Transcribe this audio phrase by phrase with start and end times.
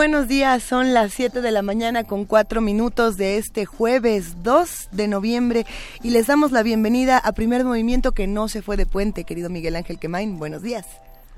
[0.00, 4.88] Buenos días, son las 7 de la mañana con 4 minutos de este jueves 2
[4.92, 5.66] de noviembre
[6.02, 9.50] y les damos la bienvenida a Primer Movimiento que no se fue de puente, querido
[9.50, 10.38] Miguel Ángel Quemain.
[10.38, 10.86] Buenos días.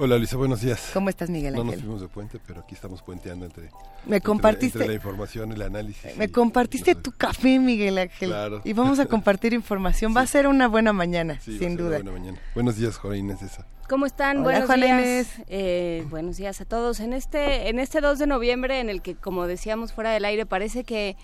[0.05, 0.91] Hola Luisa, buenos días.
[0.93, 1.65] ¿Cómo estás Miguel Ángel?
[1.65, 3.71] No nos fuimos de puente, pero aquí estamos puenteando entre,
[4.05, 6.17] me compartiste, entre, la información, el análisis.
[6.17, 8.31] Me compartiste tu café, Miguel Ángel.
[8.31, 8.63] Claro.
[8.65, 10.13] Y vamos a compartir información.
[10.13, 12.01] Va a ser una buena mañana, sí, sin duda.
[12.01, 12.39] Una buena mañana.
[12.53, 13.43] Buenos días, Juan Inés.
[13.43, 13.65] Esa.
[13.89, 14.39] ¿Cómo están?
[14.39, 14.99] Hola, buenos Juan días.
[14.99, 15.29] Inés.
[15.47, 16.99] Eh, buenos días a todos.
[16.99, 20.47] En este, en este 2 de noviembre, en el que, como decíamos fuera del aire,
[20.47, 21.17] parece que,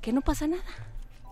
[0.00, 0.64] que no pasa nada.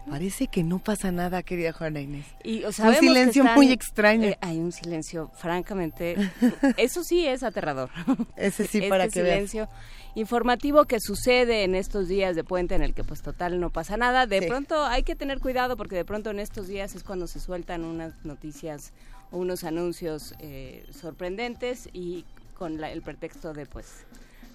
[0.08, 2.26] Parece que no pasa nada, querida Juana Inés.
[2.44, 4.28] Y, o un sabemos que silencio están- muy extraño.
[4.28, 6.16] eh, hay un silencio, francamente.
[6.76, 7.90] eso sí es aterrador.
[8.36, 9.34] Ese sí, este para que veas.
[9.34, 9.68] silencio
[10.14, 13.96] informativo que sucede en estos días de puente en el que pues total no pasa
[13.96, 14.26] nada.
[14.26, 14.46] De Sí.
[14.46, 17.84] pronto hay que tener cuidado porque de pronto en estos días es cuando se sueltan
[17.84, 18.92] unas noticias
[19.30, 22.24] o unos anuncios eh, sorprendentes y
[22.58, 24.04] con la- el pretexto de pues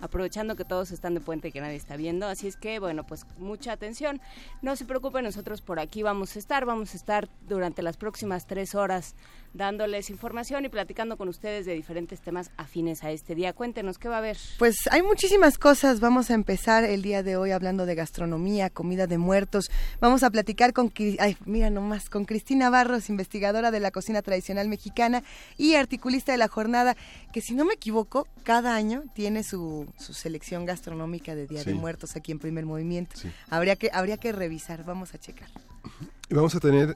[0.02, 2.28] aprovechando que todos están de puente y que nadie está viendo.
[2.28, 4.22] Así es que, bueno, pues mucha atención.
[4.62, 6.66] No se preocupen, nosotros por aquí vamos a estar.
[6.66, 9.16] Vamos a estar durante las próximas tres horas
[9.54, 13.54] dándoles información y platicando con ustedes de diferentes temas afines a este día.
[13.54, 14.38] Cuéntenos, ¿qué va a haber?
[14.60, 16.00] Pues hay muchísimas cosas.
[16.00, 19.70] Vamos a empezar el día de hoy hablando de gastronomía, comida de muertos.
[20.00, 24.68] Vamos a platicar con, ay, mira nomás, con Cristina Barros, investigadora de la cocina tradicional
[24.68, 25.24] mexicana
[25.58, 26.96] y articulista de la jornada,
[27.32, 31.78] que si no me equivoco, cada año tiene su, su selección gastronómica de Día de.
[31.78, 33.16] Muertos aquí en Primer Movimiento.
[33.16, 33.30] Sí.
[33.50, 34.84] Habría que habría que revisar.
[34.84, 35.50] Vamos a checar.
[36.30, 36.96] Vamos a tener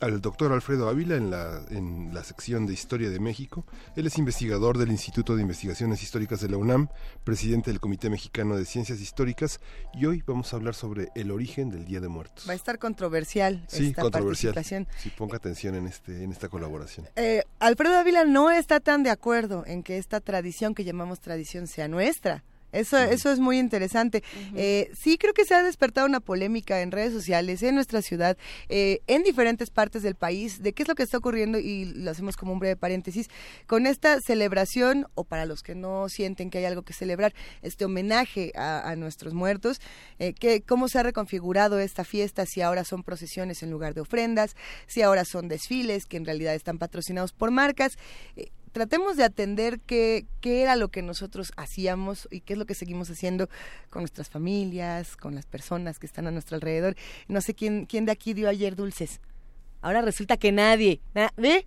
[0.00, 3.64] al doctor Alfredo Ávila en la, en la sección de Historia de México.
[3.96, 6.88] Él es investigador del Instituto de Investigaciones Históricas de la UNAM,
[7.24, 9.60] presidente del Comité Mexicano de Ciencias Históricas,
[9.94, 12.44] y hoy vamos a hablar sobre el origen del Día de Muertos.
[12.48, 14.54] Va a estar controversial Sí, esta controversial.
[14.54, 14.88] participación.
[15.02, 17.08] Sí, ponga atención en, este, en esta colaboración.
[17.16, 21.66] Eh, Alfredo Ávila no está tan de acuerdo en que esta tradición que llamamos tradición
[21.66, 22.42] sea nuestra.
[22.74, 24.22] Eso, eso es muy interesante.
[24.56, 28.36] Eh, sí creo que se ha despertado una polémica en redes sociales, en nuestra ciudad,
[28.68, 32.10] eh, en diferentes partes del país, de qué es lo que está ocurriendo, y lo
[32.10, 33.28] hacemos como un breve paréntesis,
[33.66, 37.84] con esta celebración, o para los que no sienten que hay algo que celebrar, este
[37.84, 39.80] homenaje a, a nuestros muertos,
[40.18, 44.00] eh, que, cómo se ha reconfigurado esta fiesta, si ahora son procesiones en lugar de
[44.00, 44.56] ofrendas,
[44.86, 47.96] si ahora son desfiles que en realidad están patrocinados por marcas.
[48.74, 52.74] Tratemos de atender qué, qué era lo que nosotros hacíamos y qué es lo que
[52.74, 53.48] seguimos haciendo
[53.88, 56.96] con nuestras familias, con las personas que están a nuestro alrededor.
[57.28, 59.20] No sé quién, quién de aquí dio ayer dulces.
[59.80, 61.00] Ahora resulta que nadie.
[61.14, 61.66] Na- ¿Ve?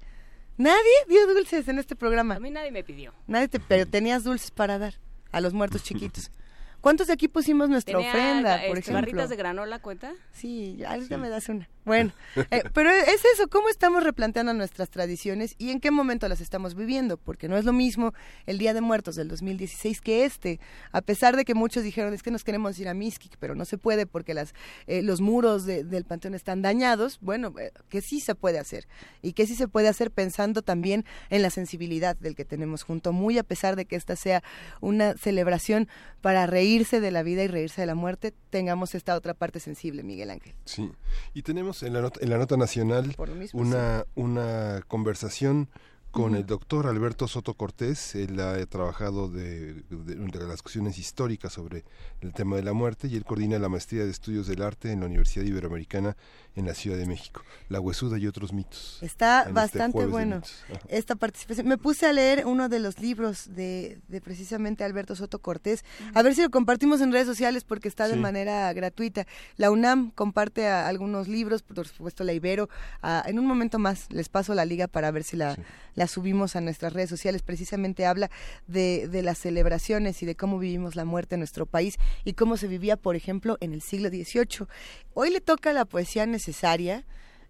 [0.57, 2.35] Nadie dio dulces en este programa.
[2.35, 3.13] A mí nadie me pidió.
[3.25, 4.95] Nadie te, pero tenías dulces para dar
[5.31, 6.29] a los muertos chiquitos.
[6.81, 8.93] ¿Cuántos de aquí pusimos nuestra Tenía, ofrenda, por este, ejemplo?
[9.01, 10.13] barritas de granola, ¿cuenta?
[10.33, 11.69] Sí, ahorita me das una.
[11.87, 12.11] Bueno,
[12.51, 16.75] eh, pero es eso, ¿cómo estamos replanteando nuestras tradiciones y en qué momento las estamos
[16.75, 17.17] viviendo?
[17.17, 18.13] Porque no es lo mismo
[18.45, 20.59] el Día de Muertos del 2016 que este.
[20.91, 23.63] A pesar de que muchos dijeron, es que nos queremos ir a Mixquic, pero no
[23.65, 24.53] se puede porque las,
[24.85, 28.87] eh, los muros de- del panteón están dañados, bueno, eh, que sí se puede hacer.
[29.21, 33.13] Y que sí se puede hacer pensando también en la sensibilidad del que tenemos junto,
[33.13, 34.43] muy a pesar de que esta sea
[34.81, 35.87] una celebración
[36.21, 40.03] para reírse de la vida y reírse de la muerte, tengamos esta otra parte sensible,
[40.03, 40.53] Miguel Ángel.
[40.65, 40.91] Sí,
[41.33, 43.15] y tenemos en la nota, en la nota nacional
[43.53, 45.69] una, una conversación
[46.11, 48.15] con el doctor Alberto Soto Cortés.
[48.15, 51.83] Él ha trabajado de, de, de las cuestiones históricas sobre
[52.21, 55.01] el tema de la muerte y él coordina la maestría de estudios del arte en
[55.01, 56.17] la Universidad Iberoamericana
[56.55, 57.43] en la Ciudad de México.
[57.69, 58.97] La huesuda y otros mitos.
[59.01, 60.41] Está En este bastante bueno
[60.89, 61.67] esta participación.
[61.67, 65.83] Me puse a leer uno de los libros de, de precisamente Alberto Soto Cortés.
[66.15, 68.19] A ver si lo compartimos en redes sociales porque está de Sí.
[68.19, 69.27] manera gratuita.
[69.57, 72.69] La UNAM comparte a- algunos libros, por supuesto la Ibero.
[73.03, 75.61] Ah, en un momento más les paso la liga para ver si la, Sí.
[75.93, 77.41] la subimos a nuestras redes sociales.
[77.41, 78.29] Precisamente habla
[78.67, 82.57] de, de las celebraciones y de cómo vivimos la muerte en nuestro país y cómo
[82.57, 84.67] se vivía, por ejemplo, en el siglo XVIII.
[85.13, 87.05] Hoy le toca la poesía necesaria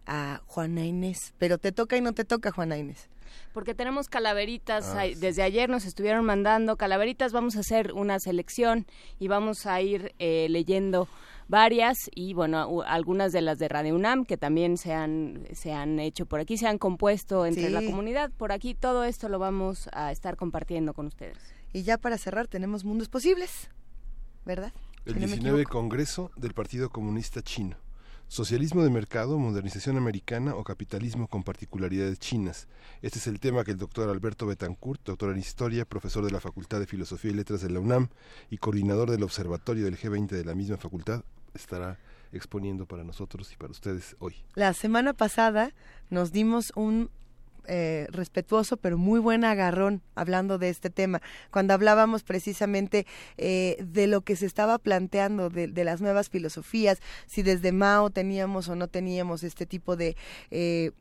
[0.07, 1.33] a Juana Inés.
[1.37, 3.09] Pero te toca y no te toca, Juana Inés
[3.53, 4.93] porque tenemos calaveritas.
[4.95, 7.33] Ah, desde ayer nos estuvieron mandando calaveritas.
[7.33, 8.85] Vamos a hacer una selección
[9.17, 11.07] y vamos a ir eh, leyendo
[11.47, 15.99] varias y bueno, algunas de las de Radio UNAM que también se han, se han
[15.99, 18.31] hecho por aquí, se han compuesto entre la comunidad.
[18.31, 21.37] Por aquí todo esto lo vamos a estar compartiendo con ustedes.
[21.73, 23.69] Y ya para cerrar tenemos Mundos Posibles,
[24.45, 24.73] ¿verdad?
[25.05, 27.77] El 19 Congreso del Partido Comunista Chino.
[28.29, 32.67] Socialismo de mercado, modernización americana o capitalismo con particularidades chinas.
[33.01, 36.41] Este es el tema que el doctor Alberto Betancourt, doctor en historia, profesor de la
[36.41, 38.09] Facultad de Filosofía y Letras de la UNAM
[38.49, 41.99] y coordinador del Observatorio del G20 de la misma facultad, estará
[42.33, 44.35] exponiendo para nosotros y para ustedes hoy.
[44.55, 45.71] La semana pasada
[46.09, 47.09] nos dimos un
[47.67, 51.21] eh, respetuoso pero muy buen agarrón hablando de este tema.
[51.51, 53.05] Cuando hablábamos precisamente
[53.37, 58.69] eh, de lo que se estaba planteando, de, las nuevas filosofías, si desde Mao teníamos
[58.69, 60.15] o no teníamos este tipo de,
[60.51, 60.91] eh,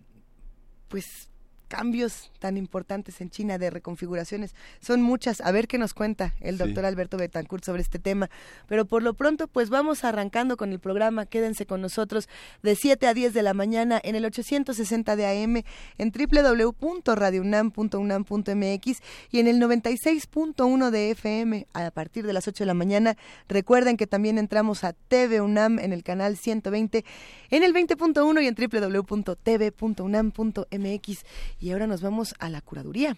[0.89, 1.31] pues,
[1.69, 4.55] cambios tan importantes en China de reconfiguraciones.
[4.81, 5.41] Son muchas.
[5.41, 8.31] A ver qué nos cuenta el doctor Alberto Betancourt sobre este tema.
[8.69, 11.27] Pero por lo pronto, pues vamos arrancando con el programa.
[11.27, 12.29] Quédense con nosotros
[12.63, 15.63] de 7 a 10 de la mañana en el 860 de AM,
[15.99, 22.75] en www.radiounam.unam.mx y en el 96.1 de FM a partir de las 8 de la
[22.75, 23.17] mañana.
[23.49, 27.05] Recuerden que también entramos a TV UNAM en el canal 120,
[27.51, 31.25] en el 20.1 y en www.tv.unam.mx
[31.59, 33.17] y ahora nos vamos a la curaduría.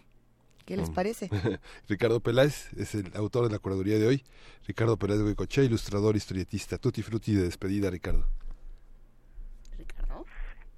[0.67, 0.95] ¿Qué les mm.
[0.95, 1.31] parece?
[1.89, 4.23] Ricardo Peláez es el autor de la curaduría de hoy.
[4.67, 6.77] Ricardo Peláez de Goicochea, ilustrador, historietista.
[6.77, 8.27] Tutti frutti de despedida, Ricardo.
[9.79, 10.27] Ricardo.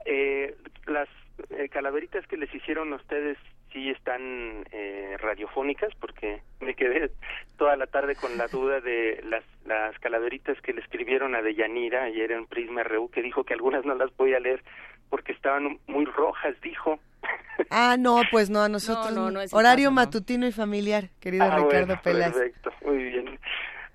[0.07, 1.09] Eh, las
[1.51, 3.37] eh, calaveritas que les hicieron a ustedes
[3.73, 7.11] sí están eh, radiofónicas porque me quedé
[7.56, 12.05] toda la tarde con la duda de las, las calaveritas que le escribieron a Deyanira
[12.05, 14.63] ayer en Prisma RU que dijo que algunas no las voy a leer
[15.11, 16.99] porque estaban muy rojas, dijo.
[17.69, 19.12] Ah, no, pues no, a nosotros.
[19.12, 23.39] No, no, horario matutino y familiar, querido ah, Ricardo bueno, Perfecto, muy bien.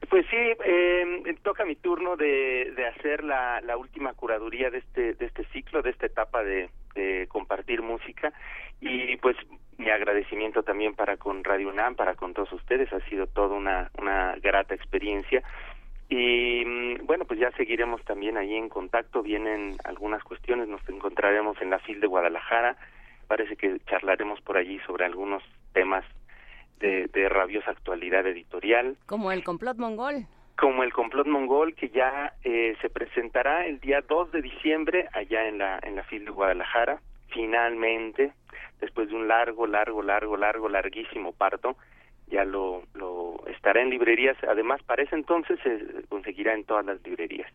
[0.07, 5.15] Pues sí, eh, toca mi turno de, de hacer la, la última curaduría de este,
[5.15, 8.31] de este ciclo, de esta etapa de, de compartir música
[8.81, 9.35] y pues
[9.77, 13.91] mi agradecimiento también para con Radio UNAM, para con todos ustedes, ha sido toda una,
[13.97, 15.43] una grata experiencia
[16.09, 21.59] y mm, bueno, pues ya seguiremos también ahí en contacto, vienen algunas cuestiones, nos encontraremos
[21.61, 22.77] en la FIL de Guadalajara,
[23.27, 25.43] parece que charlaremos por allí sobre algunos
[25.73, 26.05] temas
[26.79, 28.97] de, de rabiosa actualidad editorial.
[29.07, 30.27] Como el complot mongol.
[30.57, 35.47] Como el complot mongol que ya eh, se presentará el día 2 de diciembre allá
[35.47, 38.31] en la, en la FIL de Guadalajara, finalmente,
[38.79, 41.75] después de un largo, largo, largo, largo, larguísimo parto,
[42.27, 44.37] ya lo, lo estará en librerías.
[44.47, 47.51] Además, para ese entonces se conseguirá en todas las librerías.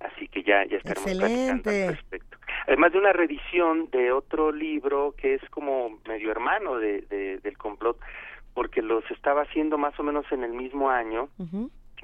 [0.00, 2.38] Así que ya, ya estaremos platicando al respecto.
[2.66, 7.98] Además de una reedición de otro libro que es como medio hermano de, del complot,
[8.54, 11.28] porque los estaba haciendo más o menos en el mismo año,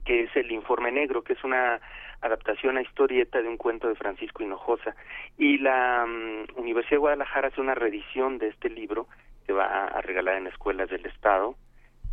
[0.05, 1.81] que es El Informe Negro, que es una
[2.21, 4.95] adaptación a historieta de un cuento de Francisco Hinojosa.
[5.37, 9.09] Y la mm, Universidad de Guadalajara hace una reedición de este libro
[9.47, 11.57] que va a regalar en escuelas del Estado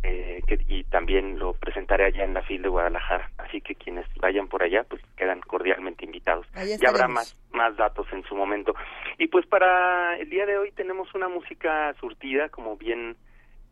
[0.02, 3.30] eh, que, y también lo presentaré allá en la FIL de Guadalajara.
[3.38, 6.46] Así que quienes vayan por allá, pues quedan cordialmente invitados.
[6.54, 8.74] Ya habrá más, más datos en su momento.
[9.18, 13.16] Y pues para el día de hoy tenemos una música surtida, como bien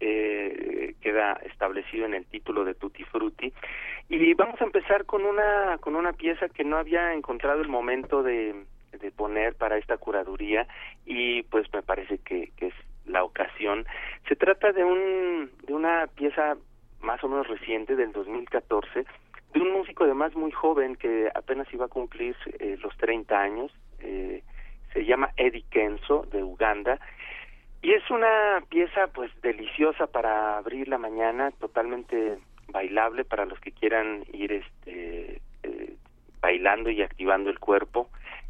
[0.01, 3.53] eh, queda establecido en el título de Tutti Frutti.
[4.09, 8.23] Y vamos a empezar con una, con una pieza que no había encontrado el momento
[8.23, 8.55] de,
[8.93, 10.67] de poner para esta curaduría
[11.05, 12.75] y pues me parece que, que es
[13.09, 13.87] la ocasión.
[14.29, 16.57] Se trata de, un, de una pieza
[17.01, 19.05] más o menos reciente del 2014
[19.53, 23.73] de un músico además muy joven que apenas iba a cumplir eh, los 30 años.
[24.01, 24.43] Eh,
[24.93, 26.99] se llama Eddie Kenzo de Uganda
[27.83, 32.39] y es una pieza pues deliciosa para abrir la mañana, totalmente
[32.69, 35.97] bailable para los que quieran ir este eh,
[36.41, 38.09] bailando y activando el cuerpo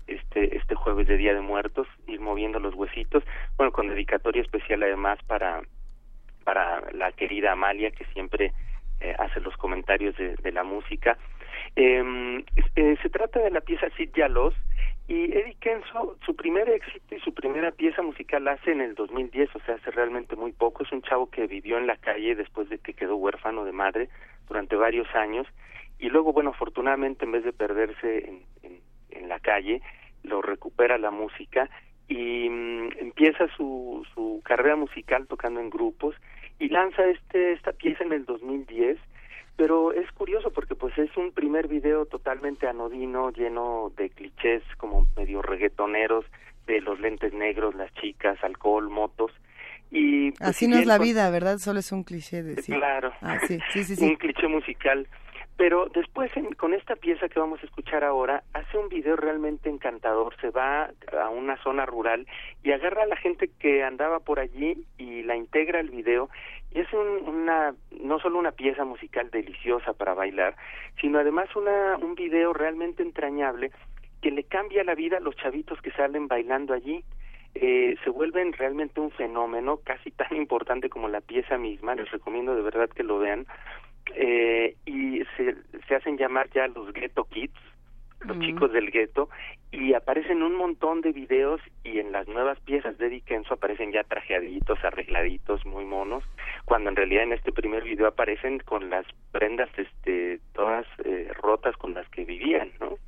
[0.08, 3.22] este este jueves de Día de Muertos, ir moviendo los huesitos,
[3.56, 5.62] bueno, con dedicatoria especial además para
[6.44, 8.52] para la querida Amalia que siempre
[9.00, 11.18] eh, hace los comentarios de, de la música.
[11.76, 14.54] Em, eh, se trata de la pieza Sid Yalos
[15.06, 19.54] y Eddie Kenzo, su primer éxito y su primera pieza musical hace en el 2010,
[19.54, 20.82] o sea, hace realmente muy poco.
[20.82, 24.08] Es un chavo que vivió en la calle después de que quedó huérfano de madre
[24.48, 25.46] durante varios años
[25.98, 28.28] y luego, bueno, afortunadamente en vez de perderse
[28.62, 29.82] en, en la calle,
[30.22, 31.68] lo recupera la música
[32.08, 36.14] y mm, empieza su, su carrera musical tocando en grupos
[36.58, 38.98] y lanza este esta pieza en el 2010
[39.58, 45.04] pero es curioso porque pues es un primer video totalmente anodino lleno de clichés como
[45.16, 46.24] medio reggaetoneros
[46.68, 49.32] de los lentes negros, las chicas, alcohol, motos.
[49.90, 51.58] Y pues, Así no es la vida, ¿verdad?
[51.58, 52.44] Solo es un cliché.
[52.44, 55.08] De, Claro, ah, sí, sí, sí, un cliché musical.
[55.58, 60.36] Pero después, con esta pieza que vamos a escuchar ahora, hace un video realmente encantador.
[60.40, 62.28] Se va a una zona rural
[62.62, 66.30] y agarra a la gente que andaba por allí y la integra al video.
[66.70, 70.54] Y es una, no solo una pieza musical deliciosa para bailar,
[71.00, 73.72] sino además una, un video realmente entrañable
[74.22, 77.02] que le cambia la vida a los chavitos que salen bailando allí.
[77.56, 81.96] Eh, se vuelven realmente un fenómeno casi tan importante como la pieza misma.
[81.96, 83.44] Les recomiendo de verdad que lo vean
[84.14, 87.58] eh, y se, se hacen llamar ya los Ghetto Kids,
[88.26, 89.28] los chicos del gueto,
[89.70, 94.02] y aparecen un montón de videos y en las nuevas piezas de Dickenso aparecen ya
[94.02, 96.24] trajeaditos, arregladitos, muy monos,
[96.64, 101.76] cuando en realidad en este primer video aparecen con las prendas este todas eh, rotas
[101.76, 102.98] con las que vivían, ¿no?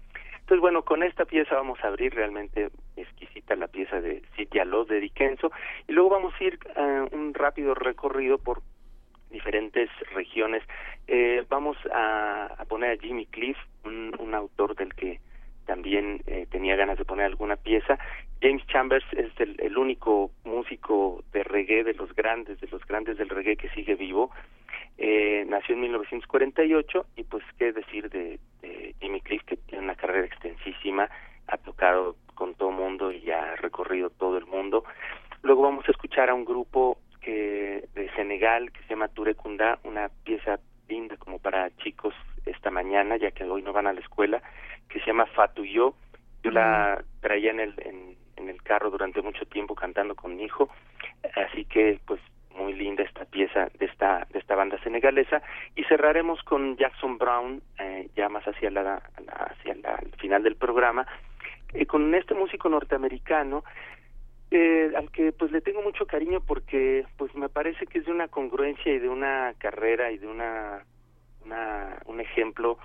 [0.51, 4.89] Entonces, bueno, con esta pieza vamos a abrir realmente exquisita la pieza de City Los
[4.89, 5.53] de Dickenso
[5.87, 8.61] y luego vamos a ir a un rápido recorrido por
[9.31, 10.63] diferentes regiones.
[11.07, 15.21] Eh, vamos a, poner a Jimmy Cliff, un, autor del que
[15.67, 17.99] también eh, tenía ganas de poner alguna pieza.
[18.41, 23.29] James Chambers es el, único músico de reggae de los grandes, de los grandes del
[23.29, 24.31] reggae que sigue vivo.
[24.99, 29.95] Eh, nació en 1948 y pues qué decir de, de Jimmy Cliff que tiene una
[29.95, 31.09] carrera extensísima,
[31.47, 34.85] ha tocado con todo el mundo y ha recorrido todo el mundo.
[35.43, 40.11] Luego vamos a escuchar a un grupo que de Senegal que se llama Turecunda, una
[40.25, 42.15] pieza linda como para chicos
[42.45, 44.43] esta mañana, ya que hoy no van a la escuela,
[44.91, 45.95] que se llama Fatuyo.
[46.43, 50.69] Yo la traía en el, en, el carro durante mucho tiempo cantando con mi hijo,
[51.35, 52.21] así que pues
[52.55, 55.41] muy linda esta pieza de esta de esta banda senegalesa
[55.77, 60.57] y cerraremos con Jackson Brown eh, ya más hacia la, hacia la, el final del
[60.57, 61.07] programa
[61.75, 63.63] eh, con este músico norteamericano
[64.51, 68.11] eh, al que pues le tengo mucho cariño porque pues me parece que es de
[68.11, 70.85] una congruencia y de una carrera y de una,
[71.45, 72.77] una un ejemplo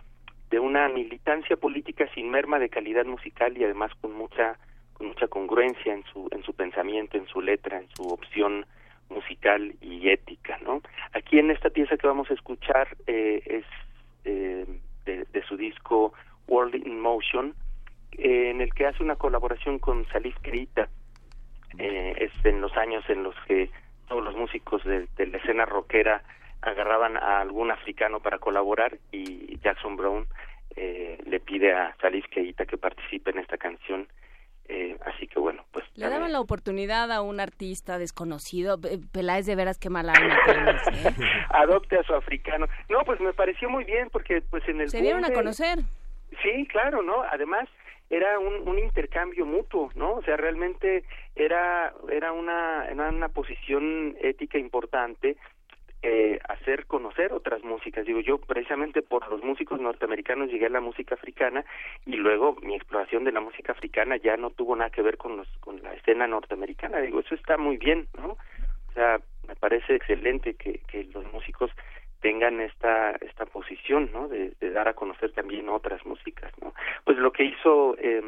[0.51, 4.57] de una militancia política sin merma de calidad musical y además con mucha
[4.93, 8.65] con mucha congruencia en su en su pensamiento en su letra en su opción
[9.09, 10.81] musical y ética no
[11.13, 13.65] aquí en esta pieza que vamos a escuchar eh, es
[14.23, 14.65] eh,
[15.05, 16.13] de, de, su disco
[16.47, 17.53] World in Motion
[18.17, 20.89] eh, en el que hace una colaboración con Salif Keita.
[21.77, 23.69] Eh, es en los años en los que
[24.07, 26.23] todos los músicos de, la escena rockera
[26.61, 30.25] agarraban a algún africano para colaborar y Jackson Brown
[30.75, 34.07] eh, le pide a Salif Keita que participe en esta canción.
[34.67, 35.85] Eh, así que bueno, pues...
[35.95, 38.79] Le daban la oportunidad a un artista desconocido.
[39.11, 41.13] Peláez de veras qué mala ¿eh?
[41.49, 42.65] Adopte a su africano.
[42.89, 44.89] No, pues me pareció muy bien porque pues en el...
[44.89, 45.79] Se dieron a conocer.
[46.41, 47.21] Sí, claro, ¿no?
[47.31, 47.69] Además,
[48.09, 50.15] era un, un intercambio mutuo, ¿no?
[50.15, 51.03] O sea, realmente
[51.35, 55.37] era era una era una posición ética importante
[56.07, 58.05] eh, hacer conocer otras músicas.
[58.05, 61.65] Digo, yo precisamente por los músicos norteamericanos llegué a la música africana
[62.05, 65.35] y luego mi exploración de la música africana ya no tuvo nada que ver con
[65.35, 66.99] los con la escena norteamericana.
[66.99, 68.37] Digo, eso está muy bien, ¿no?
[68.89, 71.71] O sea, me parece excelente que, que los músicos
[72.25, 77.31] tengan esta esta posición no de, dar a conocer también otras músicas no pues lo
[77.31, 78.19] que hizo eh,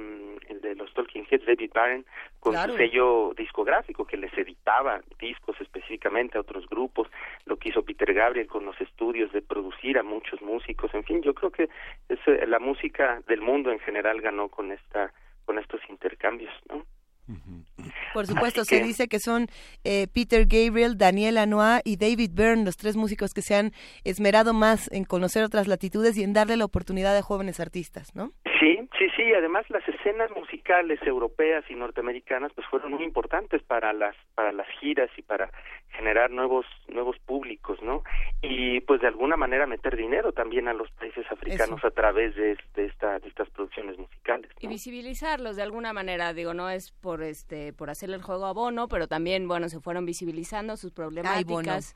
[0.50, 2.04] el de los Talking Heads David Byrne
[2.40, 7.08] con su sello discográfico que les editaba discos específicamente a otros grupos
[7.46, 11.24] lo que hizo Peter Gabriel con los estudios de producir a muchos músicos en fin
[11.24, 11.68] yo creo que
[12.08, 15.12] es, eh, la música del mundo en general ganó con esta
[15.46, 16.86] con estos intercambios no
[18.14, 19.48] por supuesto, se dice que son
[19.84, 23.72] eh, Peter Gabriel, Daniel Anoa y David Byrne, los tres músicos que se han
[24.04, 28.32] esmerado más en conocer otras latitudes y en darle la oportunidad a jóvenes artistas, ¿no?
[28.60, 29.34] Sí, sí, sí.
[29.34, 34.68] Además, las escenas musicales europeas y norteamericanas, pues, fueron muy importantes para las para las
[34.80, 35.52] giras y para
[35.90, 38.04] generar nuevos nuevos públicos, ¿no?
[38.42, 42.58] Y, pues, de alguna manera meter dinero también a los países africanos a través de,
[42.76, 44.50] de, esta, de estas producciones musicales.
[44.60, 48.54] Y visibilizarlos de alguna manera, digo, no es por este por hacerle el juego a
[48.54, 51.96] Bono, pero también, bueno, se fueron visibilizando sus problemáticas.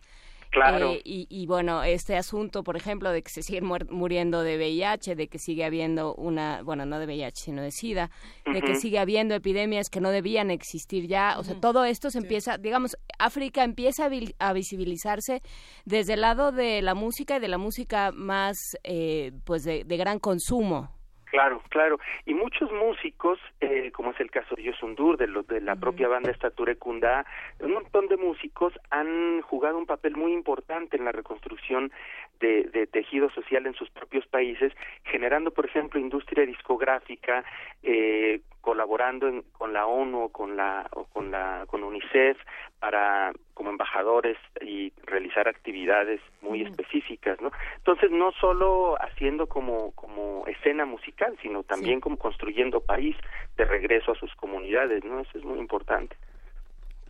[0.51, 0.91] Claro.
[0.91, 5.29] Eh, y, bueno, este asunto, por ejemplo, de que se siguen muriendo de VIH, de
[5.29, 8.11] que sigue habiendo una, bueno, no de VIH, sino de SIDA,
[8.51, 11.35] de que sigue habiendo epidemias que no debían existir ya.
[11.39, 14.09] O sea, todo esto se empieza, digamos, África empieza
[14.39, 15.41] a, visibilizarse
[15.85, 20.19] desde el lado de la música y de la música más, eh, pues, de gran
[20.19, 21.00] consumo.
[21.31, 21.97] Claro, claro.
[22.25, 26.29] Y muchos músicos, eh, como es el caso de Yosundur, de, de la propia banda
[26.29, 27.25] Estature Kunda,
[27.61, 31.93] un montón de músicos han jugado un papel muy importante en la reconstrucción
[32.41, 34.73] de, de, tejido social en sus propios países,
[35.05, 37.45] generando, por ejemplo, industria discográfica,
[37.83, 42.37] eh, colaborando con la ONU o con la o con la con UNICEF
[42.79, 47.51] para como embajadores y realizar actividades muy específicas, ¿no?
[47.77, 53.15] Entonces no solo haciendo como como escena musical, sino también como construyendo país
[53.57, 55.19] de regreso a sus comunidades, ¿no?
[55.19, 56.15] Eso es muy importante.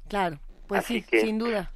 [0.07, 1.71] Claro, pues sí, sin duda.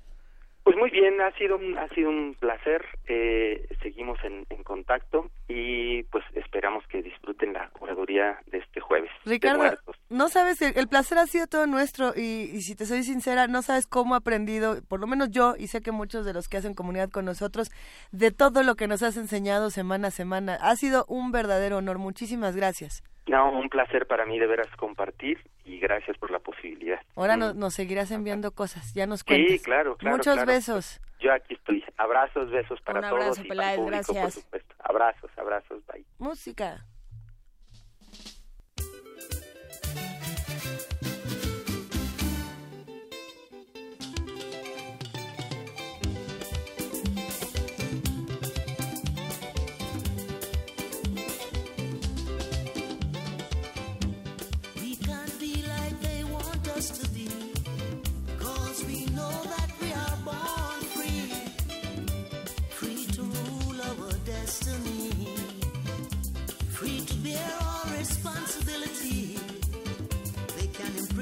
[0.65, 2.83] Pues muy bien, ha sido un, ha sido un placer.
[3.07, 9.11] Eh, seguimos en, en, contacto y pues esperamos que disfruten la curaduría de este jueves.
[9.25, 9.77] Ricardo,
[10.09, 13.61] no sabes, el, placer ha sido todo nuestro y, y, si te soy sincera, no
[13.61, 16.57] sabes cómo he aprendido, por lo menos yo y sé que muchos de los que
[16.57, 17.69] hacen comunidad con nosotros,
[18.11, 20.57] de todo lo que nos has enseñado semana a semana.
[20.59, 21.99] Ha sido un verdadero honor.
[21.99, 23.03] Muchísimas gracias.
[23.27, 27.01] No, un placer para mí de veras compartir y gracias por la posibilidad.
[27.15, 27.57] Ahora mm.
[27.57, 29.51] nos seguirás enviando cosas, ya nos cuentas.
[29.51, 30.17] Sí, claro, claro.
[30.17, 31.01] Muchos besos.
[31.19, 31.83] Yo aquí estoy.
[31.97, 33.47] Abrazos, besos para un abrazo, todos.
[33.47, 34.23] Peláez, público, gracias.
[34.35, 34.75] Por supuesto.
[34.79, 36.05] Abrazos, abrazos, bye.
[36.19, 36.85] Música.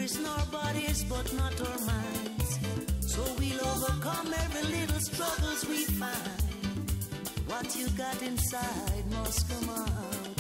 [0.04, 2.60] Imprison our bodies but not our minds.
[3.08, 6.42] So we'll overcome every little struggles we find.
[7.48, 10.36] What you got inside must come out.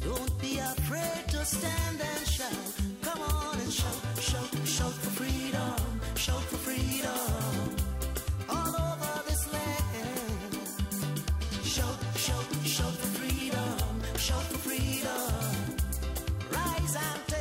[0.00, 2.72] Don't be afraid to stand and shout.
[3.02, 7.76] Come on and shout, shout, shout for freedom, shout for freedom.
[8.48, 10.54] All over this land.
[11.64, 15.32] Shout, shout, shout for freedom, shout for freedom.
[16.52, 17.33] Rise and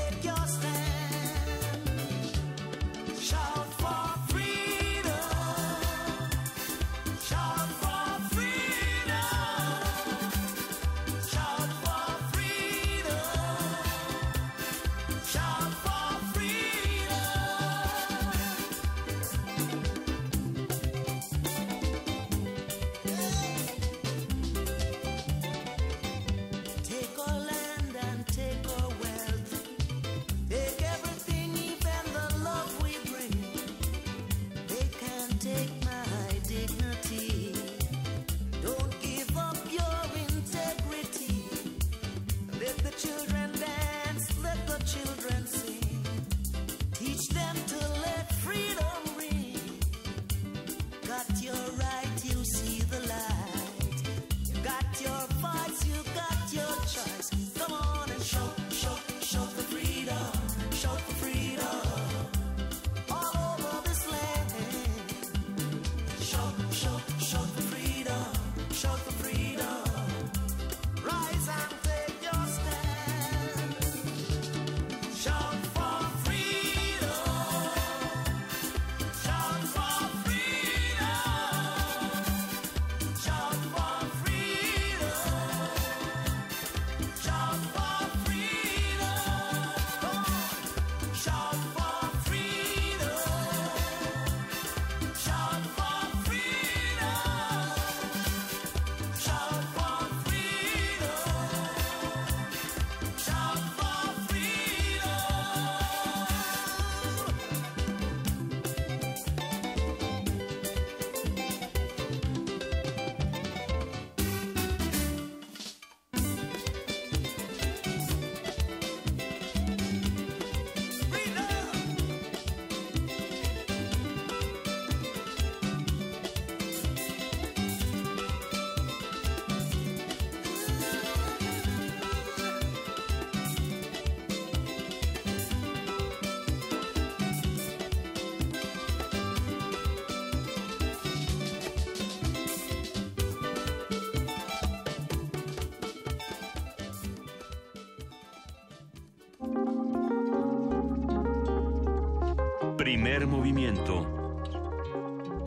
[152.93, 154.05] Primer movimiento.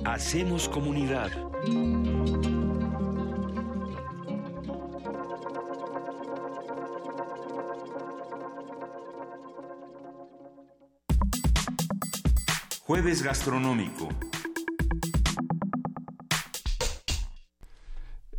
[0.05, 1.31] Hacemos comunidad.
[12.81, 14.09] Jueves gastronómico.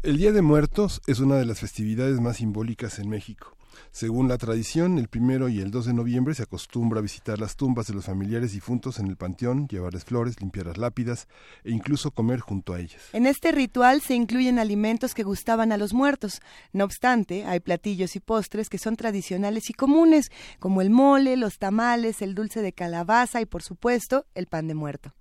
[0.04, 3.57] El Día de Muertos es una de las festividades más simbólicas en México.
[3.98, 7.56] Según la tradición, el primero y el 2 de noviembre se acostumbra a visitar las
[7.56, 11.28] tumbas de los familiares difuntos en el panteón, llevarles flores, limpiar las lápidas
[11.64, 13.02] e incluso comer junto a ellas.
[13.14, 16.42] En este ritual se incluyen alimentos que gustaban a los muertos.
[16.74, 20.30] No obstante, hay platillos y postres que son tradicionales y comunes,
[20.60, 24.76] como el mole, los tamales, el dulce de calabaza y, por supuesto, el pan de
[24.76, 25.16] muerto.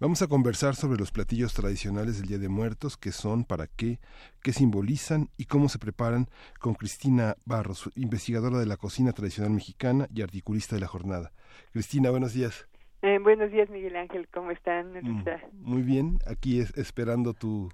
[0.00, 3.98] Vamos a conversar sobre los platillos tradicionales del Día de Muertos, qué son, para qué,
[4.44, 6.28] qué simbolizan y cómo se preparan
[6.60, 11.32] con Cristina Barros, investigadora de la cocina tradicional mexicana y articulista de la jornada.
[11.72, 12.68] Cristina, buenos días.
[13.02, 14.28] Eh, buenos días, Miguel Ángel.
[14.32, 14.92] ¿Cómo están?
[14.92, 17.68] Mm, muy bien, aquí es, esperando tu,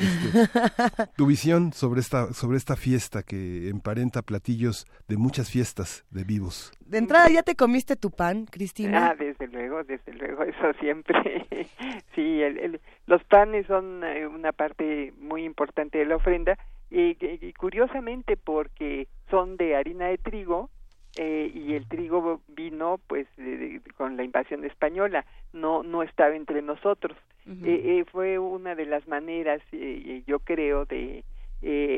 [0.00, 6.24] este, tu visión sobre esta, sobre esta fiesta que emparenta platillos de muchas fiestas de
[6.24, 6.72] vivos.
[6.80, 9.08] De entrada, ¿ya te comiste tu pan, Cristina?
[9.10, 11.46] Ah, desde luego, desde luego, eso siempre.
[12.14, 16.58] sí, el, el, los panes son eh, una parte muy importante de la ofrenda
[16.90, 20.70] y, y curiosamente porque son de harina de trigo,
[21.16, 26.36] eh, y el trigo vino pues de, de, con la invasión española no no estaba
[26.36, 27.66] entre nosotros uh -huh.
[27.66, 31.24] eh, fue una de las maneras eh, yo creo de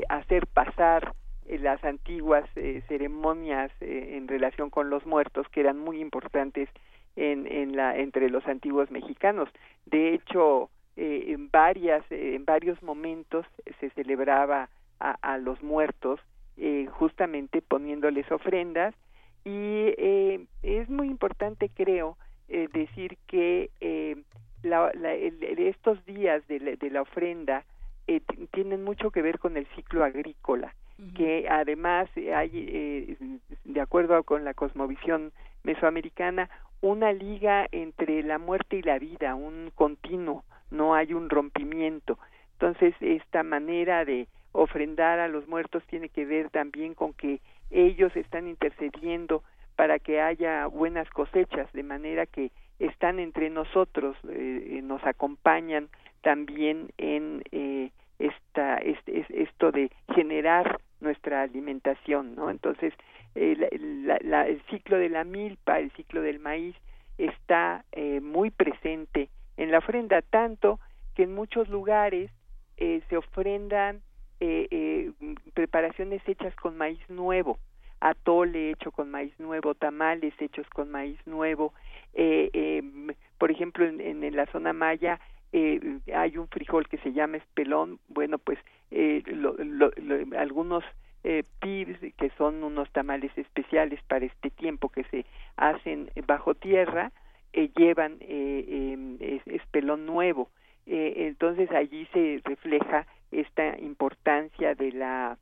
[0.09, 1.14] hacer pasar
[1.46, 2.48] las antiguas
[2.88, 6.68] ceremonias en relación con los muertos que eran muy importantes
[7.16, 9.48] en, en la entre los antiguos mexicanos
[9.87, 13.44] de hecho en varias en varios momentos
[13.79, 14.68] se celebraba
[15.01, 16.18] a, a los muertos
[16.57, 18.95] eh, justamente poniéndoles ofrendas
[19.45, 22.17] y eh, es muy importante creo
[22.49, 24.17] eh, decir que eh,
[24.62, 27.65] la, la, el, estos días de la, de la ofrenda
[28.07, 28.21] eh,
[28.53, 31.15] tienen mucho que ver con el ciclo agrícola uh -huh.
[31.15, 33.17] que además hay eh,
[33.65, 35.33] de acuerdo con la cosmovisión
[35.65, 36.49] mesoamericana
[36.81, 42.19] una liga entre la muerte y la vida un continuo no hay un rompimiento
[42.55, 48.15] entonces esta manera de ofrendar a los muertos tiene que ver también con que ellos
[48.17, 49.43] están intercediendo
[49.77, 55.88] para que haya buenas cosechas, de manera que están entre nosotros, eh, nos acompañan
[56.21, 62.51] también en eh, esta, esto de generar nuestra alimentación, ¿no?
[62.51, 62.95] Entonces,
[63.35, 63.57] eh,
[64.23, 66.77] la, el ciclo de la milpa, el ciclo del maíz,
[67.19, 70.79] está eh, muy presente en la ofrenda, tanto
[71.15, 72.31] que en muchos lugares
[72.77, 74.01] eh, se ofrendan
[74.42, 75.12] eh, eh,
[75.55, 77.61] preparaciones hechas con maíz nuevo,
[78.00, 81.72] atole hecho con maíz nuevo, tamales hechos con maíz nuevo.
[82.14, 82.83] Eh, eh,
[83.38, 85.20] por ejemplo, en, en, la zona maya
[85.52, 88.00] eh, hay un frijol que se llama espelón.
[88.09, 88.59] Bueno, pues
[88.90, 89.55] eh, lo,
[90.37, 90.83] algunos
[91.22, 95.24] eh, pibs, que son unos tamales especiales para este tiempo que se
[95.57, 97.12] hacen bajo tierra,
[97.76, 100.50] llevan eh, eh, espelón nuevo.
[100.85, 105.38] Entonces allí se refleja esta importancia de la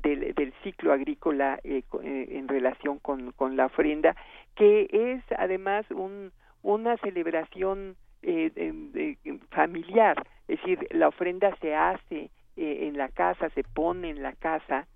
[0.00, 4.16] del, ciclo agrícola eh, eh, en relación con, la ofrenda,
[4.54, 9.16] que es además un, una celebración eh,
[9.50, 14.86] familiar, es decir, la ofrenda se hace en la casa, se pone en la casa,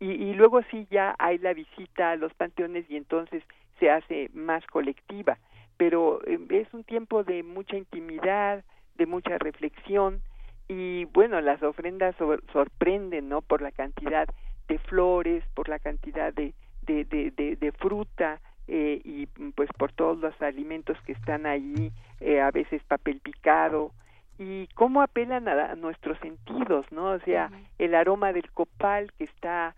[0.00, 3.42] y, y luego sí ya hay la visita a los panteones y entonces
[3.78, 5.38] se hace más colectiva,
[5.76, 8.64] pero es un tiempo de mucha intimidad,
[8.96, 10.20] de mucha reflexión,
[10.68, 12.14] y bueno las ofrendas
[12.52, 14.26] sorprenden no por la cantidad
[14.68, 19.92] de flores por la cantidad de de, de, de, de fruta eh, y pues por
[19.92, 23.92] todos los alimentos que están ahí eh, a veces papel picado
[24.38, 29.24] y cómo apelan a, a, nuestros sentidos no o sea el aroma del copal que
[29.24, 29.74] está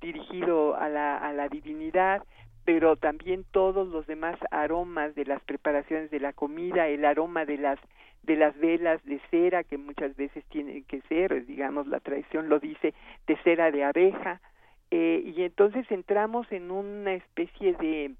[0.00, 2.22] dirigido a la a la divinidad
[2.66, 7.56] pero también todos los demás aromas de las preparaciones de la comida el aroma de
[7.56, 7.78] las
[8.24, 12.58] de las velas de cera que muchas veces tienen que ser, digamos, la tradición lo
[12.58, 12.92] dice,
[13.28, 14.40] de cera de abeja,
[14.90, 18.14] eh, y entonces entramos en una especie de,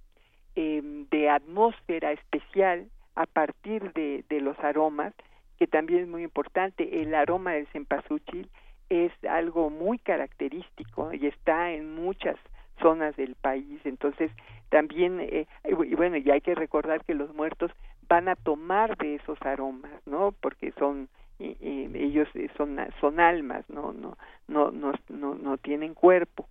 [0.54, 5.12] eh, de atmósfera especial a partir de, de los aromas,
[5.58, 8.48] que también es muy importante, el aroma del cempasúchil
[8.90, 12.36] es algo muy característico y está en muchas
[12.80, 14.30] zonas del país, entonces
[14.68, 17.70] también, eh, y bueno, y hay que recordar que los muertos
[18.08, 20.32] van a tomar de esos aromas, ¿no?
[20.40, 21.08] Porque son
[21.38, 24.16] ellos son son almas, no no
[24.48, 26.48] no no no, no tienen cuerpo.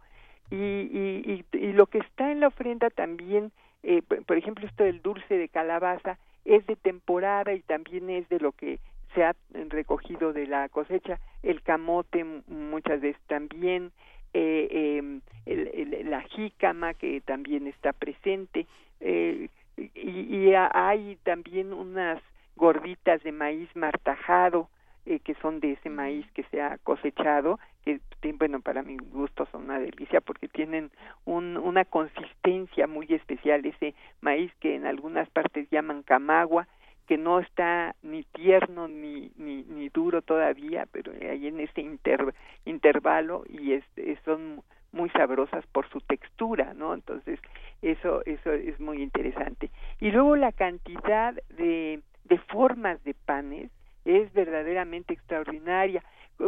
[0.51, 4.83] Y, y, y, y, lo que está en la ofrenda también, eh, por ejemplo, esto
[4.83, 8.79] del dulce de calabaza es de temporada y también es de lo que
[9.15, 9.35] se ha
[9.69, 11.19] recogido de la cosecha.
[11.41, 13.91] El camote muchas veces también,
[14.37, 18.67] eh, el, el, la jícama que también está presente.
[18.99, 22.21] Eh, y, y hay también unas
[22.55, 24.69] gorditas de maíz martajado
[25.05, 27.99] eh, que son de ese maíz que se ha cosechado, que
[28.39, 30.89] bueno, para mi gusto son una delicia porque tienen
[31.25, 36.67] un, una consistencia muy especial, ese maíz que en algunas partes llaman camagua,
[37.07, 42.33] que no está ni tierno ni, ni, ni duro todavía, pero ahí en ese inter,
[42.65, 43.83] intervalo y es,
[44.23, 46.93] son muy sabrosas por su textura, ¿no?
[46.93, 47.39] Entonces,
[47.81, 49.69] eso, eso es muy interesante.
[49.99, 53.71] Y luego la cantidad de, de formas de panes
[54.05, 56.03] es verdaderamente extraordinaria,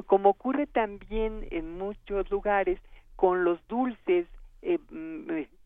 [0.05, 2.79] como ocurre también en muchos lugares
[3.15, 4.27] con los dulces
[4.61, 4.79] eh,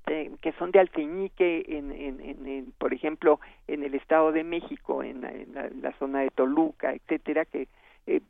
[0.06, 5.22] que son de alfeñique en, en, en, por ejemplo en el estado de México en,
[5.22, 7.68] la, zona de Toluca etcétera que
[8.08, 8.22] eh,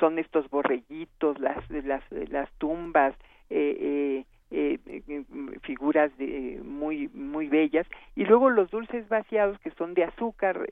[0.00, 3.14] son estos borreguitos las las las tumbas
[3.50, 5.24] eh, eh, eh
[5.62, 7.86] figuras de, muy muy bellas.
[8.14, 10.68] Y luego los dulces vaciados que son de azúcar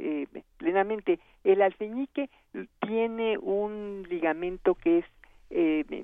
[0.58, 1.18] plenamente.
[1.42, 2.28] El alfeñique
[2.80, 5.06] tiene un ligamento que es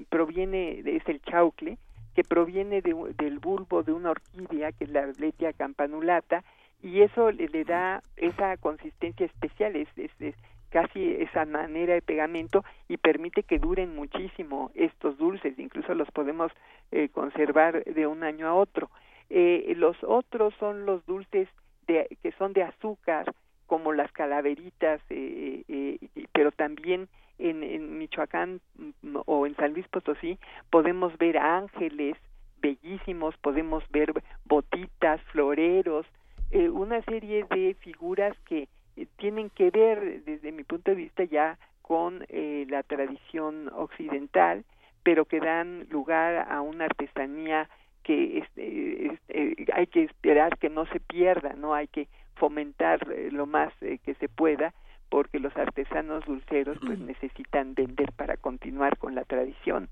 [0.09, 1.79] proviene es el chaucle
[2.18, 6.42] que proviene de, del bulbo de una orquídea que es la Arletia campanulata
[6.83, 10.35] y eso le, da esa consistencia especial es, es, es
[10.68, 16.50] casi esa manera de pegamento y permite que duren muchísimo estos dulces, incluso los podemos
[16.90, 18.90] eh, conservar de un año a otro.
[19.31, 21.48] Eh, los otros son los dulces
[21.87, 23.33] de, que son de azúcar,
[23.68, 25.98] como las calaveritas, eh, eh,
[26.33, 28.61] pero también en, en Michoacán
[29.03, 30.38] mm, o en San Luis Potosí
[30.70, 32.16] podemos ver ángeles
[32.61, 34.12] bellísimos, podemos ver
[34.44, 36.07] botitas, floreros,
[36.51, 41.24] eh, una serie de figuras que eh, tienen que ver desde mi punto de vista
[41.24, 44.64] ya con eh, la tradición occidental,
[45.03, 47.68] pero que dan lugar a una artesanía
[48.03, 53.31] que este, este, hay que esperar que no se pierda, no hay que fomentar eh,
[53.31, 54.72] lo más eh, que se pueda
[55.09, 59.88] porque los artesanos dulceros pues necesitan vender para continuar con la tradición.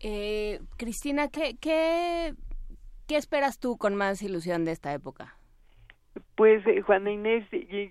[0.00, 2.34] Eh, Cristina, ¿qué, qué,
[3.06, 5.36] ¿qué esperas tú con más ilusión de esta época?
[6.36, 7.46] Pues eh, Juana Inés,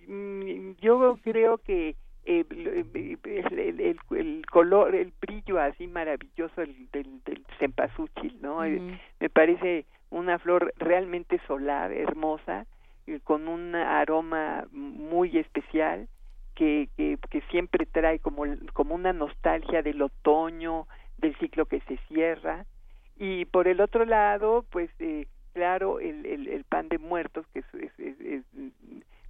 [0.08, 7.24] mm, yo creo que eh, el, el, el, color, el brillo así maravilloso del, del,
[7.24, 8.62] del cempasúchil, ¿no?
[9.20, 12.66] Me parece una flor realmente solar, hermosa,
[13.10, 16.08] eh, con un aroma muy especial
[16.56, 18.44] que, que, siempre trae como,
[18.74, 22.66] como una nostalgia del otoño, del ciclo que se cierra.
[23.18, 27.60] Y por el otro lado, pues eh, claro, el, el, el pan de muertos, que
[27.60, 28.44] es, es, es,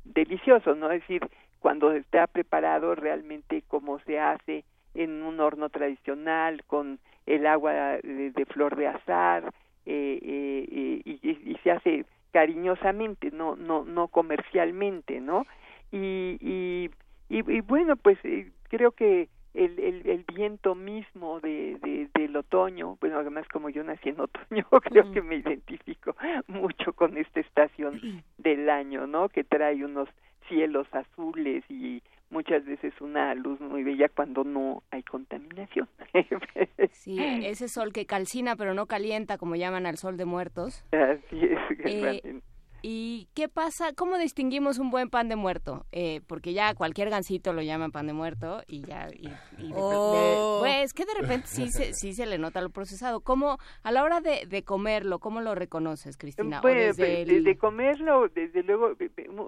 [0.03, 0.91] delicioso, ¿no?
[0.91, 1.21] Es decir,
[1.59, 4.63] cuando está preparado realmente como se hace
[4.95, 9.53] en un horno tradicional, con el agua de, flor de azar,
[9.85, 15.45] eh, eh, y, y, se hace cariñosamente, no, no, no comercialmente, ¿no?
[15.91, 16.89] Y, y,
[17.29, 22.35] y, y bueno, pues eh, creo que el, el, el viento mismo de, de, del
[22.35, 25.11] otoño, bueno, además como yo nací en otoño, creo Mm.
[25.11, 26.15] que me identifico
[26.47, 29.29] mucho con esta estación del año, ¿no?
[29.29, 30.07] Que trae unos
[30.47, 35.87] cielos azules y muchas veces una luz muy bella cuando no hay contaminación.
[36.91, 40.83] Sí, ese sol que calcina pero no calienta, como llaman al sol de muertos.
[40.91, 41.59] Así es.
[41.85, 42.41] Eh.
[42.81, 43.93] ¿Y qué pasa?
[43.93, 45.85] ¿Cómo distinguimos un buen pan de muerto?
[45.91, 49.07] Eh, porque ya cualquier gansito lo llaman pan de muerto y ya...
[49.13, 50.13] Y, y de- Oh.
[50.13, 53.21] de- pues que de repente sí se, sí se le nota lo procesado.
[53.21, 56.61] ¿Cómo, a la hora de, de comerlo, cómo lo reconoces, Cristina?
[56.61, 58.93] Bueno, desde de, el- de comerlo, desde luego,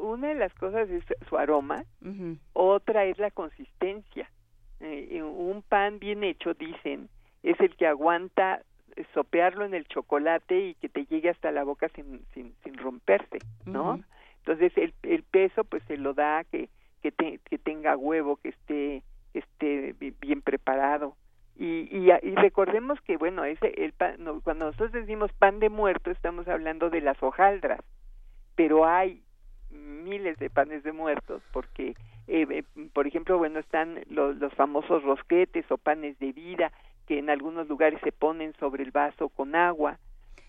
[0.04, 1.86] una de las cosas es su aroma,
[2.54, 4.30] otra es la consistencia.
[4.80, 7.10] Eh, un pan bien hecho, dicen,
[7.44, 8.62] es el que aguanta
[9.14, 13.40] sopearlo en el chocolate y que te llegue hasta la boca sin, sin, sin romperse,
[13.66, 14.00] ¿no?
[14.40, 16.70] Entonces el, el peso pues se lo da que
[17.02, 19.02] que, te- que tenga huevo, que esté
[19.34, 21.16] que esté bi- bien preparado.
[21.58, 25.70] Y, y, y recordemos que bueno, ese el pan, no, cuando nosotros decimos pan de
[25.70, 27.80] muerto estamos hablando de las hojaldras,
[28.56, 29.22] pero hay
[29.70, 31.96] miles de panes de muertos porque
[32.28, 36.72] eh, eh, por ejemplo, bueno, están los, los famosos rosquetes o panes de vida
[37.08, 39.98] que en algunos lugares se ponen sobre el vaso con agua.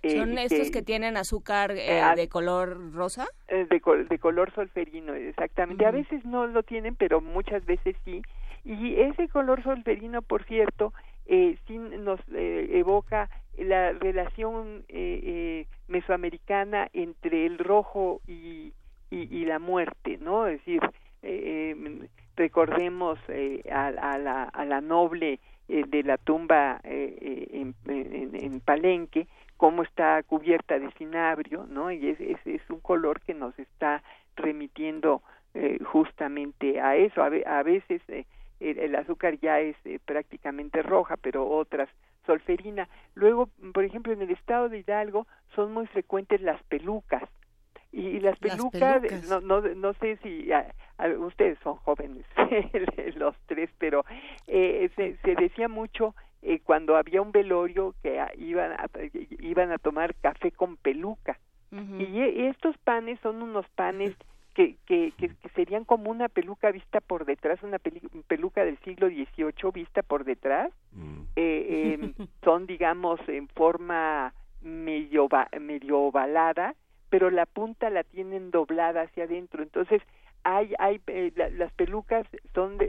[0.02, 3.26] eh, ¿Son estos que, tienen azúcar eh, eh, de color rosa?
[3.48, 5.84] de, col- de color solferino, exactamente.
[5.86, 8.22] A veces no lo tienen, pero muchas veces sí.
[8.64, 10.92] Y ese color solferino, por cierto,
[11.26, 18.72] eh, sí nos eh, evoca la relación eh, eh, mesoamericana entre el rojo y,
[19.10, 20.46] y, y la muerte, ¿no?
[20.46, 20.80] Es decir,
[21.22, 23.18] eh, recordemos
[23.70, 25.38] a, a la, a la noble
[25.72, 31.66] eh, de la tumba eh, eh, en, en, en Palenque, cómo está cubierta de cinabrio,
[31.68, 31.90] ¿no?
[31.90, 34.02] Y es, es, es un color que nos está
[34.36, 35.22] remitiendo
[35.54, 37.22] eh, justamente a eso.
[37.22, 38.24] A, a veces eh,
[38.60, 41.88] el, el azúcar ya es prácticamente roja, pero otras
[42.26, 42.88] solferina.
[43.14, 47.24] Luego, por ejemplo, en el estado de Hidalgo son muy frecuentes las pelucas.
[47.92, 49.28] Y las Las pelucas, pelucas.
[49.28, 52.24] No, no, no sé si a- a- ustedes son jóvenes,
[53.16, 54.04] los tres, pero
[54.46, 58.88] eh, se, se decía mucho eh, cuando había un velorio que iban a,
[59.40, 61.38] iban a tomar café con peluca.
[61.70, 64.14] Y e- estos panes son unos panes
[64.54, 68.78] que, que, que, que serían como una peluca vista por detrás, una peli- peluca del
[68.80, 70.70] siglo XVIII vista por detrás.
[70.92, 71.22] Mm.
[71.36, 75.28] Eh, em, son, digamos, en forma medio,
[75.60, 76.74] medio ovalada,
[77.12, 79.62] pero la punta la tienen doblada hacia adentro.
[79.62, 80.00] Entonces,
[80.44, 82.88] hay, hay eh, la- las pelucas son de-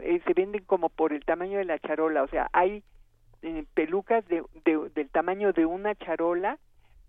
[0.00, 2.82] eh, se venden como por el tamaño de la charola, o sea, hay
[3.42, 6.58] eh, pelucas de, de- del tamaño de una charola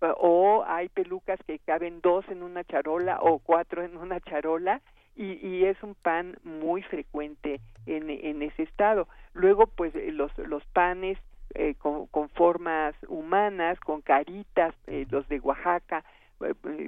[0.00, 4.80] o hay pelucas que caben dos en una charola o cuatro en una charola
[5.16, 9.08] y, y es un pan muy frecuente en, en ese estado.
[9.32, 11.18] Luego, pues los, los panes
[11.78, 14.74] con, con formas humanas, con caritas,
[15.10, 16.04] los de Oaxaca,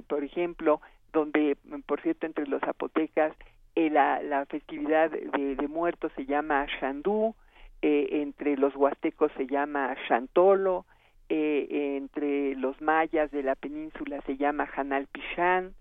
[0.07, 0.81] por ejemplo,
[1.13, 3.33] donde, mm, por cierto, entre los zapotecas,
[3.75, 7.35] eh, la, la festividad de, muertos se llama Shandú,
[7.81, 10.85] eh, entre los huastecos se llama Chantolo,
[11.29, 15.73] eh, entre los mayas de la península se llama Hanal Pichán,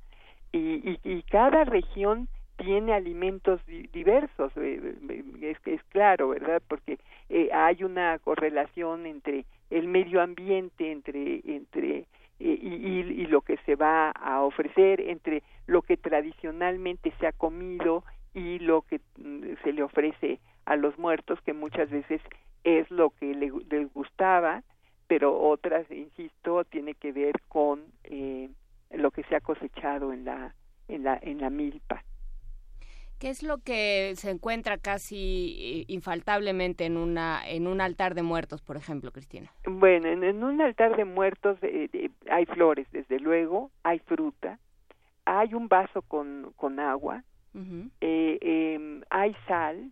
[0.53, 6.63] y, y, cada región tiene alimentos di- diversos, eh, eh, es, es claro, ¿verdad?
[6.67, 6.99] Porque
[7.29, 12.07] eh, hay una correlación entre el medio ambiente, entre, entre eh,
[12.39, 17.33] y, y- y lo que se va a ofrecer, entre lo que tradicionalmente se ha
[17.33, 22.21] comido y lo que mm, se le ofrece a los muertos, que muchas veces
[22.65, 24.63] es lo que le- les gustaba,
[25.07, 28.51] pero otras, insisto, tiene que ver con eh,
[28.91, 30.55] lo que se ha cosechado en la
[30.89, 32.03] en la en la milpa.
[33.19, 38.23] ¿Qué es lo que se encuentra casi eh, infaltablemente en una en un altar de
[38.23, 39.51] muertos, por ejemplo, Cristina?
[39.67, 44.59] Bueno, en, en un altar de muertos eh, eh, hay flores, desde luego, hay fruta,
[45.25, 47.25] hay un vaso con, con agua,
[48.03, 49.91] eh, em, hay sal,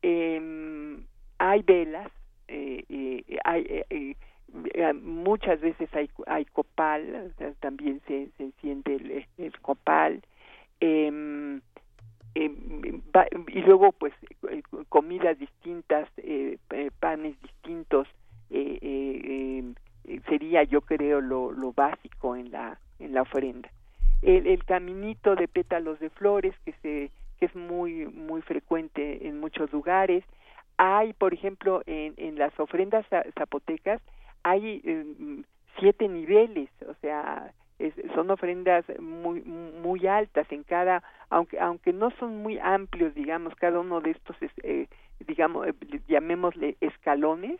[0.00, 1.04] em,
[1.38, 2.10] hay velas,
[2.48, 4.16] eh, eh, hay, eh, eh,
[4.74, 10.22] eh, muchas veces hay, hay copal, o sea, también se, se enciende el, el copal,
[10.80, 11.60] em,
[12.34, 14.12] em, va- y luego pues
[14.50, 18.06] eh, comidas distintas, eh, eh, panes distintos,
[18.50, 19.72] eh, eh,
[20.04, 23.70] eh, sería yo creo lo, lo básico en la en la ofrenda.
[24.22, 29.40] El, el caminito de pétalos de flores que se que es muy muy frecuente en
[29.40, 30.24] muchos lugares.
[30.76, 34.00] Hay por ejemplo en, en las ofrendas za- zapotecas
[34.42, 35.42] hay eh,
[35.78, 37.52] siete niveles o sea
[38.14, 43.80] son ofrendas muy muy altas en cada aunque aunque no son muy amplios digamos cada
[43.80, 44.86] uno de estos es, eh,
[45.26, 45.74] digamos eh,
[46.08, 47.58] llamémosle escalones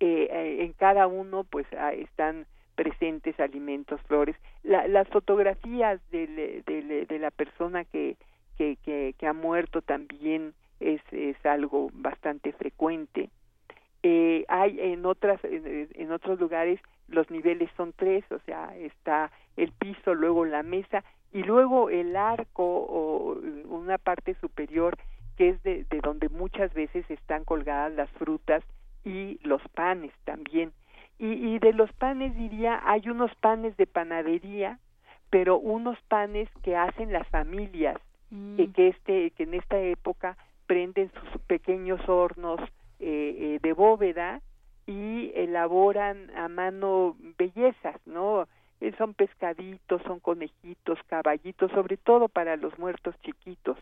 [0.00, 4.34] eh, eh, en cada uno pues ah, están presentes alimentos, flores.
[4.64, 8.16] La- las fotografías del- del- de la persona que,
[8.56, 13.28] que, que, que ha muerto también es, es algo bastante frecuente.
[14.48, 16.80] Hay en otras en otros lugares
[17.12, 22.16] los niveles son tres, o sea, está el piso, luego la mesa y luego el
[22.16, 23.36] arco o
[23.68, 24.96] una parte superior
[25.36, 28.62] que es de, de donde muchas veces están colgadas las frutas
[29.04, 30.72] y los panes también.
[31.18, 34.78] Y, y de los panes diría, hay unos panes de panadería,
[35.30, 37.96] pero unos panes que hacen las familias,
[38.32, 38.56] Mm.
[38.56, 42.60] que, que, este, que en esta época prenden sus pequeños hornos
[42.98, 44.40] eh, eh, de bóveda
[44.86, 48.48] y elaboran a mano bellezas, ¿no?
[48.80, 53.78] Eh, son pescaditos, son conejitos, caballitos, sobre todo para los muertos chiquitos,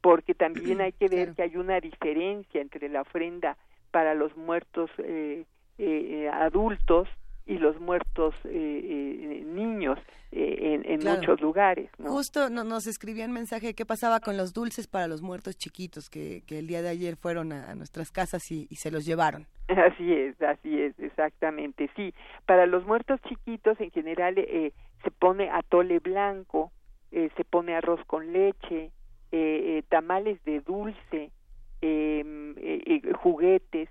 [0.00, 1.34] porque también hay que ver Claro.
[1.34, 3.56] que hay una diferencia entre la ofrenda
[3.90, 5.44] para los muertos eh,
[5.78, 7.08] eh, eh, adultos
[7.46, 9.98] y los muertos eh, eh, niños
[10.32, 11.20] eh, en, en Claro.
[11.20, 12.10] muchos lugares, ¿no?
[12.10, 16.08] Justo no- nos escribían mensaje de qué pasaba con los dulces para los muertos chiquitos
[16.08, 19.04] que, que el día de ayer fueron a, a nuestras casas y, y se los
[19.04, 19.46] llevaron.
[19.68, 22.12] Así es, así es, exactamente, sí.
[22.46, 26.70] Para los muertos chiquitos en general eh, se pone atole blanco,
[27.12, 28.90] eh, se pone arroz con leche,
[29.88, 31.30] tamales de dulce,
[31.82, 33.88] eh, juguetes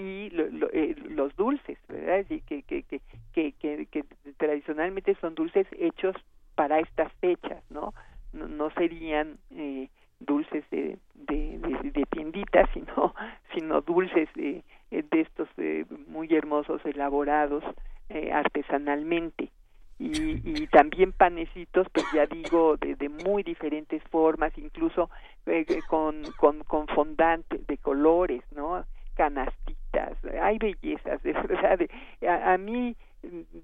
[0.00, 2.24] y lo- lo- eh, los dulces, ¿verdad?
[2.28, 3.00] Sí, que, que, que,
[3.34, 4.04] que, que,
[4.38, 6.16] tradicionalmente son dulces hechos
[6.54, 7.94] para estas fechas, ¿no?
[8.32, 9.88] No, no serían eh,
[10.20, 13.14] dulces de, de, de, de tiendita, sino,
[13.54, 17.64] sino dulces eh, de estos eh, muy hermosos, elaborados
[18.08, 19.50] eh, artesanalmente.
[19.98, 25.10] Y, y también panecitos, pues ya digo, de, de muy diferentes formas, incluso
[25.46, 28.84] eh, con, con, con fondante de colores, ¿no?
[29.20, 31.78] Canastitas, hay bellezas, de verdad.
[32.26, 32.96] A, a mí,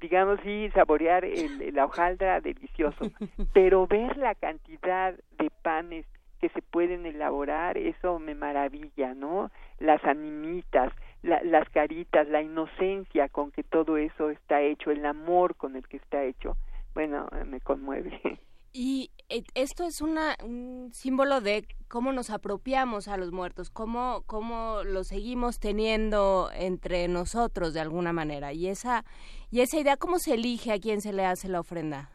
[0.01, 3.11] digamos, sí, saborear el, la hojaldra delicioso,
[3.55, 6.05] pero ver la cantidad de panes
[6.41, 9.51] que se pueden elaborar, eso me maravilla, ¿no?
[9.79, 10.93] Las animitas,
[11.23, 15.89] la- las caritas, la inocencia con que todo eso está hecho, el amor con el
[15.89, 16.59] que está hecho,
[16.95, 18.21] bueno, me conmueve.
[18.79, 24.23] Y eh, esto es una, un símbolo de cómo nos apropiamos a los muertos, cómo,
[24.27, 28.53] cómo los seguimos teniendo entre nosotros de alguna manera.
[28.53, 29.05] Y esa,
[29.51, 32.11] y esa idea, ¿cómo se elige a quién se le hace la ofrenda?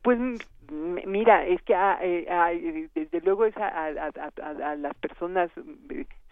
[0.00, 0.18] Pues
[1.06, 4.76] mira, es que ah, eh, ah, eh, desde luego es a, a- a- a- a
[4.76, 5.50] las personas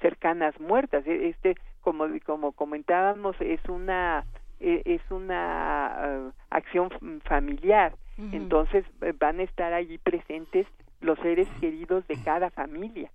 [0.01, 1.07] cercanas muertas.
[1.07, 4.25] E- Este, como como comentábamos, es una
[4.61, 7.19] es una ah, acción f-
[8.33, 10.67] Entonces eh, van a estar allí presentes
[11.01, 13.11] los seres queridos de cada familia.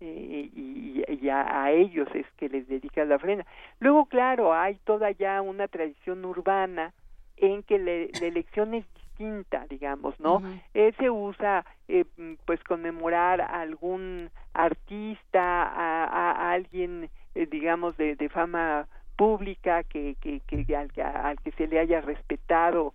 [0.00, 3.46] eh, y, y a, a ellos es que les dedica la ofrenda.
[3.80, 6.92] Luego, claro, hay toda ya una tradición urbana
[7.36, 10.40] en que le- la elección es distinta, digamos, ¿no?
[10.74, 12.04] Eh, se usa, eh,
[12.44, 18.86] pues, conmemorar a algún artista, a, a- alguien, digamos, de, de fama
[19.16, 22.94] pública que, que, que al, que- al que se le haya respetado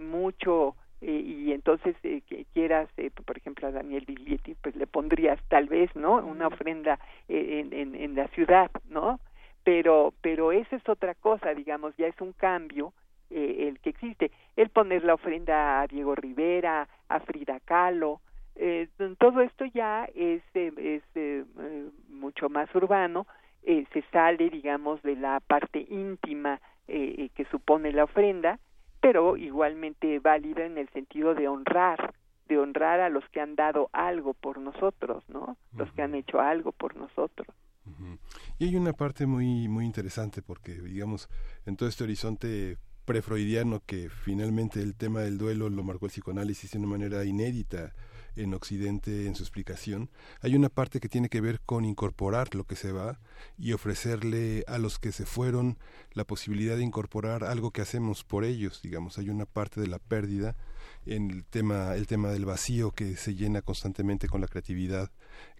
[0.00, 4.86] mucho eh, y entonces eh, que quieras, eh, por ejemplo, a Daniel Biglietti, pues le
[4.86, 6.16] pondrías tal vez, ¿no?
[6.16, 9.20] Una ofrenda eh, en, en, en la ciudad, ¿no?
[9.64, 12.92] Pero, pero esa es otra cosa, digamos, ya es un cambio
[13.30, 14.30] eh, el que existe.
[14.56, 18.20] El poner la ofrenda a Diego Rivera, a Frida Kahlo,
[18.60, 18.88] eh,
[19.18, 21.46] todo esto ya es, eh, es
[22.08, 23.26] mucho más urbano,
[23.62, 28.58] eh, se sale, digamos, de la parte íntima que supone la ofrenda,
[29.00, 32.14] pero igualmente válida en el sentido de honrar,
[32.48, 35.56] de honrar a los que han dado algo por nosotros, ¿no?
[35.76, 37.48] Los que han hecho algo por nosotros.
[38.58, 41.28] Y hay una parte muy, muy interesante porque, digamos,
[41.64, 46.72] en todo este horizonte prefreudiano que finalmente el tema del duelo lo marcó el psicoanálisis
[46.72, 47.94] de una manera inédita
[48.38, 50.10] en Occidente en su explicación,
[50.40, 53.20] hay una parte que tiene que ver con incorporar lo que se va
[53.58, 55.78] y ofrecerle a los que se fueron
[56.12, 59.98] la posibilidad de incorporar algo que hacemos por ellos, digamos, hay una parte de la
[59.98, 60.56] pérdida
[61.06, 65.10] en el tema el tema del vacío que se llena constantemente con la creatividad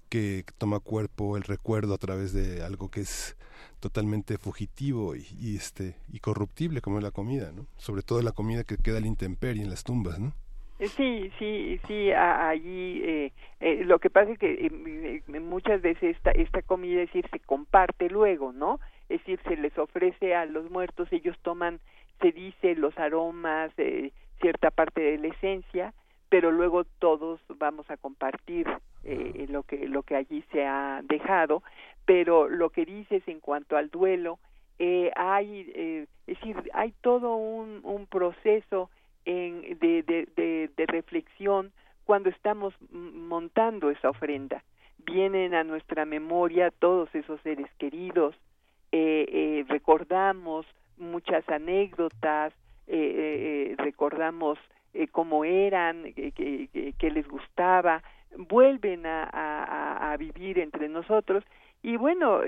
[0.08, 3.36] que toma cuerpo el recuerdo a través de algo que es
[3.80, 7.66] totalmente fugitivo y, este y corruptible como es la comida, ¿no?
[7.76, 10.34] Sobre todo la comida que queda a la intemperie en las tumbas, ¿no?
[10.78, 16.16] Sí, sí, sí, allí eh, eh, lo que pasa es que eh, eh, muchas veces
[16.16, 18.78] esta, esta comida, es decir, se comparte luego, ¿no?
[19.08, 21.80] Es decir, se les ofrece a los muertos, ellos toman,
[22.20, 25.94] se dice, los aromas, eh, cierta parte de la esencia,
[26.28, 28.68] pero luego todos vamos a compartir
[29.02, 31.64] eh, lo que lo que allí se ha dejado,
[32.04, 34.38] pero lo que dices en cuanto al duelo,
[34.78, 38.90] eh, hay, eh, es decir, hay todo un, un proceso
[39.24, 41.72] en, de, de, de, de reflexión
[42.04, 44.62] cuando estamos montando esa ofrenda.
[45.04, 48.34] Vienen a nuestra memoria todos esos seres queridos,
[48.92, 50.66] eh, eh, recordamos
[50.96, 52.52] muchas anécdotas,
[52.86, 54.58] eh, eh, eh, recordamos
[54.94, 58.02] eh, cómo eran, que les gustaba,
[58.36, 61.44] vuelven a, a- a- vivir entre nosotros
[61.82, 62.40] y bueno,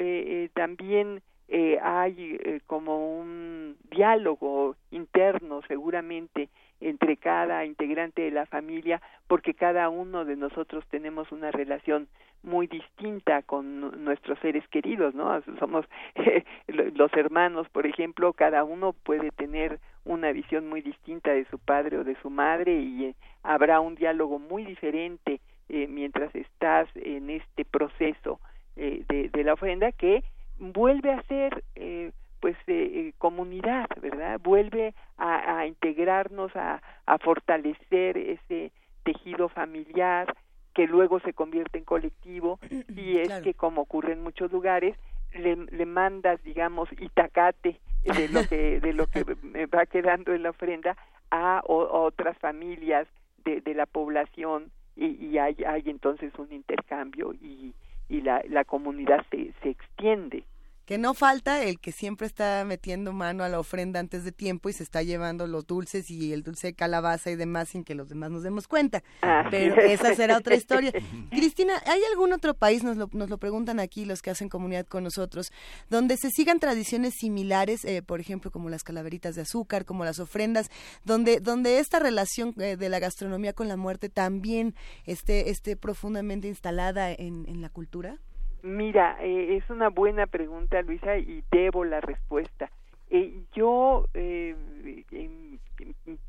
[0.54, 6.48] también eh, hay eh, como un diálogo interno seguramente
[6.80, 12.09] entre cada integrante de la familia porque cada uno de nosotros tenemos una relación
[12.42, 15.42] muy distinta con nu- nuestros seres queridos, ¿no?
[15.59, 15.84] Somos
[16.68, 21.98] los hermanos, por ejemplo, cada uno puede tener una visión muy distinta de su padre
[21.98, 27.28] o de su madre y eh, habrá un diálogo muy diferente eh, mientras estás en
[27.28, 28.40] este proceso
[28.76, 30.22] eh, de, de la ofrenda que
[30.61, 34.38] vuelve a ser eh, pues eh, eh, comunidad, ¿verdad?
[34.42, 38.70] Vuelve a, a integrarnos, a, a fortalecer ese
[39.02, 40.32] tejido familiar
[40.74, 42.58] que luego se convierte en colectivo
[42.96, 43.42] y es Claro.
[43.44, 44.96] que como ocurre en muchos lugares
[45.34, 49.24] le, le mandas digamos itacate de lo que de lo que
[49.66, 50.96] va quedando en la ofrenda
[51.30, 53.06] a, o- a otras familias
[53.44, 57.74] de, de la población y, y hay, hay entonces un intercambio y,
[58.11, 60.42] y la, la comunidad se, se extiende
[60.91, 64.68] que no falta el que siempre está metiendo mano a la ofrenda antes de tiempo
[64.68, 67.95] y se está llevando los dulces y el dulce de calabaza y demás sin que
[67.95, 69.05] los demás nos demos cuenta.
[69.53, 70.01] Pero es.
[70.01, 70.91] esa será otra historia.
[71.30, 74.84] Cristina, ¿hay algún otro país, nos lo, nos lo preguntan aquí los que hacen comunidad
[74.84, 75.53] con nosotros,
[75.91, 80.18] donde se sigan tradiciones similares, eh, por ejemplo, como las calaveritas de azúcar, como las
[80.18, 80.72] ofrendas,
[81.05, 84.74] donde, donde esta relación eh, de la gastronomía con la muerte también
[85.07, 88.18] esté, esté profundamente instalada en, en la cultura?
[88.62, 92.70] Mira, eh, es una buena pregunta, Luisa, y debo la respuesta.
[93.11, 94.54] Eh, yo eh,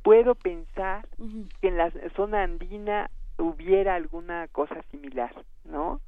[0.02, 1.08] puedo pensar
[1.62, 5.32] que en la zona andina hubiera alguna cosa similar,
[5.66, 6.00] ¿no?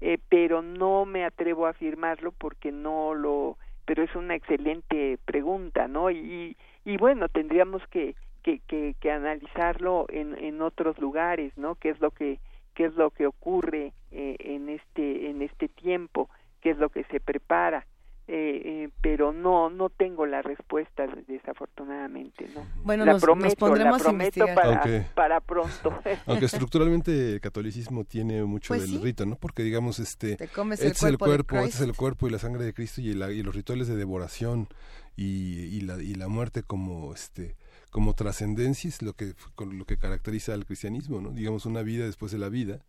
[0.00, 5.88] Eh, pero no me atrevo a afirmarlo porque no lo, pero es una excelente pregunta,
[5.88, 6.10] ¿no?
[6.10, 11.74] Y, y bueno, tendríamos que, que, que, que analizarlo en, en otros lugares, ¿no?
[11.74, 12.38] ¿Qué es lo que
[12.78, 16.30] qué es lo que ocurre eh, en este en este tiempo,
[16.62, 17.86] qué es lo que se prepara,
[18.28, 22.64] eh, eh, pero no no tengo la respuesta desafortunadamente, ¿no?
[22.84, 25.92] Bueno, la nos- nos prometo, pondremos la prometo para Aunque- para pronto.
[26.26, 29.04] Aunque estructuralmente el catolicismo tiene mucho Pues del sí.
[29.04, 29.36] rito, ¿no?
[29.36, 32.30] Porque digamos, este, Te comes este el es el cuerpo este es el cuerpo y
[32.30, 34.68] la sangre de Cristo y, la- y los rituales de devoración
[35.16, 37.56] y, y la, y la muerte como, este,
[37.90, 41.30] como trascendencia es lo que, con lo que caracteriza al cristianismo, ¿no?
[41.30, 42.80] Digamos, una vida después de la vida,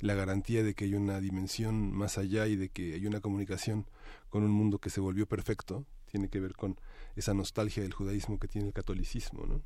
[0.00, 3.86] la garantía de que hay una dimensión más allá y de que hay una comunicación
[4.28, 6.76] con un mundo que se volvió perfecto, tiene que ver con
[7.16, 9.60] esa nostalgia del judaísmo que tiene el catolicismo, ¿no?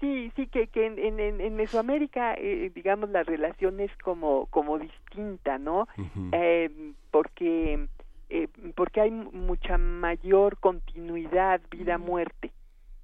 [0.00, 4.78] Sí, sí, que, que en, en, en Mesoamérica, eh, digamos, la relación es como, como
[4.78, 5.86] distinta, ¿no?
[6.32, 7.86] Eh, porque,
[8.28, 12.50] eh, porque hay mu- mucha mayor continuidad vida-muerte.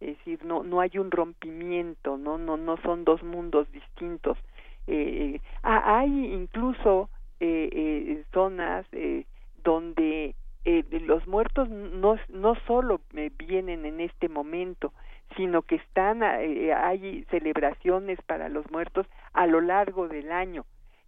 [0.04, 2.36] Es decir, no, no hay un rompimiento, ¿no?
[2.38, 4.36] No, no son dos mundos distintos.
[4.86, 7.08] Eh, ah, hay incluso
[7.40, 9.24] eh, eh, zonas eh,
[9.62, 10.34] donde
[11.06, 13.00] los muertos no, no solo
[13.38, 14.92] vienen en este momento,
[15.36, 20.64] sino que están, eh, hay celebraciones para los muertos a lo largo del año.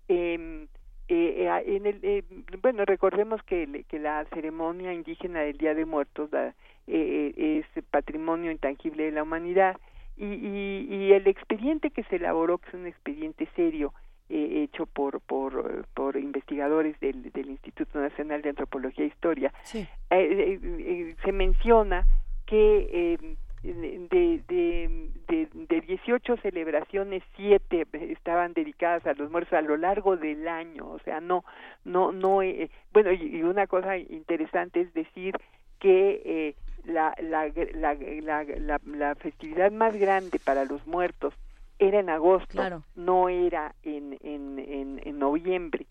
[0.08, 0.64] Em,
[1.08, 2.24] eh, eh, en el,
[2.62, 6.54] bueno, recordemos que, que la ceremonia indígena del Día de Muertos la-
[6.86, 9.76] eh, es patrimonio intangible de la humanidad
[10.16, 13.92] y, y, y el expediente que se elaboró, que es un expediente serio,
[14.28, 19.86] eh, hecho por, por, por investigadores del, del Instituto Nacional de Antropología e Historia, Sí.
[20.10, 22.04] eh, eh, se menciona
[22.46, 29.60] que eh, de, de, de, de 18 celebraciones, 7 estaban dedicadas a los muertos a
[29.62, 31.44] lo largo del año, o sea, no,
[31.84, 35.36] no, no, eh, bueno, y, y una cosa interesante es decir
[35.80, 36.54] que eh,
[36.86, 41.34] la, la, la, la, la, la festividad más grande para los muertos
[41.78, 42.84] era en agosto, Claro.
[42.94, 45.86] no era en, en, en, en noviembre.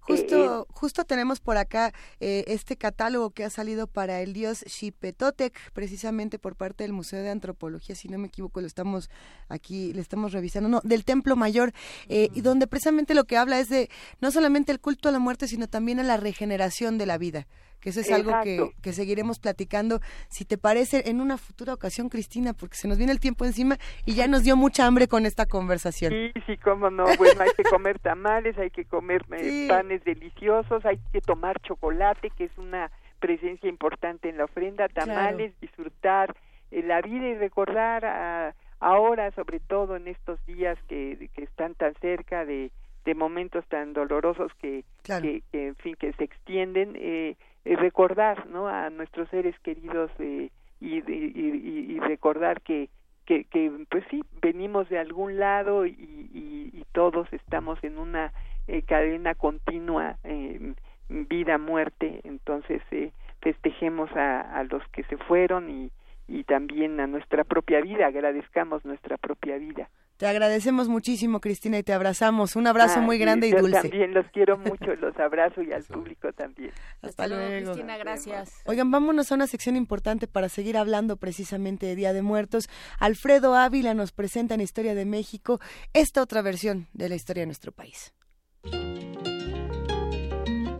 [0.00, 5.52] Justo, justo tenemos por acá eh, este catálogo que ha salido para el dios Xipetotec,
[5.74, 9.10] precisamente por parte del Museo de Antropología, si no me equivoco, lo estamos
[9.50, 11.74] aquí, le estamos revisando, no, del Templo Mayor,
[12.08, 13.90] eh, y donde precisamente lo que habla es de
[14.22, 17.46] no solamente el culto a la muerte, sino también a la regeneración de la vida,
[17.80, 18.76] que eso es algo que, Exacto.
[18.82, 23.12] que seguiremos platicando, si te parece, en una futura ocasión, Cristina, porque se nos viene
[23.12, 26.12] el tiempo encima y ya nos dio mucha hambre con esta conversación.
[26.12, 27.04] Sí, sí, cómo no.
[27.18, 29.66] Bueno, hay que comer tamales, hay que comer eh, Sí.
[29.68, 35.52] panes deliciosos, hay que tomar chocolate, que es una presencia importante en la ofrenda, tamales,
[35.60, 36.34] disfrutar
[36.70, 41.74] eh, la vida y recordar a- ahora, sobre todo en estos días que, que están
[41.74, 42.70] tan cerca de,
[43.04, 45.22] de momentos tan dolorosos que, Claro.
[45.22, 47.36] que, que, en fin, que se extienden, eh,
[47.68, 48.68] eh, recordar, ¿no?
[48.68, 50.50] A nuestros seres queridos eh,
[50.80, 52.88] y, y, recordar que,
[53.26, 58.32] que, que, pues sí, venimos de algún lado y, y- y todos estamos en una
[58.68, 60.74] eh, cadena continua, eh,
[61.08, 63.10] vida-muerte, entonces eh,
[63.40, 65.90] festejemos a, a los que se fueron y,
[66.26, 69.88] y también a nuestra propia vida, agradezcamos nuestra propia vida.
[70.18, 72.56] Te agradecemos muchísimo, Cristina, y te abrazamos.
[72.56, 73.82] Un abrazo Ah, muy grande y yo dulce.
[73.82, 76.72] también los quiero mucho, los abrazo y al público también.
[77.02, 77.70] Hasta luego.
[77.72, 78.52] Cristina, gracias.
[78.66, 82.68] Oigan, vámonos a una sección importante para seguir hablando precisamente de Día de Muertos.
[82.98, 85.60] Alfredo Ávila nos presenta en Historia de México
[85.92, 88.12] esta otra versión de la historia de nuestro país.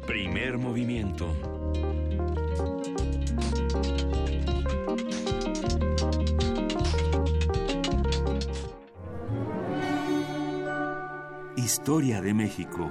[0.07, 1.33] Primer movimiento.
[11.69, 12.91] Historia de México.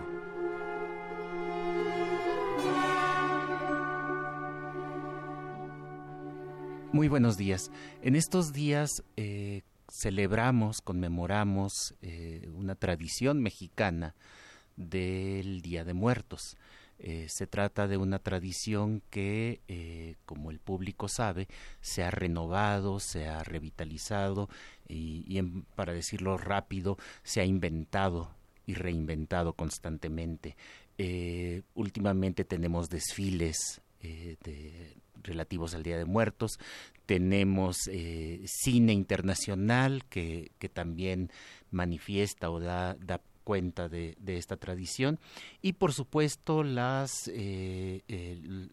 [6.91, 7.71] Muy buenos días.
[8.03, 14.13] En estos días eh, celebramos, conmemoramos eh, una tradición mexicana
[14.75, 16.55] del Día de Muertos.
[16.99, 21.47] Eh, se trata de una tradición que, como el público sabe,
[21.81, 24.49] se ha renovado, se ha revitalizado
[24.87, 25.41] y,
[25.73, 28.36] para decirlo rápido, se ha inventado
[28.67, 30.55] y reinventado constantemente.
[30.99, 34.35] Eh, últimamente tenemos desfiles eh,
[35.23, 36.59] relativos al Día de Muertos,
[37.07, 41.31] tenemos eh, cine internacional que, que también
[41.71, 45.19] manifiesta o da, da cuenta de, de esta tradición
[45.61, 47.31] y por supuesto las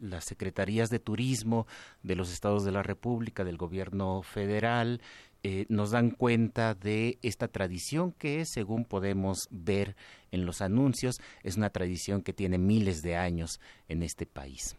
[0.01, 1.69] las secretarías de turismo
[2.03, 5.01] de los estados de la República del gobierno federal
[5.47, 9.95] eh, nos dan cuenta de esta tradición que según podemos ver
[10.31, 14.75] en los anuncios es una tradición que tiene miles de años en este país.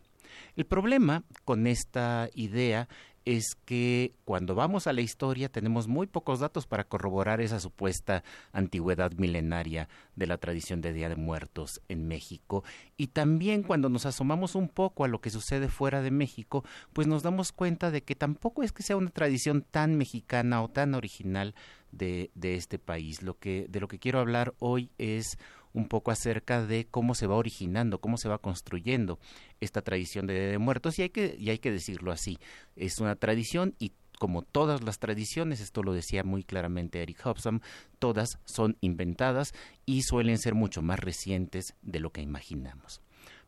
[0.55, 2.89] El problema con esta idea
[3.25, 8.23] es que cuando vamos a la historia tenemos muy pocos datos para corroborar esa supuesta
[8.53, 12.63] antigüedad milenaria de la tradición de Día de Muertos en México
[12.97, 16.63] y también cuando nos asomamos un poco a lo que sucede fuera de México,
[16.93, 20.69] pues nos damos cuenta de que tampoco es que sea una tradición tan mexicana o
[20.69, 21.55] tan original
[21.91, 23.21] de, de este país.
[23.21, 25.37] Lo que, de lo que quiero hablar hoy es
[25.75, 29.19] un poco acerca de cómo se va originando, cómo se va construyendo
[29.59, 32.39] esta tradición de Muertos y hay que, y hay que decirlo así,
[32.77, 37.61] es una tradición y como todas las tradiciones, esto lo decía muy claramente Eric Hobson,
[37.99, 39.53] todas son inventadas
[39.85, 43.01] y suelen ser mucho más recientes de lo que imaginamos.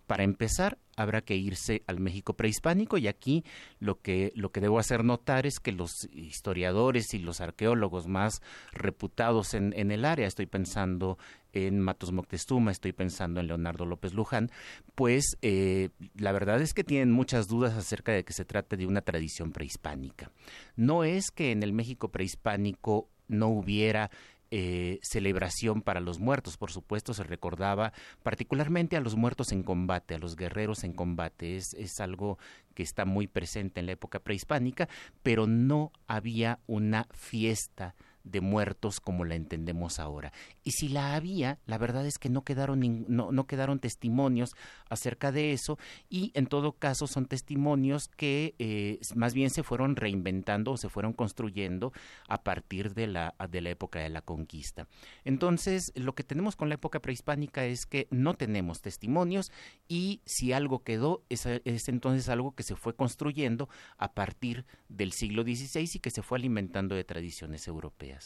[0.07, 3.43] Para empezar, habrá que irse al México prehispánico y aquí
[3.79, 8.41] lo que, lo que debo hacer notar es que los historiadores y los arqueólogos más
[8.71, 11.17] reputados en, en el área, estoy pensando
[11.65, 14.51] en Matos Moctezuma, estoy pensando en Leonardo López Luján,
[14.93, 18.85] pues eh, la verdad es que tienen muchas dudas acerca de que se trate de
[18.85, 20.31] una tradición prehispánica.
[20.75, 24.11] No es que en el México prehispánico no hubiera
[24.49, 26.55] eh, celebración para los muertos.
[26.55, 27.91] Por supuesto, se recordaba
[28.23, 31.57] particularmente a los muertos en combate, a los guerreros en combate.
[31.57, 32.37] Es, es algo
[32.73, 34.87] que está muy presente en la época prehispánica,
[35.21, 37.93] pero no había una fiesta
[38.31, 40.31] de muertos como la entendemos ahora.
[40.63, 44.55] Y si la había, la verdad es que no quedaron, no, no quedaron testimonios
[44.89, 45.77] acerca de eso
[46.09, 50.89] y en todo caso son testimonios que eh, más bien se fueron reinventando o se
[50.89, 51.93] fueron construyendo
[52.27, 54.87] a partir de la, de la época de la conquista.
[55.23, 59.51] Entonces, lo que tenemos con la época prehispánica es que no tenemos testimonios
[59.87, 61.45] y si algo quedó es
[61.87, 66.37] entonces algo que se fue construyendo a partir del siglo XVI y que se fue
[66.37, 68.16] alimentando de tradiciones europeas.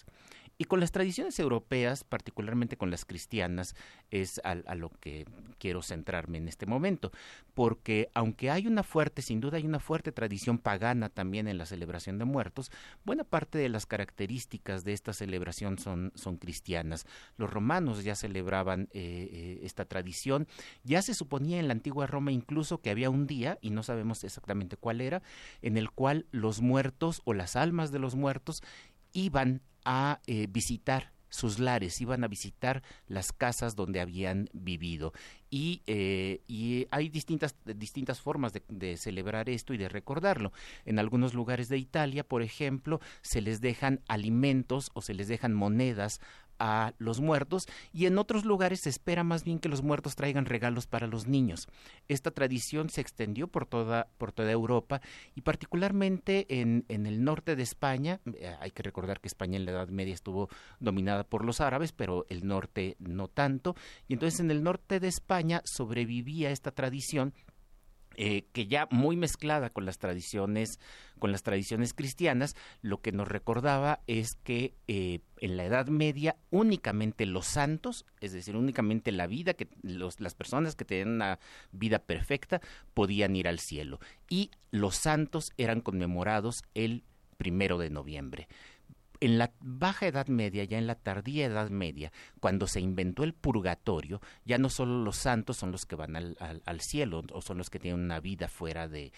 [0.62, 3.76] Y con las tradiciones europeas, particularmente con las cristianas,
[4.12, 5.26] es a, lo que
[5.58, 7.12] quiero centrarme en este momento,
[7.56, 11.66] porque aunque hay una fuerte, sin duda hay una fuerte tradición pagana también en la
[11.66, 12.72] celebración de muertos,
[13.04, 17.08] buena parte de las características de esta celebración son, son cristianas.
[17.38, 20.48] Los romanos ya celebraban eh, eh, esta tradición,
[20.84, 24.24] ya se suponía en la antigua Roma incluso que había un día, y no sabemos
[24.24, 25.24] exactamente cuál era,
[25.64, 28.62] en el cual los muertos o las almas de los muertos
[29.14, 35.14] iban a eh, visitar sus lares, iban a visitar las casas donde habían vivido.
[35.50, 40.52] Y, eh, hay distintas, distintas formas de, celebrar esto y de recordarlo.
[40.86, 45.54] En algunos lugares de Italia, por ejemplo, se les dejan alimentos o se les dejan
[45.54, 46.20] monedas
[46.64, 50.46] a los muertos y en otros lugares se espera más bien que los muertos traigan
[50.46, 51.68] regalos para los niños.
[52.08, 55.02] Esta tradición se extendió por toda, por toda Europa
[55.34, 58.20] y particularmente en, en el norte de España.
[58.36, 60.50] Eh, hay que recordar que España en la Edad Media estuvo
[60.80, 63.76] dominada por los árabes, pero el norte no tanto.
[64.08, 67.34] Y entonces en el norte de España sobrevivía esta tradición
[68.18, 70.80] eh, que ya muy mezclada con las tradiciones
[71.18, 76.36] con las tradiciones cristianas lo que nos recordaba es que eh, en la Edad Media
[76.50, 81.40] únicamente los santos es decir únicamente la vida que las personas que tenían una
[81.72, 82.60] vida perfecta
[82.94, 84.00] podían ir al cielo.
[84.30, 87.04] Y los santos eran conmemorados el
[87.38, 88.48] primero de noviembre
[89.22, 93.34] en la baja edad media, ya en la tardía edad media, cuando se inventó el
[93.34, 97.70] purgatorio, ya no solo los santos son los que van al, cielo o son los
[97.70, 99.14] que tienen una vida fuera de,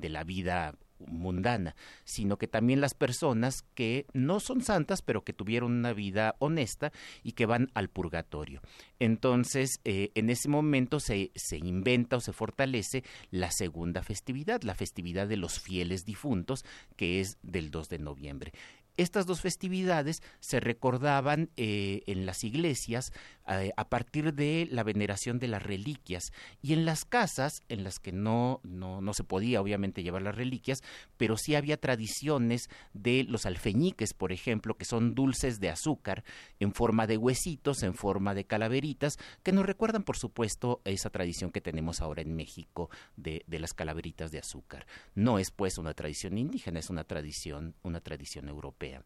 [0.00, 0.74] la vida
[1.06, 6.34] mundana, sino que también las personas que no son santas, pero que tuvieron una vida
[6.40, 6.90] honesta
[7.22, 8.62] y que van al purgatorio.
[8.98, 15.28] Entonces, eh, en ese momento se inventa o se fortalece la segunda festividad, la festividad
[15.28, 16.64] de los fieles difuntos,
[16.96, 18.52] que es del 2 de noviembre.
[18.98, 23.12] Estas dos festividades se recordaban eh, en las iglesias
[23.48, 26.32] eh, a partir de la veneración de las reliquias.
[26.60, 30.34] Y en las casas, en las que no, no, no se podía obviamente llevar las
[30.34, 30.82] reliquias,
[31.16, 36.24] pero sí había tradiciones de los alfeñiques, por ejemplo, que son dulces de azúcar
[36.60, 41.50] en forma de huesitos, en forma de calaveritas, que nos recuerdan, por supuesto, esa tradición
[41.50, 44.86] que tenemos ahora en México de, de las calaveritas de azúcar.
[45.14, 49.02] No es pues una tradición indígena, es una tradición, una tradición europea.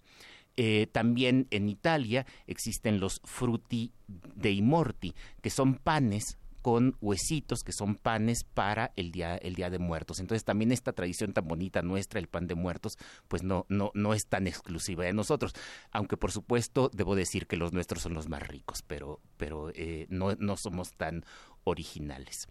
[0.56, 7.72] Eh, también en Italia existen los frutti dei morti, que son panes con huesitos que
[7.72, 10.20] son panes para el día el día de muertos.
[10.20, 12.96] Entonces también esta tradición tan bonita nuestra, el pan de muertos,
[13.28, 15.52] pues no no no es tan exclusiva de nosotros,
[15.90, 20.06] aunque por supuesto debo decir que los nuestros son los más ricos, pero pero eh,
[20.08, 21.24] no no somos tan
[21.64, 22.48] originales.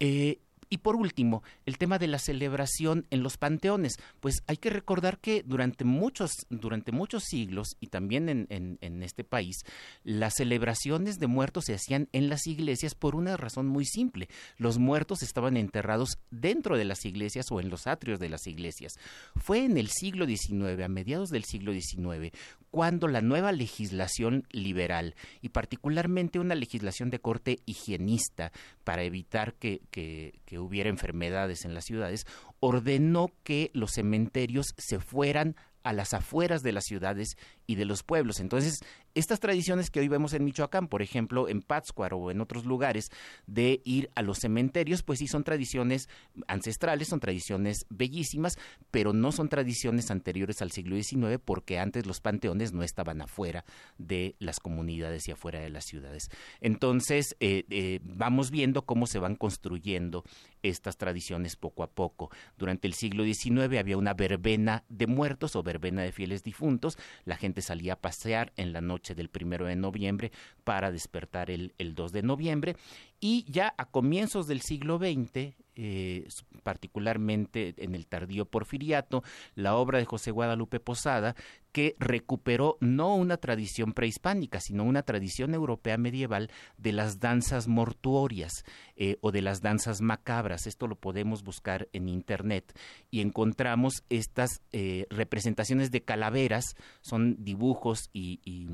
[0.00, 0.40] Eh,
[0.72, 3.98] y por último, el tema de la celebración en los panteones.
[4.20, 9.02] Pues hay que recordar que durante muchos, durante muchos siglos, y también en, en, en,
[9.02, 9.66] este país,
[10.02, 14.30] las celebraciones de muertos se hacían en las iglesias por una razón muy simple.
[14.56, 18.94] Los muertos estaban enterrados dentro de las iglesias o en los atrios de las iglesias.
[19.36, 22.34] Fue en el siglo XIX, a mediados del siglo XIX,
[22.70, 28.52] cuando la nueva legislación liberal, y particularmente una legislación de corte higienista,
[28.84, 32.26] para evitar que, que, que hubiera enfermedades en las ciudades,
[32.60, 37.36] ordenó que los cementerios se fueran a las afueras de las ciudades
[37.66, 38.40] y de los pueblos.
[38.40, 38.80] Entonces,
[39.14, 43.10] estas tradiciones que hoy vemos en Michoacán, por ejemplo, en Pátzcuaro o en otros lugares,
[43.46, 46.08] de ir a los cementerios, pues sí son tradiciones
[46.46, 48.58] ancestrales, son tradiciones bellísimas,
[48.90, 53.64] pero no son tradiciones anteriores al siglo XIX porque antes los panteones no estaban afuera
[53.98, 56.30] de las comunidades y afuera de las ciudades.
[56.60, 60.24] Entonces, eh, eh, vamos viendo cómo se van construyendo
[60.62, 62.30] estas tradiciones poco a poco.
[62.56, 67.36] Durante el siglo XIX había una verbena de muertos o verbena de fieles difuntos, la
[67.36, 70.32] gente salía a pasear en la noche del primero de noviembre
[70.64, 72.76] para despertar el, el 2 de noviembre
[73.22, 76.28] y ya a comienzos del siglo XX, eh,
[76.64, 79.22] particularmente en el tardío porfiriato,
[79.54, 81.36] la obra de José Guadalupe Posada,
[81.70, 88.64] que recuperó no una tradición prehispánica, sino una tradición europea medieval de las danzas mortuorias
[88.96, 90.66] eh, o de las danzas macabras.
[90.66, 92.76] Esto lo podemos buscar en Internet
[93.12, 98.66] y encontramos estas eh, representaciones de calaveras, son dibujos y, y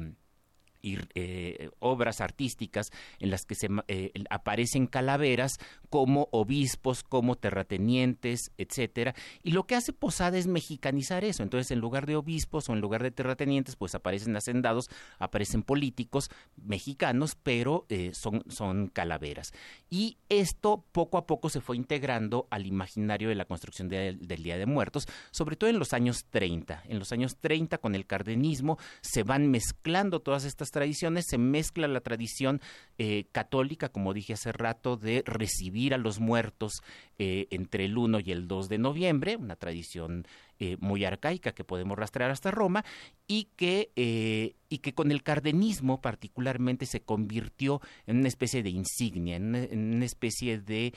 [0.82, 5.58] y eh, obras artísticas en las que se eh, aparecen calaveras
[5.90, 9.14] como obispos, como terratenientes, etcétera.
[9.42, 11.42] Y lo que hace Posada es mexicanizar eso.
[11.42, 16.30] Entonces, en lugar de obispos o en lugar de terratenientes, pues aparecen hacendados, aparecen políticos
[16.56, 19.52] mexicanos, pero eh, son, son calaveras.
[19.90, 24.42] Y esto poco a poco se fue integrando al imaginario de la construcción de, del
[24.42, 26.84] Día de Muertos, sobre todo en los años 30.
[26.86, 31.88] En los años 30, con el cardenismo, se van mezclando todas estas tradiciones, se mezcla
[31.88, 32.60] la tradición
[32.98, 36.82] eh, católica, como dije hace rato, de recibir a los muertos
[37.18, 40.26] eh, entre el 1 y el 2 de noviembre, una tradición
[40.58, 42.84] eh, muy arcaica que podemos rastrear hasta Roma,
[43.26, 43.90] y que,
[44.68, 49.64] y que con el cardenismo particularmente se convirtió en una especie de insignia, en una,
[49.64, 50.92] en una especie de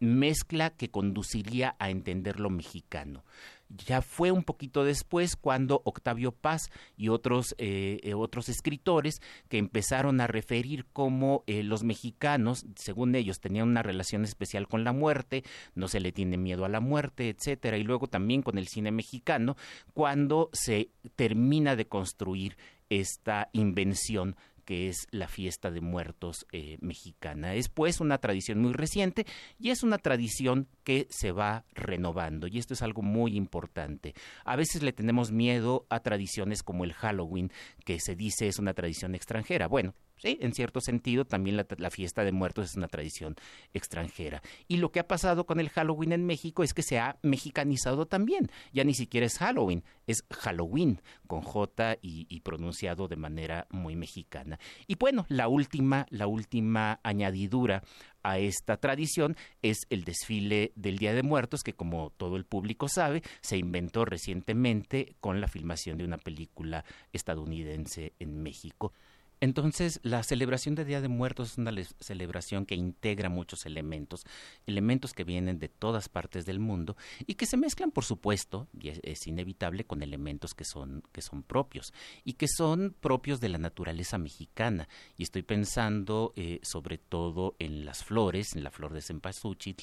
[0.00, 3.24] mezcla que conduciría a entender lo mexicano
[3.68, 10.20] ya fue un poquito después cuando Octavio Paz y otros, eh, otros escritores que empezaron
[10.20, 15.44] a referir cómo eh, los mexicanos, según ellos, tenían una relación especial con la muerte,
[15.74, 18.90] no se le tiene miedo a la muerte, etcétera, y luego también con el cine
[18.90, 19.56] mexicano,
[19.92, 22.56] cuando se termina de construir
[22.90, 27.54] esta invención que es la fiesta de muertos eh, mexicana.
[27.54, 29.26] Es pues una tradición muy reciente
[29.58, 34.14] y es una tradición que se va renovando y esto es algo muy importante.
[34.44, 37.50] A veces le tenemos miedo a tradiciones como el Halloween,
[37.84, 39.68] que se dice es una tradición extranjera.
[39.68, 39.94] Bueno,
[40.24, 43.36] En cierto sentido, también la, la, fiesta de muertos es una tradición
[43.72, 44.42] extranjera.
[44.68, 48.06] Y lo que ha pasado con el Halloween en México es que se ha mexicanizado
[48.06, 48.50] también.
[48.72, 53.96] Ya ni siquiera es Halloween, es Halloween, con J y, y pronunciado de manera muy
[53.96, 54.58] mexicana.
[54.86, 57.82] Y bueno, la última, la última añadidura
[58.24, 62.88] a esta tradición es el desfile del Día de Muertos, que como todo el público
[62.88, 68.92] sabe, se inventó recientemente con la filmación de una película estadounidense en México.
[69.40, 74.24] Entonces, la celebración de Día de Muertos es una celebración que integra muchos elementos,
[74.66, 78.90] elementos que vienen de todas partes del mundo y que se mezclan, por supuesto, y
[79.02, 81.92] es, inevitable, con elementos que son, que son propios
[82.24, 84.88] y que son propios de la naturaleza mexicana.
[85.16, 89.76] Y estoy pensando eh, sobre todo en las flores, en la flor de cempasúchil,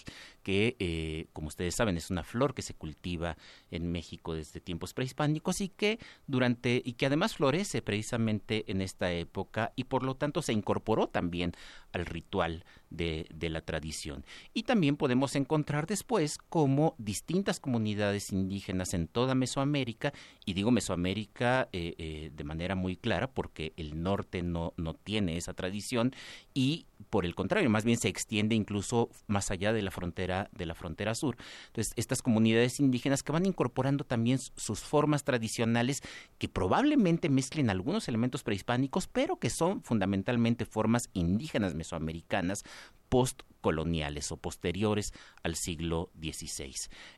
[0.43, 3.37] que, eh, como ustedes saben, es una flor que se cultiva
[3.69, 9.11] en México desde tiempos prehispánicos y que durante y que además florece precisamente en esta
[9.11, 9.40] época
[9.75, 11.53] y por lo tanto se incorporó también
[11.93, 14.23] al ritual de, la tradición.
[14.53, 20.13] Y también podemos encontrar después cómo distintas comunidades indígenas en toda Mesoamérica,
[20.45, 25.37] y digo Mesoamérica eh, eh, de manera muy clara porque el norte no, no tiene
[25.37, 26.13] esa tradición
[26.53, 30.65] y por el contrario, más bien se extiende incluso más allá de la frontera de
[30.65, 31.35] la frontera sur.
[31.67, 36.01] Entonces, estas comunidades indígenas que van incorporando también sus formas tradicionales
[36.37, 42.63] que probablemente mezclen algunos elementos prehispánicos, pero que son fundamentalmente formas indígenas mesoamericanas
[43.11, 46.73] postcoloniales o posteriores al siglo XVI.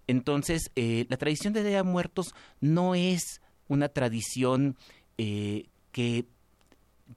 [0.07, 4.75] Entonces, eh, la tradición de Día Muertos no es una tradición
[5.19, 6.25] eh, que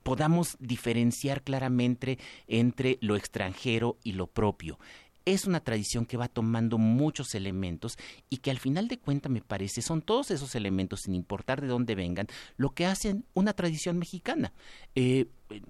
[0.03, 2.19] podamos diferenciar claramente
[2.49, 4.79] entre lo extranjero y lo propio
[5.27, 7.99] es una tradición que va tomando muchos elementos
[8.31, 11.67] y que al final de cuentas me parece son todos esos elementos, sin importar de
[11.67, 14.53] dónde vengan, lo que hacen una tradición mexicana.
[14.95, 15.27] Eh,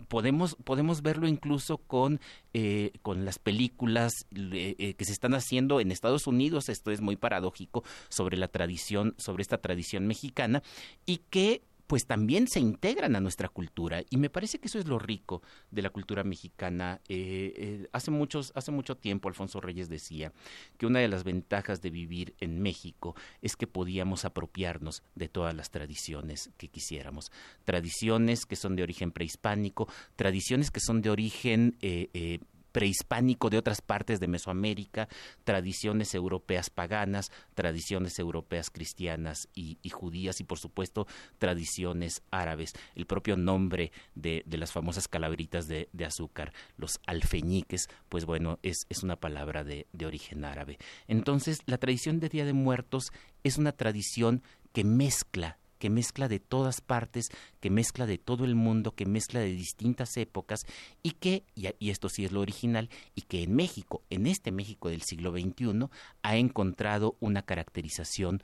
[0.09, 2.21] podemos, podemos verlo incluso con,
[2.53, 7.17] eh, con las películas eh, que se están haciendo en Estados Unidos, esto es muy
[7.17, 10.63] paradójico, sobre la tradición, sobre esta tradición mexicana,
[11.07, 14.87] y que pues también se integran a nuestra cultura y me parece que eso es
[14.87, 17.01] lo rico de la cultura mexicana.
[17.09, 20.33] Eh, eh, hace muchos, hace mucho tiempo Alfonso Reyes decía
[20.79, 25.55] que una de las ventajas de vivir en México es que podíamos apropiarnos de todas
[25.55, 27.31] las tradiciones que quisiéramos,
[27.65, 32.41] tradiciones que son de origen prehispánico, tradiciones que son de origen eh,
[32.77, 35.09] prehispánico de otras partes de Mesoamérica,
[35.45, 41.07] tradiciones europeas paganas, tradiciones europeas cristianas y, judías y por supuesto
[41.39, 42.75] tradiciones árabes.
[42.95, 49.03] El propio nombre de, las famosas calaveritas de, azúcar, los alfeñiques, pues bueno, es, es
[49.03, 50.77] una palabra de, de origen árabe.
[51.09, 53.11] Entonces, la tradición de Día de Muertos
[53.43, 54.43] es una tradición
[54.75, 57.29] que mezcla que mezcla de todas partes,
[57.61, 60.61] que mezcla de todo el mundo, que mezcla de distintas épocas
[61.03, 64.89] y que, y, esto sí es lo original, y que en México, en este México
[64.89, 65.89] del siglo XXI,
[66.23, 68.43] ha encontrado una caracterización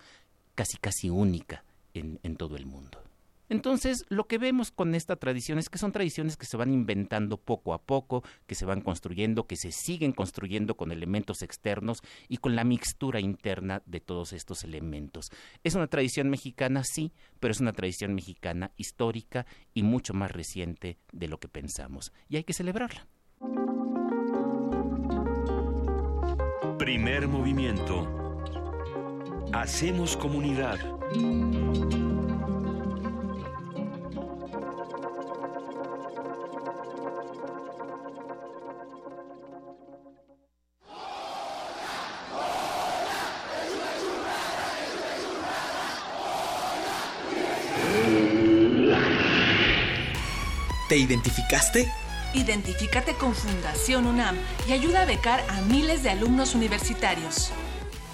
[0.55, 1.65] casi casi única
[1.95, 2.99] en, en todo el mundo.
[3.53, 7.37] Entonces, lo que vemos con esta tradición es que son tradiciones que se van inventando
[7.37, 12.39] poco a poco, que se van construyendo, que se siguen construyendo con elementos externos y
[12.39, 15.31] con la mixtura interna de todos estos elementos.
[15.65, 19.45] Es una tradición mexicana, sí, pero es una tradición mexicana histórica
[19.75, 22.11] y mucho más reciente de lo que pensamos.
[22.31, 23.07] Y hay que celebrarla.
[26.79, 28.09] Primer movimiento.
[29.53, 30.79] Hacemos comunidad.
[50.93, 51.89] ¿Te identificaste?
[52.35, 54.37] Identifícate con Fundación UNAM
[54.69, 57.51] y ayuda a becar a miles de alumnos universitarios.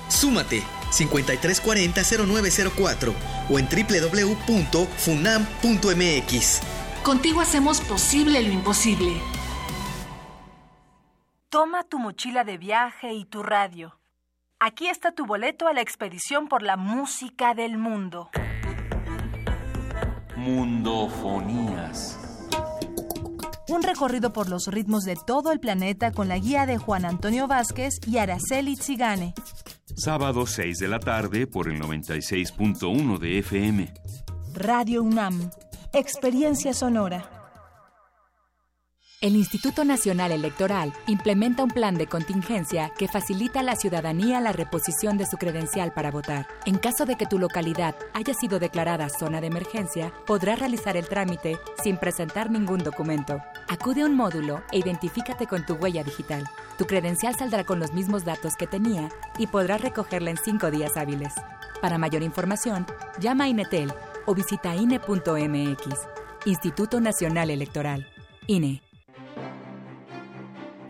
[0.07, 0.62] Súmate
[0.93, 3.12] 5340-0904
[3.51, 6.61] o en www.funam.mx.
[7.03, 9.20] Contigo hacemos posible lo imposible.
[11.49, 13.99] Toma tu mochila de viaje y tu radio.
[14.61, 18.31] Aquí está tu boleto a la expedición por la música del mundo.
[20.37, 22.18] Mundofonías.
[23.69, 27.47] Un recorrido por los ritmos de todo el planeta con la guía de Juan Antonio
[27.47, 29.35] Vázquez y Araceli Tzigane.
[29.95, 33.93] Sábado 6 de la tarde por el 96.1 de FM.
[34.55, 35.51] Radio UNAM.
[35.93, 37.38] Experiencia sonora.
[39.21, 44.53] El Instituto Nacional Electoral implementa un plan de contingencia que facilita a la ciudadanía la
[44.53, 46.47] reposición de su credencial para votar.
[46.66, 51.09] En caso de que tu localidad haya sido declarada zona de emergencia, podrás realizar el
[51.09, 53.43] trámite sin presentar ningún documento.
[53.66, 56.45] Acude a un módulo e identifícate con tu huella digital.
[56.79, 60.97] Tu credencial saldrá con los mismos datos que tenía y podrás recogerla en cinco días
[60.97, 61.35] hábiles.
[61.83, 62.87] Para mayor información,
[63.19, 63.93] llama a Inetel
[64.27, 66.07] o visita INE.mx.
[66.45, 68.07] Instituto Nacional Electoral.
[68.47, 68.88] INE.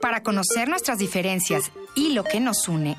[0.00, 2.96] Para conocer nuestras diferencias y lo que nos une,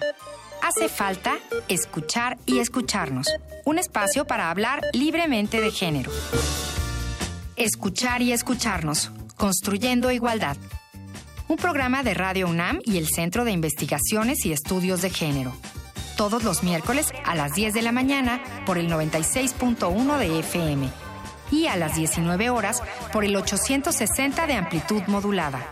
[0.61, 3.27] hace falta escuchar y escucharnos.
[3.65, 6.11] Un espacio para hablar libremente de género.
[7.55, 10.57] Escuchar y escucharnos, construyendo igualdad.
[11.47, 15.53] Un programa de Radio UNAM y el Centro de Investigaciones y Estudios de Género.
[16.17, 20.89] Todos los miércoles a las 10 de la mañana por el 96.1 de FM
[21.51, 25.71] y a las 19 horas por el 860 de amplitud modulada.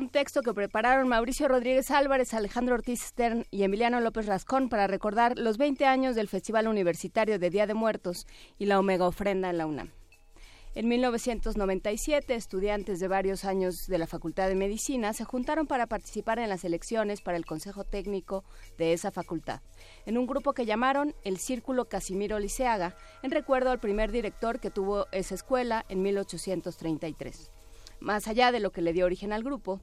[0.00, 4.86] Un texto que prepararon Mauricio Rodríguez Álvarez, Alejandro Ortiz Stern y Emiliano López Rascón para
[4.86, 8.26] recordar los 20 años del Festival Universitario de Día de Muertos
[8.58, 9.90] y la Omega Ofrenda en la UNAM.
[10.74, 16.38] En 1997, estudiantes de varios años de la Facultad de Medicina se juntaron para participar
[16.38, 18.42] en las elecciones para el Consejo Técnico
[18.78, 19.60] de esa facultad,
[20.06, 24.70] en un grupo que llamaron el Círculo Casimiro Liceaga, en recuerdo al primer director que
[24.70, 27.50] tuvo esa escuela en 1833.
[28.00, 29.78] Más allá de lo que le dio origen al grupo,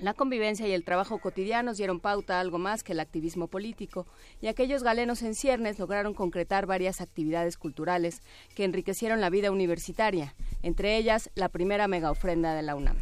[0.00, 4.06] la convivencia y el trabajo cotidianos dieron pauta a algo más que el activismo político,
[4.40, 8.22] y aquellos galenos en ciernes lograron concretar varias actividades culturales
[8.54, 12.96] que enriquecieron la vida universitaria, entre ellas la primera mega ofrenda de la UNAM.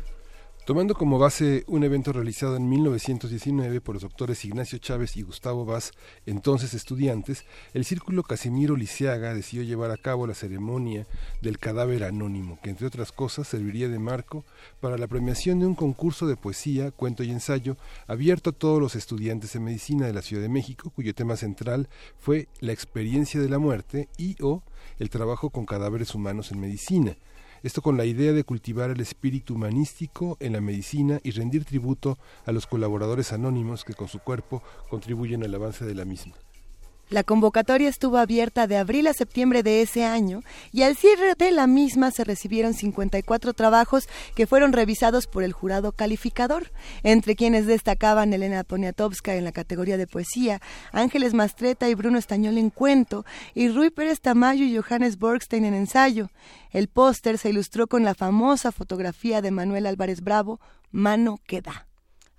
[0.68, 5.64] Tomando como base un evento realizado en 1919 por los doctores Ignacio Chávez y Gustavo
[5.64, 5.92] Vaz,
[6.26, 11.06] entonces estudiantes, el Círculo Casimiro Liceaga decidió llevar a cabo la ceremonia
[11.40, 14.44] del cadáver anónimo, que entre otras cosas serviría de marco
[14.78, 18.94] para la premiación de un concurso de poesía, cuento y ensayo abierto a todos los
[18.94, 21.88] estudiantes de medicina de la Ciudad de México, cuyo tema central
[22.18, 24.62] fue la experiencia de la muerte y o
[24.98, 27.16] el trabajo con cadáveres humanos en medicina.
[27.62, 32.18] Esto con la idea de cultivar el espíritu humanístico en la medicina y rendir tributo
[32.46, 36.34] a los colaboradores anónimos que con su cuerpo contribuyen al avance de la misma.
[37.10, 40.42] La convocatoria estuvo abierta de abril a septiembre de ese año
[40.72, 45.54] y al cierre de la misma se recibieron 54 trabajos que fueron revisados por el
[45.54, 46.70] jurado calificador,
[47.02, 50.60] entre quienes destacaban Elena Poniatowska en la categoría de poesía,
[50.92, 55.74] Ángeles Mastreta y Bruno Estañol en cuento y Rui Pérez Tamayo y Johannes Borgstein en
[55.74, 56.28] ensayo.
[56.72, 61.87] El póster se ilustró con la famosa fotografía de Manuel Álvarez Bravo, Mano que da.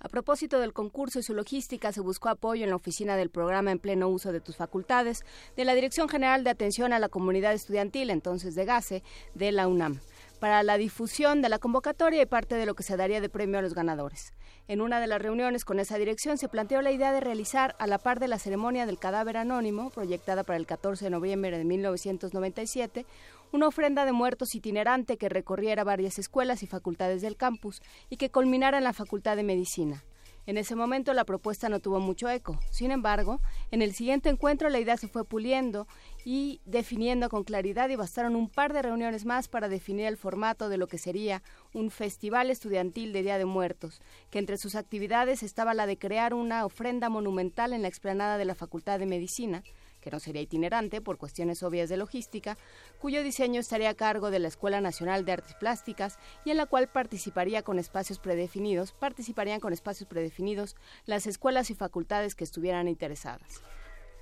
[0.02, 3.70] A propósito del concurso y su logística, se buscó apoyo en la oficina del programa
[3.70, 5.26] En pleno uso de tus facultades
[5.58, 9.02] de la Dirección General de Atención a la Comunidad Estudiantil, entonces de GASE,
[9.34, 10.00] de la UNAM.
[10.40, 13.58] para la difusión de la convocatoria y parte de lo que se daría de premio
[13.58, 14.32] a los ganadores.
[14.68, 17.86] En una de las reuniones con esa dirección se planteó la idea de realizar, a
[17.86, 21.64] la par de la ceremonia del cadáver anónimo, proyectada para el 14 de noviembre de
[21.64, 23.04] 1997,
[23.52, 28.30] una ofrenda de muertos itinerante que recorriera varias escuelas y facultades del campus y que
[28.30, 30.04] culminara en la Facultad de Medicina.
[30.46, 32.58] En ese momento la propuesta no tuvo mucho eco.
[32.70, 33.40] Sin embargo,
[33.70, 35.86] en el siguiente encuentro la idea se fue puliendo
[36.24, 40.68] y definiendo con claridad y bastaron un par de reuniones más para definir el formato
[40.68, 41.42] de lo que sería
[41.72, 46.34] un festival estudiantil de Día de Muertos, que entre sus actividades estaba la de crear
[46.34, 49.62] una ofrenda monumental en la explanada de la Facultad de Medicina,
[50.00, 52.56] que no sería itinerante por cuestiones obvias de logística,
[52.98, 56.66] cuyo diseño estaría a cargo de la Escuela Nacional de Artes Plásticas y en la
[56.66, 60.76] cual participaría con espacios predefinidos, participarían con espacios predefinidos
[61.06, 63.62] las escuelas y facultades que estuvieran interesadas.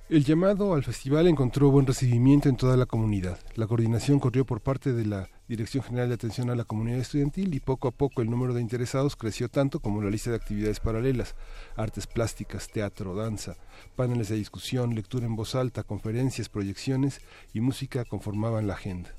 [0.09, 3.39] El llamado al festival encontró buen recibimiento en toda la comunidad.
[3.57, 7.53] La coordinación corrió por parte de la Dirección General de Atención a la Comunidad Estudiantil
[7.53, 10.81] y poco a poco el número de interesados creció tanto como la lista de actividades
[10.81, 11.35] paralelas,
[11.77, 13.59] artes plásticas, teatro, danza,
[13.97, 17.21] paneles de discusión, lectura en voz alta, conferencias, proyecciones
[17.53, 19.11] y música conformaban la agenda.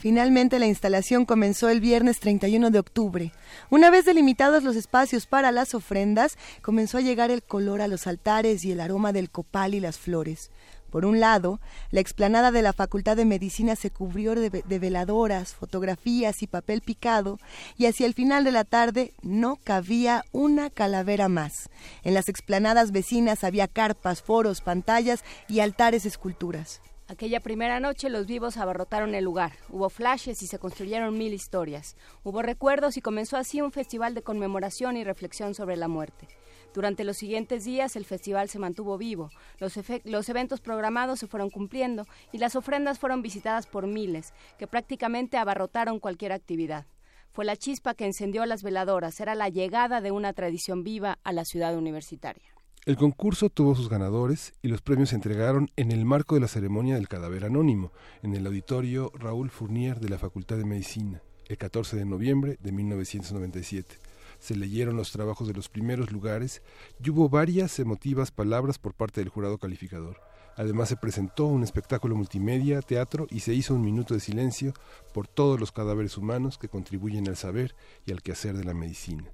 [0.00, 3.32] Finalmente la instalación comenzó el viernes 31 de octubre.
[3.68, 8.06] Una vez delimitados los espacios para las ofrendas, comenzó a llegar el color a los
[8.06, 10.50] altares y el aroma del copal y las flores.
[10.90, 15.52] Por un lado, la explanada de la Facultad de Medicina se cubrió de, de, veladoras,
[15.52, 17.38] fotografías y papel picado,
[17.76, 21.68] y hacia el final de la tarde no cabía una calavera más.
[22.04, 26.80] En las explanadas vecinas había carpas, foros, pantallas y altares esculturas.
[27.10, 29.50] Aquella primera noche los vivos abarrotaron el lugar.
[29.68, 31.96] Hubo flashes y se construyeron mil historias.
[32.22, 36.28] Hubo recuerdos y comenzó así un festival de conmemoración y reflexión sobre la muerte.
[36.72, 42.06] Durante los siguientes días el festival se mantuvo vivo, los, eventos programados se fueron cumpliendo
[42.30, 46.86] y las ofrendas fueron visitadas por miles, que prácticamente abarrotaron cualquier actividad.
[47.32, 51.32] Fue la chispa que encendió las veladoras, era la llegada de una tradición viva a
[51.32, 52.59] la ciudad universitaria.
[52.86, 56.48] El concurso tuvo sus ganadores y los premios se entregaron en el marco de la
[56.48, 61.58] ceremonia del cadáver anónimo, en el auditorio Raúl Fournier de la Facultad de Medicina, el
[61.58, 63.96] 14 de noviembre de 1997.
[64.38, 66.62] Se leyeron los trabajos de los primeros lugares
[67.04, 70.18] y hubo varias emotivas palabras por parte del jurado calificador.
[70.56, 74.72] Además se presentó un espectáculo multimedia, teatro y se hizo un minuto de silencio
[75.12, 77.74] por todos los cadáveres humanos que contribuyen al saber
[78.06, 79.30] y al quehacer de la medicina.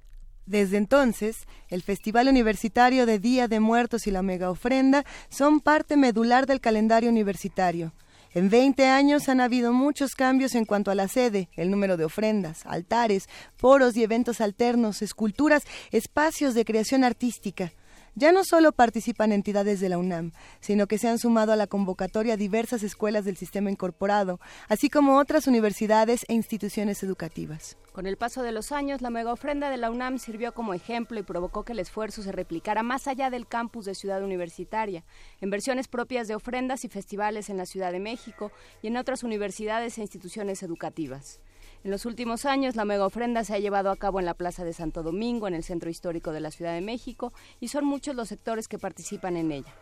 [0.47, 5.97] Desde entonces, el Festival Universitario de Día de Muertos y la Mega Ofrenda son parte
[5.97, 7.93] medular del calendario universitario.
[8.33, 12.05] En 20 años han habido muchos cambios en cuanto a la sede, el número de
[12.05, 13.27] ofrendas, altares,
[13.57, 17.73] foros y eventos alternos, esculturas, espacios de creación artística.
[18.19, 21.67] Ya no solo participan entidades de la UNAM, sino que se han sumado a la
[21.67, 24.39] convocatoria diversas escuelas del sistema incorporado,
[24.69, 27.77] así como otras universidades e instituciones educativas.
[27.91, 31.19] Con el paso de los años, la mega ofrenda de la UNAM sirvió como ejemplo
[31.19, 35.03] y provocó que el esfuerzo se replicara más allá del campus de Ciudad Universitaria,
[35.39, 38.51] en versiones propias de ofrendas y festivales en la Ciudad de México
[38.81, 41.39] y en otras universidades e instituciones educativas.
[41.87, 44.65] En los últimos años, la mega ofrenda se ha llevado a cabo en la Plaza
[44.65, 47.31] de Santo Domingo, en el Centro Histórico de la Ciudad de México,
[47.61, 49.73] y son muchos los sectores que participan en ella.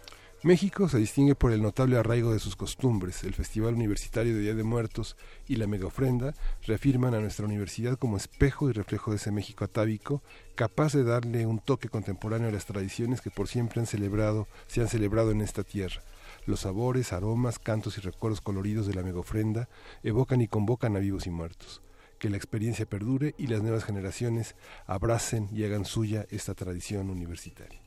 [0.43, 3.23] México se distingue por el notable arraigo de sus costumbres.
[3.23, 6.35] El Festival Universitario de Día de Muertos y la Mega Ofrenda
[6.67, 10.21] reafirman a nuestra universidad como espejo y reflejo de ese México atávico,
[10.53, 14.81] capaz de darle un toque contemporáneo a las tradiciones que por siempre han celebrado, se
[14.81, 16.03] han celebrado en esta tierra.
[16.45, 19.69] Los sabores, aromas, cantos y recuerdos coloridos de la Mega Ofrenda
[20.03, 21.81] evocan y convocan a vivos y muertos
[22.19, 24.55] que la experiencia perdure y las nuevas generaciones
[24.85, 27.79] abracen y hagan suya esta tradición universitaria.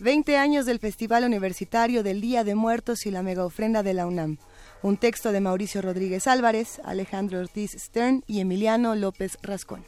[0.00, 4.06] 20 años del Festival Universitario del Día de Muertos y la Mega Ofrenda de la
[4.06, 4.38] UNAM.
[4.82, 9.84] Un texto de Mauricio Rodríguez Álvarez, Alejandro Ortiz Stern y Emiliano López Rascón.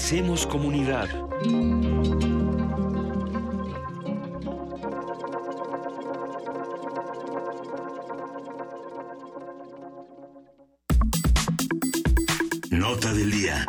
[0.00, 1.08] Hacemos comunidad.
[12.70, 13.66] Nota del día.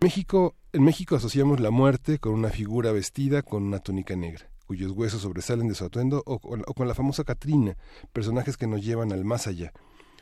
[0.00, 4.92] México, en México asociamos la muerte con una figura vestida con una túnica negra cuyos
[4.92, 7.76] huesos sobresalen de su atuendo, o con, o con la famosa Catrina,
[8.12, 9.72] personajes que nos llevan al más allá.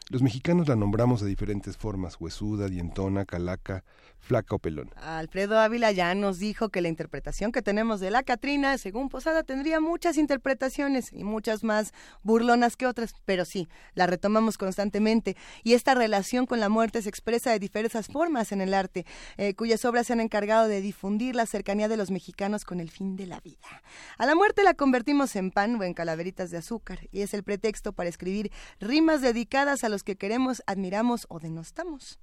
[0.09, 3.83] Los mexicanos la nombramos de diferentes formas, huesuda, dientona, calaca,
[4.27, 4.91] flaca o pelona.
[4.97, 9.45] Alfredo Ávila ya nos dijo que la interpretación que tenemos de la Catrina, según Posada,
[9.45, 15.37] tendría muchas interpretaciones y muchas más burlonas que otras, pero sí, la retomamos constantemente.
[15.63, 19.55] Y esta relación con la muerte se expresa de diversas formas en el arte, eh,
[19.55, 23.17] cuyas obras se han encargado de difundir la cercanía de los mexicanos con el fin
[23.17, 23.83] de la vida.
[24.19, 27.45] A la muerte la convertimos en pan o en calaveritas de azúcar, y es el
[27.45, 28.51] pretexto para escribir
[28.81, 32.19] rimas dedicadas a los que queremos, admiramos o denostamos.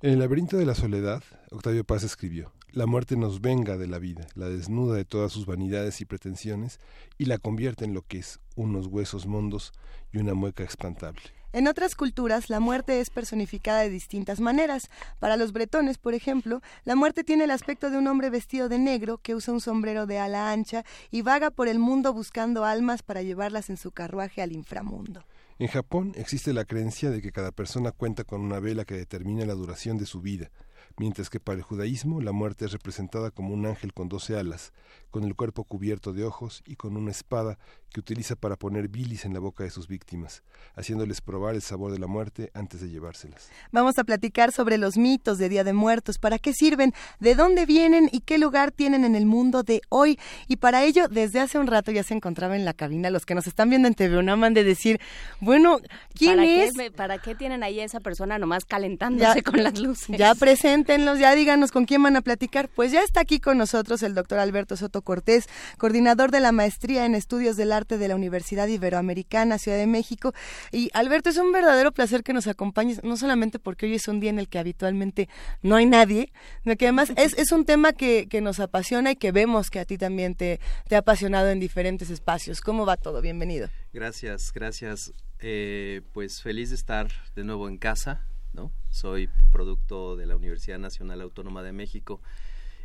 [0.00, 3.98] En el laberinto de la soledad, Octavio Paz escribió, La muerte nos venga de la
[3.98, 6.78] vida, la desnuda de todas sus vanidades y pretensiones,
[7.18, 9.72] y la convierte en lo que es, unos huesos mondos
[10.12, 11.22] y una mueca espantable.
[11.52, 14.88] En otras culturas, la muerte es personificada de distintas maneras.
[15.18, 18.78] Para los bretones, por ejemplo, la muerte tiene el aspecto de un hombre vestido de
[18.78, 23.02] negro que usa un sombrero de ala ancha y vaga por el mundo buscando almas
[23.02, 25.24] para llevarlas en su carruaje al inframundo.
[25.60, 29.44] En Japón existe la creencia de que cada persona cuenta con una vela que determina
[29.44, 30.52] la duración de su vida,
[30.96, 34.72] mientras que para el judaísmo la muerte es representada como un ángel con doce alas,
[35.10, 37.58] con el cuerpo cubierto de ojos y con una espada
[37.92, 40.42] que utiliza para poner bilis en la boca de sus víctimas,
[40.76, 43.48] haciéndoles probar el sabor de la muerte antes de llevárselas.
[43.72, 47.66] Vamos a platicar sobre los mitos de Día de Muertos, para qué sirven, de dónde
[47.66, 50.18] vienen y qué lugar tienen en el mundo de hoy.
[50.46, 53.34] Y para ello, desde hace un rato ya se encontraba en la cabina los que
[53.34, 55.00] nos están viendo en TV UNAM han de decir,
[55.40, 55.78] bueno,
[56.14, 56.74] ¿quién ¿Para es?
[56.74, 60.16] Qué, ¿Para qué tienen ahí a esa persona nomás calentándose con las luces?
[60.18, 62.68] Ya preséntenlos, ya díganos con quién van a platicar.
[62.68, 65.48] Pues ya está aquí con nosotros el doctor Alberto Soto Cortés,
[65.78, 70.34] coordinador de la maestría en estudios del arte de la Universidad Iberoamericana, Ciudad de México.
[70.70, 74.20] Y Alberto, es un verdadero placer que nos acompañes, no solamente porque hoy es un
[74.20, 75.28] día en el que habitualmente
[75.62, 76.32] no hay nadie,
[76.62, 79.80] sino que además es, es un tema que, que nos apasiona y que vemos que
[79.80, 82.60] a ti también te, te ha apasionado en diferentes espacios.
[82.60, 83.20] ¿Cómo va todo?
[83.20, 83.68] Bienvenido.
[83.92, 85.12] Gracias, gracias.
[85.40, 88.72] Eh, pues feliz de estar de nuevo en casa, ¿no?
[88.90, 92.20] Soy producto de la Universidad Nacional Autónoma de México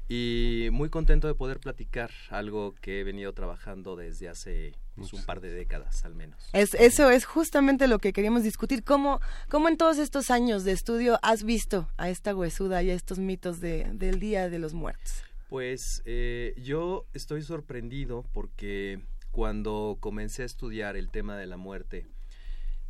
[0.09, 5.23] y muy contento de poder platicar algo que he venido trabajando desde hace pues, un
[5.23, 6.49] par de décadas al menos.
[6.53, 8.83] Es, eso es justamente lo que queríamos discutir.
[8.83, 12.93] ¿Cómo, ¿Cómo en todos estos años de estudio has visto a esta huesuda y a
[12.93, 15.23] estos mitos de, del Día de los Muertos?
[15.49, 19.01] Pues eh, yo estoy sorprendido porque
[19.31, 22.07] cuando comencé a estudiar el tema de la muerte,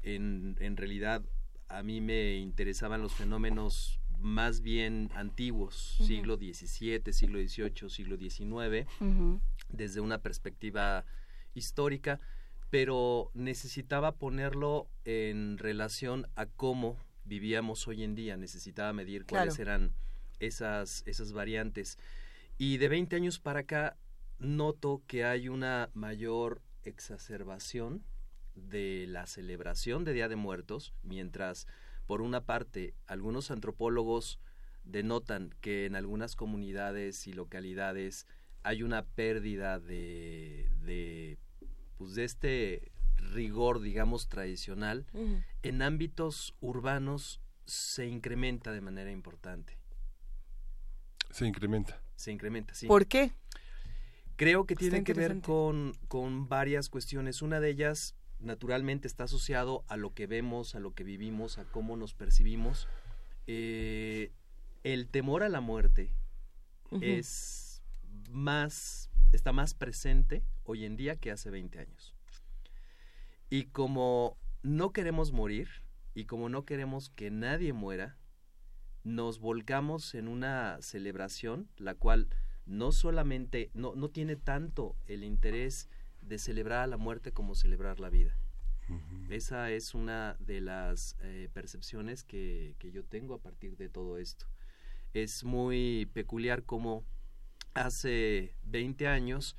[0.02, 1.24] en, en realidad
[1.70, 8.88] a mí me interesaban los fenómenos más bien antiguos, siglo XVII, siglo XVIII, siglo XIX,
[9.70, 11.06] desde una perspectiva
[11.54, 12.20] histórica,
[12.70, 19.94] pero necesitaba ponerlo en relación a cómo vivíamos hoy en día, necesitaba medir cuáles eran
[20.40, 22.00] esas, esas variantes.
[22.58, 23.98] Y de 20 años para acá
[24.40, 28.04] noto que hay una mayor exacerbación
[28.56, 31.68] de la celebración de Día de Muertos, mientras
[32.06, 34.40] por una parte algunos antropólogos
[34.84, 38.28] denotan que en algunas comunidades y localidades
[38.64, 41.38] hay una pérdida de, de,
[41.98, 45.06] pues de este rigor, digamos, tradicional,
[45.62, 49.78] en ámbitos urbanos se incrementa de manera importante.
[51.32, 52.02] Se incrementa.
[52.16, 52.88] Se incrementa, sí.
[52.88, 53.34] ¿Por qué?
[54.36, 57.42] Creo que Está tiene que ver con, con varias cuestiones.
[57.42, 61.66] Una de ellas, naturalmente, está asociado a lo que vemos, a lo que vivimos, a
[61.66, 62.88] cómo nos percibimos.
[63.48, 64.32] Eh,
[64.84, 66.14] el temor a la muerte
[67.02, 67.82] es
[68.30, 72.14] más, está más presente hoy en día que hace 20 años.
[73.50, 75.70] Y como no queremos morir
[76.14, 78.18] y como no queremos que nadie muera,
[79.04, 82.30] nos volcamos en una celebración la cual
[82.66, 85.90] no solamente no, no tiene tanto el interés
[86.28, 88.36] de celebrar a la muerte como celebrar la vida.
[89.30, 94.18] Esa es una de las eh, percepciones que, que yo tengo a partir de todo
[94.18, 94.46] esto.
[95.14, 97.06] Es muy peculiar como
[97.74, 99.56] hace 20 años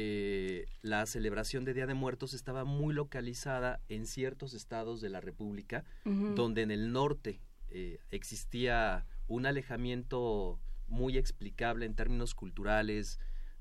[0.00, 5.20] eh, la celebración de Día de Muertos estaba muy localizada en ciertos estados de la
[5.20, 7.40] República, donde en el norte
[7.70, 13.18] eh, existía un alejamiento muy explicable en términos culturales,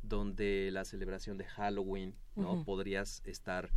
[0.07, 2.65] donde la celebración de Halloween no Ujú.
[2.65, 3.69] podrías estar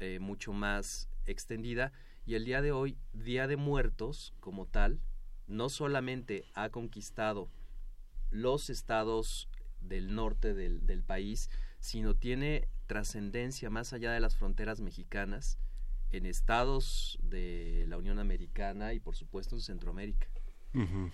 [0.00, 1.92] eh, mucho más extendida
[2.26, 5.00] y el día de hoy Día de Muertos como tal
[5.46, 7.48] no solamente ha conquistado
[8.30, 9.48] los estados
[9.80, 11.50] del norte del, del país
[11.80, 15.58] sino tiene trascendencia más allá de las fronteras mexicanas
[16.10, 20.28] en estados de la Unión Americana y por supuesto en Centroamérica.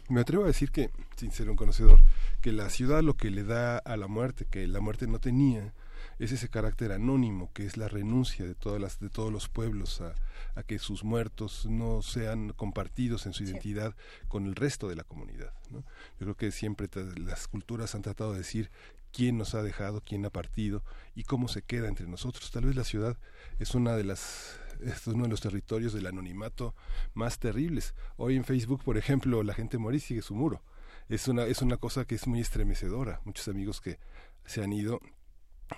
[0.09, 2.01] Me atrevo a decir que, sin ser un conocedor,
[2.41, 5.73] que la ciudad lo que le da a la muerte, que la muerte no tenía,
[6.19, 10.01] es ese carácter anónimo que es la renuncia de todas las de todos los pueblos
[10.01, 10.15] a,
[10.55, 13.95] a que sus muertos no sean compartidos en su identidad
[14.29, 15.53] con el resto de la comunidad.
[15.71, 15.79] ¿no?
[16.19, 18.71] Yo creo que siempre las culturas han tratado de decir
[19.13, 20.83] quién nos ha dejado, quién ha partido
[21.15, 22.51] y cómo se queda entre nosotros.
[22.51, 23.17] Tal vez la ciudad
[23.59, 26.75] es una de las es uno de los territorios del anonimato
[27.15, 27.95] más terribles.
[28.17, 30.63] Hoy en Facebook, por ejemplo, la gente muere y sigue su muro.
[31.09, 33.21] Es una es una cosa que es muy estremecedora.
[33.25, 33.99] Muchos amigos que
[34.45, 35.01] se han ido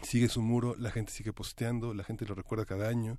[0.03, 3.19] sigue su muro, la gente sigue posteando, la gente lo recuerda cada año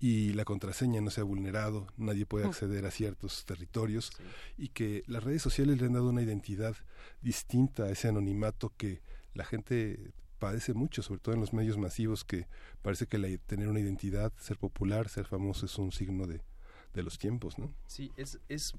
[0.00, 2.48] y la contraseña no se ha vulnerado, nadie puede Mm.
[2.48, 4.10] acceder a ciertos territorios
[4.56, 6.74] y que las redes sociales le han dado una identidad
[7.20, 9.02] distinta a ese anonimato que
[9.34, 12.46] la gente padece mucho, sobre todo en los medios masivos, que
[12.82, 16.42] parece que la- tener una identidad, ser popular, ser famoso es un signo de,
[16.94, 17.72] de los tiempos, ¿no?
[17.86, 18.72] Sí, es, es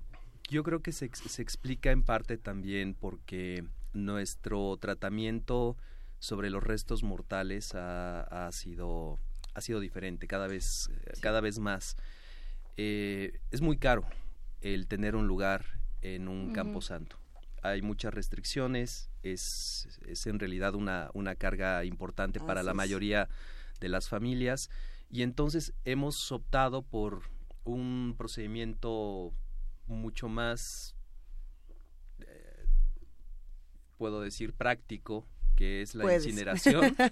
[0.50, 5.76] yo creo que se, se explica en parte también porque nuestro tratamiento
[6.20, 9.20] sobre los restos mortales ha, ha sido
[9.54, 11.96] ha sido diferente cada vez eh, cada vez más
[12.78, 14.04] Eh, es muy caro
[14.62, 15.66] el tener un lugar
[16.02, 16.54] en un Ujú.
[16.54, 17.18] camposanto
[17.70, 22.78] hay muchas restricciones es, es en realidad una, una carga importante para la es.
[22.78, 23.30] mayoría
[23.80, 24.70] de las familias
[25.10, 27.24] y entonces hemos optado por
[27.64, 29.34] un procedimiento
[29.88, 30.96] mucho más
[32.20, 32.66] eh,
[33.98, 36.26] puedo decir práctico que es la Puedes.
[36.26, 36.96] incineración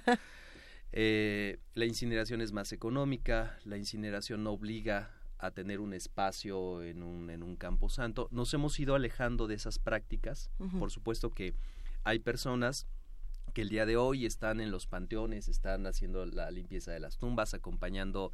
[0.97, 7.03] Eh, la incineración es más económica la incineración no obliga a tener un espacio en
[7.03, 8.27] un, en un campo santo.
[8.31, 10.49] Nos hemos ido alejando de esas prácticas.
[10.79, 11.53] Por supuesto que
[12.03, 12.87] hay personas
[13.53, 17.17] que el día de hoy están en los panteones, están haciendo la limpieza de las
[17.17, 18.31] tumbas, acompañando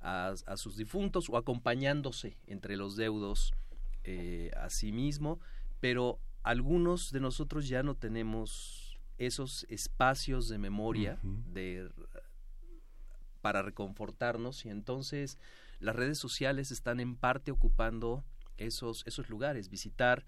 [0.00, 3.52] a, a sus difuntos o acompañándose entre los deudos
[4.04, 5.40] eh, a sí mismo,
[5.80, 11.90] pero algunos de nosotros ya no tenemos esos espacios de memoria de
[13.40, 14.64] para reconfortarnos.
[14.64, 15.38] Y entonces
[15.78, 18.24] las redes sociales están en parte ocupando
[18.56, 20.24] esos esos lugares, visitar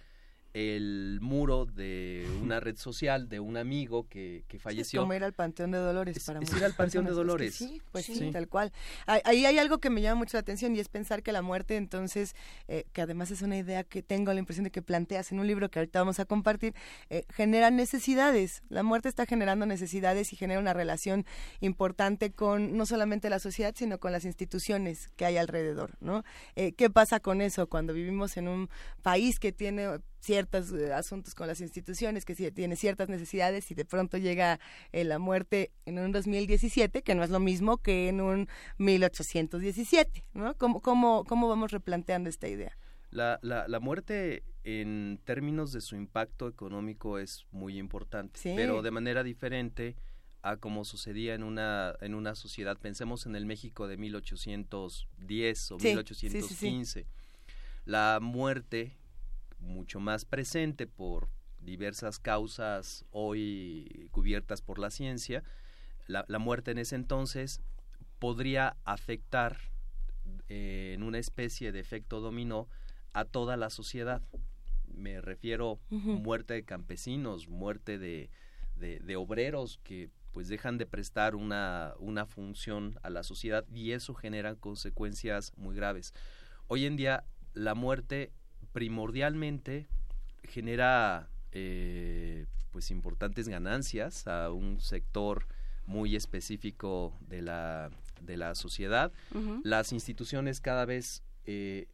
[0.54, 5.00] el muro de una red social de un amigo que, que Es falleció.
[5.00, 7.10] como ir al Panteón de Dolores Es- para es ir al Panteón de.
[7.12, 7.54] Es que Dolores.
[7.54, 8.30] sí, pues sí, Sí.
[8.32, 8.72] tal cual.
[9.06, 11.42] Ahí- Ahí hay algo que me llama mucho la atención y es pensar que la
[11.42, 12.34] muerte, entonces,
[12.66, 15.46] eh, que además es una idea que tengo la impresión de que planteas en un
[15.46, 16.74] libro que ahorita vamos a compartir,
[17.10, 18.62] eh, genera necesidades.
[18.68, 21.26] La muerte está generando necesidades y genera una relación
[21.60, 26.24] importante con no solamente la sociedad, sino con las instituciones que hay alrededor, ¿no?
[26.56, 28.68] Eh, ¿Qué pasa con eso cuando vivimos en un
[29.02, 29.88] país que tiene
[30.20, 34.58] ciertos eh, asuntos con las instituciones, que tiene ciertas necesidades y de pronto llega
[34.92, 40.24] eh, la muerte en un 2017, que no es lo mismo que en un 1817,
[40.34, 40.54] ¿no?
[40.56, 42.76] ¿Cómo, cómo, cómo vamos replanteando esta idea?
[43.10, 48.52] La, la, la muerte en términos de su impacto económico es muy importante, Sí.
[48.54, 49.96] pero de manera diferente
[50.42, 52.76] a como sucedía en una, en una sociedad.
[52.78, 56.26] Pensemos en el México de 1810 o Sí, sí, sí, sí.
[56.28, 57.06] 1815.
[57.86, 58.96] La muerte,
[59.60, 61.28] mucho más presente por
[61.58, 65.42] diversas causas hoy cubiertas por la ciencia,
[66.06, 67.60] la, la muerte en ese entonces
[68.18, 69.58] podría afectar
[70.48, 72.68] eh, en una especie de efecto dominó
[73.12, 74.22] a toda la sociedad.
[74.86, 76.18] Me refiero Ujú.
[76.18, 78.30] muerte de campesinos, muerte de,
[78.76, 83.92] de, de obreros que pues dejan de prestar una, una función a la sociedad y
[83.92, 86.12] eso genera consecuencias muy graves.
[86.68, 87.24] Hoy en día
[87.54, 88.30] la muerte
[88.78, 89.88] primordialmente
[90.44, 95.48] genera eh, pues importantes ganancias a un sector
[95.84, 97.90] muy específico de la,
[98.20, 99.10] de la sociedad.
[99.64, 101.88] Las instituciones cada vez eh,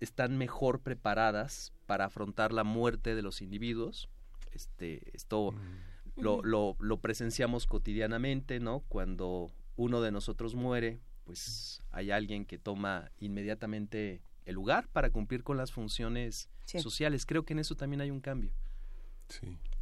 [0.00, 4.10] están mejor preparadas para afrontar la muerte de los individuos.
[4.52, 5.54] Este, esto
[6.14, 8.80] lo, lo, lo presenciamos cotidianamente, ¿no?
[8.90, 15.42] Cuando uno de nosotros muere, pues hay alguien que toma inmediatamente el lugar para cumplir
[15.44, 16.80] con las funciones Sí.
[16.80, 17.24] sociales.
[17.26, 18.50] Creo que en eso también hay un cambio.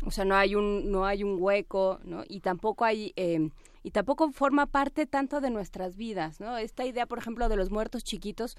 [0.04, 2.24] O sea, no hay un no hay un hueco, ¿no?
[2.28, 3.48] Y tampoco hay eh,
[3.84, 6.58] y tampoco forma parte tanto de nuestras vidas, ¿no?
[6.58, 8.56] Esta idea, por ejemplo, de los muertos chiquitos,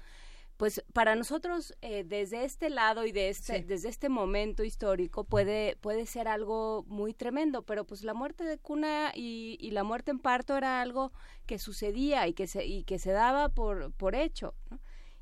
[0.56, 5.76] pues para nosotros eh, desde este lado y de este, desde este momento histórico puede
[5.76, 10.10] puede ser algo muy tremendo, pero pues la muerte de cuna y, y la muerte
[10.10, 11.12] en parto era algo
[11.46, 14.77] que sucedía y que se y que se daba por por hecho, ¿no?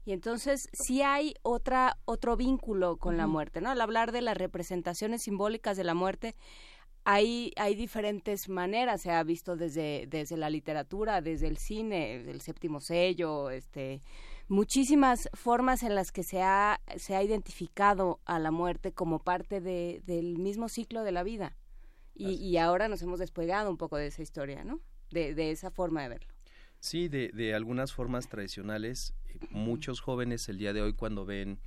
[0.07, 3.71] Y entonces sí hay otra otro vínculo con la muerte, ¿no?
[3.71, 6.37] Al hablar de las representaciones simbólicas de la muerte,
[7.05, 12.41] hay, hay diferentes maneras, se ha visto desde, desde la literatura, desde el cine, el
[12.41, 14.01] séptimo sello, este,
[14.47, 19.61] muchísimas formas en las que se ha, se ha identificado a la muerte como parte
[19.61, 21.57] de, del mismo ciclo de la vida.
[22.15, 24.81] Y, y ahora nos hemos despegado un poco de esa historia, ¿no?
[25.11, 26.36] de, de esa forma de verlo.
[26.81, 31.59] Sí, de, de algunas formas tradicionales, eh, muchos jóvenes el día de hoy cuando ven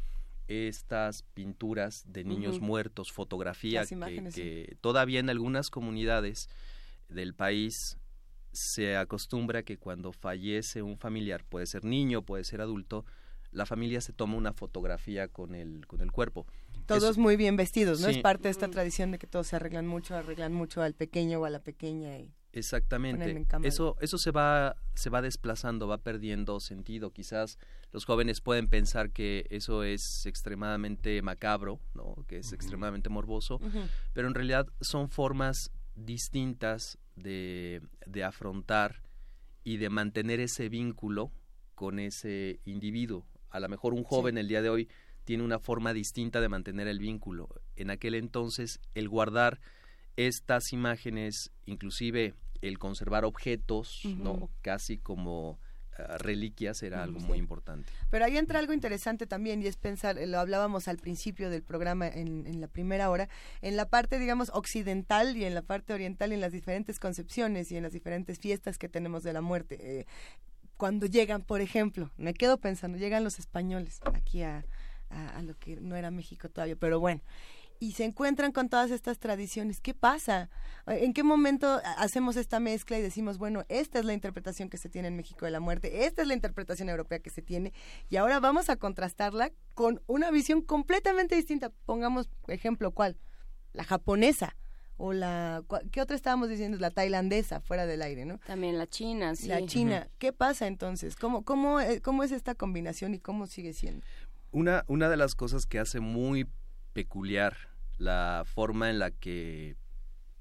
[0.47, 4.41] estas pinturas de niños muertos, fotografía que, imágenes, sí.
[4.41, 6.49] que todavía en algunas comunidades
[7.07, 7.97] del país
[8.51, 13.05] se acostumbra que cuando fallece un familiar, puede ser niño, puede ser adulto,
[13.51, 16.47] la familia se toma una fotografía con el, con el cuerpo.
[16.85, 18.09] Todos Eso- muy bien vestidos, ¿no?
[18.09, 18.15] Sí.
[18.15, 21.39] Es parte de esta tradición de que todos se arreglan mucho, arreglan mucho al pequeño
[21.41, 22.17] o a la pequeña.
[22.17, 22.33] Y...
[22.51, 23.45] Exactamente.
[23.63, 27.11] Eso, eso se va, se va desplazando, va perdiendo sentido.
[27.11, 27.59] Quizás
[27.91, 32.15] los jóvenes pueden pensar que eso es extremadamente macabro, ¿no?
[32.27, 33.59] que es extremadamente morboso,
[34.13, 39.03] pero en realidad son formas distintas de, de afrontar
[39.63, 41.31] y de mantener ese vínculo
[41.75, 43.27] con ese individuo.
[43.49, 44.89] A lo mejor un joven el día de hoy
[45.23, 47.49] tiene una forma distinta de mantener el vínculo.
[47.75, 49.59] En aquel entonces, el guardar
[50.27, 54.49] estas imágenes, inclusive el conservar objetos, ¿no?
[54.61, 55.59] Casi como
[55.97, 57.89] ah, reliquias era algo muy importante.
[58.09, 61.63] Pero ahí entra algo interesante también y es pensar, eh, lo hablábamos al principio del
[61.63, 63.29] programa en, en la primera hora,
[63.61, 67.71] en la parte, digamos, occidental y en la parte oriental y en las diferentes concepciones
[67.71, 69.77] y en las diferentes fiestas que tenemos de la muerte.
[69.79, 70.05] Eh,
[70.75, 74.65] cuando llegan, por ejemplo, me quedo pensando, llegan los españoles aquí a,
[75.09, 77.21] a, a lo que no era México todavía, pero bueno,
[77.79, 79.79] y se encuentran con todas estas tradiciones.
[79.79, 80.49] ¿Qué pasa?
[80.85, 84.89] ¿En qué momento hacemos esta mezcla y decimos, bueno, esta es la interpretación que se
[84.89, 87.73] tiene en México de la muerte, esta es la interpretación europea que se tiene,
[88.09, 91.71] y ahora vamos a contrastarla con una visión completamente distinta?
[91.85, 93.17] Pongamos ejemplo, ¿cuál?
[93.73, 94.55] La japonesa.
[95.01, 96.77] O la, ¿qué otra estábamos diciendo?
[96.77, 98.37] La tailandesa, fuera del aire, ¿no?
[98.39, 99.47] También la China, sí.
[99.47, 100.09] La China.
[100.17, 101.15] ¿Qué pasa entonces?
[101.15, 104.05] ¿Cómo, cómo, eh, ¿Cómo es esta combinación y cómo sigue siendo?
[104.51, 106.49] Una, una de las cosas que hace muy
[107.03, 107.55] peculiar
[107.97, 109.77] la forma en la que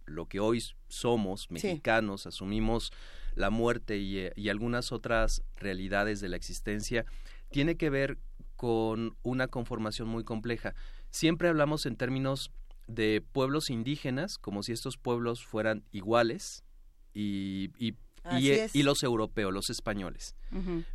[0.06, 1.46] lo que hoy somos, Sí.
[1.54, 2.90] mexicanos, asumimos
[3.36, 7.04] la muerte y, y algunas otras realidades de la existencia,
[7.50, 8.18] tiene que ver
[8.56, 10.74] con una conformación muy compleja.
[11.10, 12.50] Siempre hablamos en términos
[12.88, 16.64] de pueblos indígenas, como si estos pueblos fueran iguales,
[17.14, 17.94] y, y,
[18.74, 20.34] y los europeos, los españoles.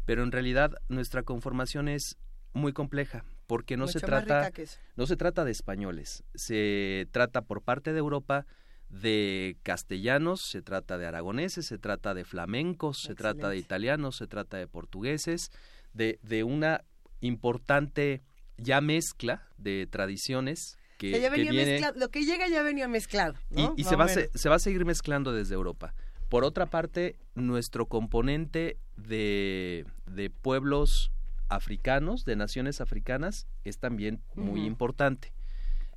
[0.06, 2.18] Pero en realidad nuestra conformación es
[2.53, 4.51] muy compleja, porque no se Mucho trata
[4.95, 8.45] no se trata de españoles, se trata por parte de Europa
[8.89, 14.27] de castellanos, se trata de aragoneses, se trata de flamencos, se trata de italianos, se
[14.27, 15.49] trata de portugueses,
[15.93, 16.83] de, de una
[17.19, 18.21] importante
[18.57, 22.47] ya mezcla de tradiciones que, O sea, ya que venía viene mezclado, lo que llega
[22.47, 23.73] ya venía mezclado, y, ¿no?
[23.75, 25.95] y Más se, va se va a seguir mezclando desde Europa.
[26.29, 31.11] Por otra parte, nuestro componente de, de pueblos
[31.55, 35.34] africanos, de naciones africanas, es también muy importante.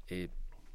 [0.09, 0.29] Eh,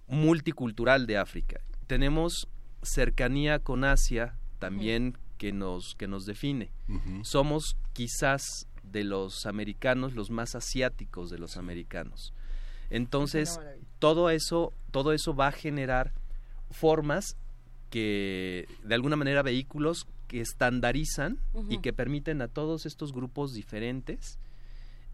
[0.08, 1.62] multicultural de África.
[1.88, 2.50] Tenemos
[2.84, 6.72] cercanía con Asia también que nos, que nos define.
[7.24, 12.34] Somos quizás de los americanos los más asiáticos de los americanos.
[12.90, 13.60] Entonces,
[14.00, 16.14] todo eso, todo eso va a generar
[16.70, 17.38] formas
[17.90, 21.40] que, de alguna manera, vehículos que estandarizan
[21.70, 24.40] y que permiten a todos estos grupos diferentes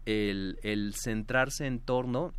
[0.08, 2.32] el, el centrarse en torno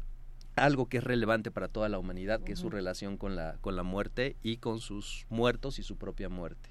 [0.56, 3.58] a algo que es relevante para toda la humanidad, que es su relación con la,
[3.62, 6.70] con la muerte y con sus muertos y su propia muerte.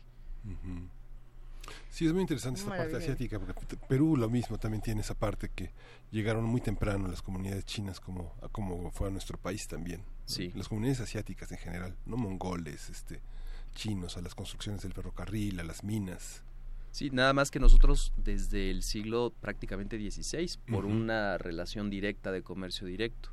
[1.89, 5.51] Sí, es muy interesante esta parte asiática, porque Perú lo mismo también tiene esa parte
[5.55, 5.71] que
[6.11, 10.01] llegaron muy temprano las comunidades chinas como, a como fue a nuestro país también.
[10.01, 10.07] ¿no?
[10.25, 10.51] Sí.
[10.55, 13.21] Las comunidades asiáticas en general, no mongoles, este,
[13.75, 16.43] chinos, a las construcciones del ferrocarril, a las minas.
[16.91, 22.43] Sí, nada más que nosotros desde el siglo prácticamente XVI, por una relación directa de
[22.43, 23.31] comercio directo,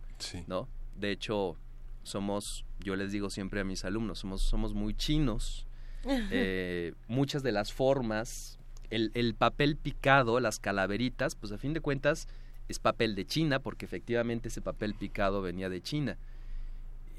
[0.48, 0.68] ¿no?
[0.96, 1.56] De hecho,
[2.04, 5.66] somos, yo les digo siempre a mis alumnos, somos, somos muy chinos.
[6.08, 8.60] Eh, muchas de las formas,
[8.92, 12.28] el, el papel picado, las calaveritas, pues a fin de cuentas
[12.68, 16.18] es papel de China, porque efectivamente ese papel picado venía de China.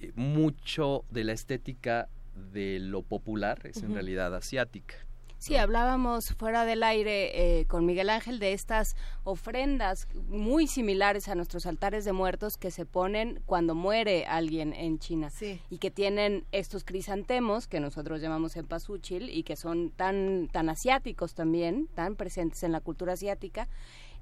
[0.00, 2.08] Eh, mucho de la estética
[2.52, 5.05] de lo popular es en realidad asiática.
[5.38, 11.34] Sí, hablábamos fuera del aire eh, con Miguel Ángel de estas ofrendas muy similares a
[11.34, 15.30] nuestros altares de muertos que se ponen cuando muere alguien en China.
[15.70, 21.34] Y que tienen estos crisantemos que nosotros llamamos cempasúchil y que son tan tan asiáticos
[21.34, 23.68] también, tan presentes en la cultura asiática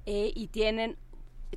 [0.05, 0.97] eh, y tienen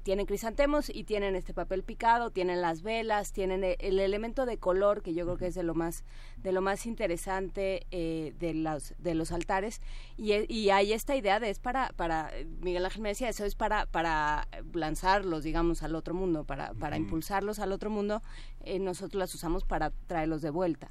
[0.01, 4.59] tienen crisantemos y tienen este papel picado, tienen las velas, tienen e- el, elemento de
[4.59, 6.05] color que yo creo que es de lo más
[6.43, 9.81] de lo más interesante eh, de los de los altares.
[10.17, 12.31] Y, e- y hay esta idea de es para para
[12.61, 16.97] Miguel Ángel me decía eso es para para lanzarlos digamos al otro mundo para para
[16.97, 18.23] impulsarlos al otro mundo
[18.61, 20.91] eh, nosotros las usamos para traerlos de vuelta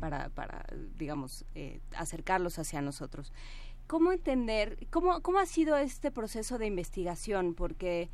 [0.00, 0.66] para, para
[0.98, 3.32] digamos, eh, acercarlos hacia nosotros.
[3.92, 7.52] ¿Cómo entender, cómo, cómo ha sido este proceso de investigación?
[7.52, 8.08] Porque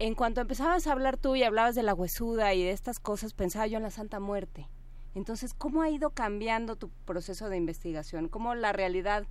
[0.00, 3.32] en cuanto empezabas a hablar tú y hablabas de la huesuda y de estas cosas,
[3.32, 4.66] pensaba yo en la Santa Muerte.
[5.14, 8.28] Entonces, ¿cómo ha ido cambiando tu proceso de investigación?
[8.28, 9.28] ¿Cómo la realidad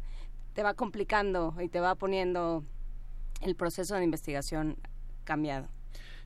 [0.54, 2.64] te va complicando y te va poniendo
[3.42, 4.78] el proceso de investigación
[5.26, 5.68] cambiado?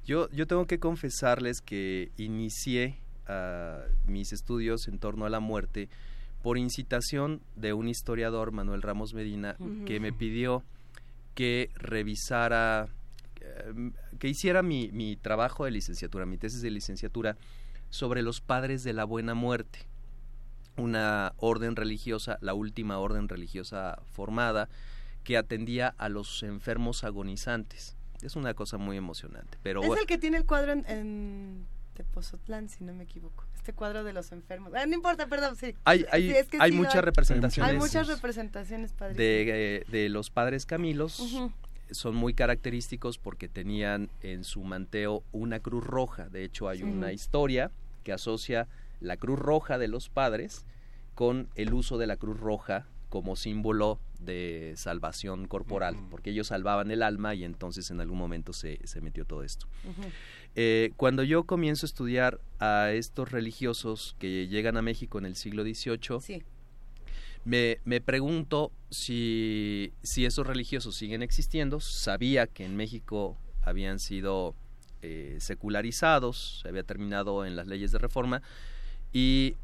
[0.06, 5.90] Yo, yo tengo que confesarles que inicié ah, mis estudios en torno a la muerte
[6.46, 9.58] por incitación de un historiador, Manuel Ramos Medina,
[9.88, 10.62] que me pidió
[11.34, 12.88] que revisara,
[13.42, 17.36] eh, que hiciera mi, mi trabajo de licenciatura, mi tesis de licenciatura
[17.90, 19.88] sobre los padres de la buena muerte,
[20.78, 24.70] una orden religiosa, la última orden religiosa formada,
[25.24, 27.98] que atendía a los enfermos agonizantes.
[28.22, 29.58] Es una cosa muy emocionante.
[29.64, 31.66] Pero es bueno, el que tiene el cuadro en, en
[31.96, 33.44] Tepozotlán, si no me equivoco.
[33.56, 34.74] Este cuadro de los enfermos.
[34.76, 35.74] Ah, no importa, perdón, sí.
[35.86, 37.72] Hay- hay- Sí, es que hay sí, muchas representaciones.
[37.72, 39.16] Hay muchas representaciones, padre.
[39.16, 41.22] de, eh, de los padres Camilos
[41.92, 46.30] son muy característicos porque tenían en su manteo una cruz roja.
[46.30, 46.84] De hecho, hay Sí.
[46.84, 47.72] una historia
[48.04, 48.68] que asocia
[49.00, 50.66] la cruz roja de los padres
[51.16, 56.90] con el uso de la cruz roja como símbolo de salvación corporal, porque ellos salvaban
[56.92, 59.68] el alma y entonces en algún momento se, se metió todo esto.
[60.56, 65.36] Eh, cuando yo comienzo a estudiar a estos religiosos que llegan a México en el
[65.36, 66.44] siglo XVIII,
[67.44, 71.80] me, me pregunto si, si esos religiosos siguen existiendo.
[71.80, 74.56] Sabía que en México habían sido
[75.02, 78.42] eh, secularizados, se había terminado en las leyes de reforma,
[79.14, 79.56] y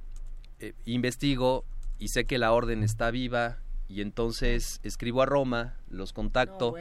[0.60, 1.66] eh, investigo
[1.98, 3.58] y sé que la orden está viva,
[3.88, 6.76] y entonces escribo a Roma, los contacto,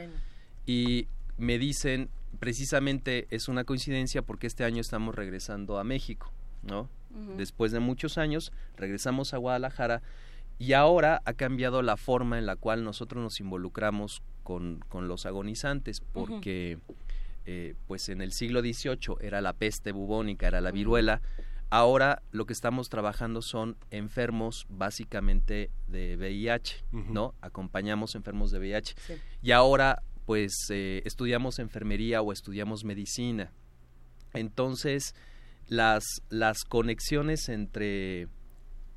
[0.65, 1.07] y
[1.37, 2.09] me dicen,
[2.41, 6.31] precisamente es una coincidencia porque este año estamos regresando a México,
[6.63, 6.89] ¿no?
[7.37, 10.01] Después de muchos años, regresamos a Guadalajara
[10.57, 15.27] y ahora ha cambiado la forma en la cual nosotros nos involucramos con, con los
[15.27, 16.79] agonizantes, porque
[17.45, 21.21] eh, pues en el siglo XVIII era la peste bubónica, era la viruela,
[21.69, 27.35] ahora lo que estamos trabajando son enfermos básicamente de VIH, ¿no?
[27.41, 28.95] Acompañamos enfermos de VIH.
[28.97, 29.13] Sí.
[29.43, 33.51] Y ahora pues eh, estudiamos enfermería o estudiamos medicina.
[34.33, 35.13] Entonces,
[35.67, 38.27] las, las conexiones entre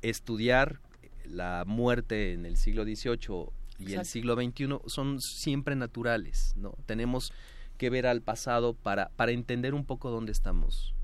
[0.01, 0.79] estudiar
[1.25, 3.49] la muerte en el siglo XVIII
[3.79, 6.75] y el siglo XXI son siempre naturales, ¿no?
[6.85, 7.33] Tenemos
[7.77, 10.94] que ver al pasado para, para entender un poco dónde estamos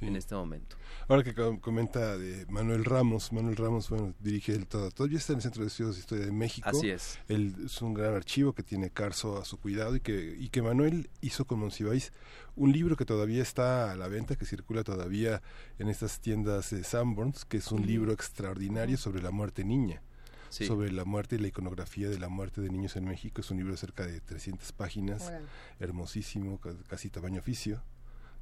[0.00, 0.76] en este momento.
[1.08, 5.32] Ahora que com- comenta de Manuel Ramos, Manuel Ramos, bueno, dirige el todo, todavía está
[5.32, 6.68] en el Centro de Estudios de Historia de México.
[6.68, 7.18] Así es.
[7.28, 10.62] Él es un gran archivo que tiene Carso a su cuidado y que, y que
[10.62, 12.12] Manuel hizo con Monsiváis
[12.56, 15.42] un libro que todavía está a la venta, que circula todavía
[15.78, 20.02] en estas tiendas de Sanborns, que es un libro extraordinario sobre la muerte niña.
[20.50, 20.66] Sí.
[20.66, 23.40] sobre la muerte y la iconografía de la muerte de niños en México.
[23.40, 25.32] Es un libro de cerca de 300 páginas,
[25.80, 27.82] hermosísimo, ca- casi tamaño oficio,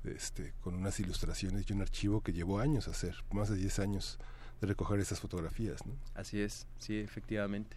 [0.05, 4.19] este, con unas ilustraciones y un archivo que llevó años hacer, más de 10 años
[4.61, 5.85] de recoger esas fotografías.
[5.87, 5.95] ¿no?
[6.15, 7.77] Así es, sí, efectivamente.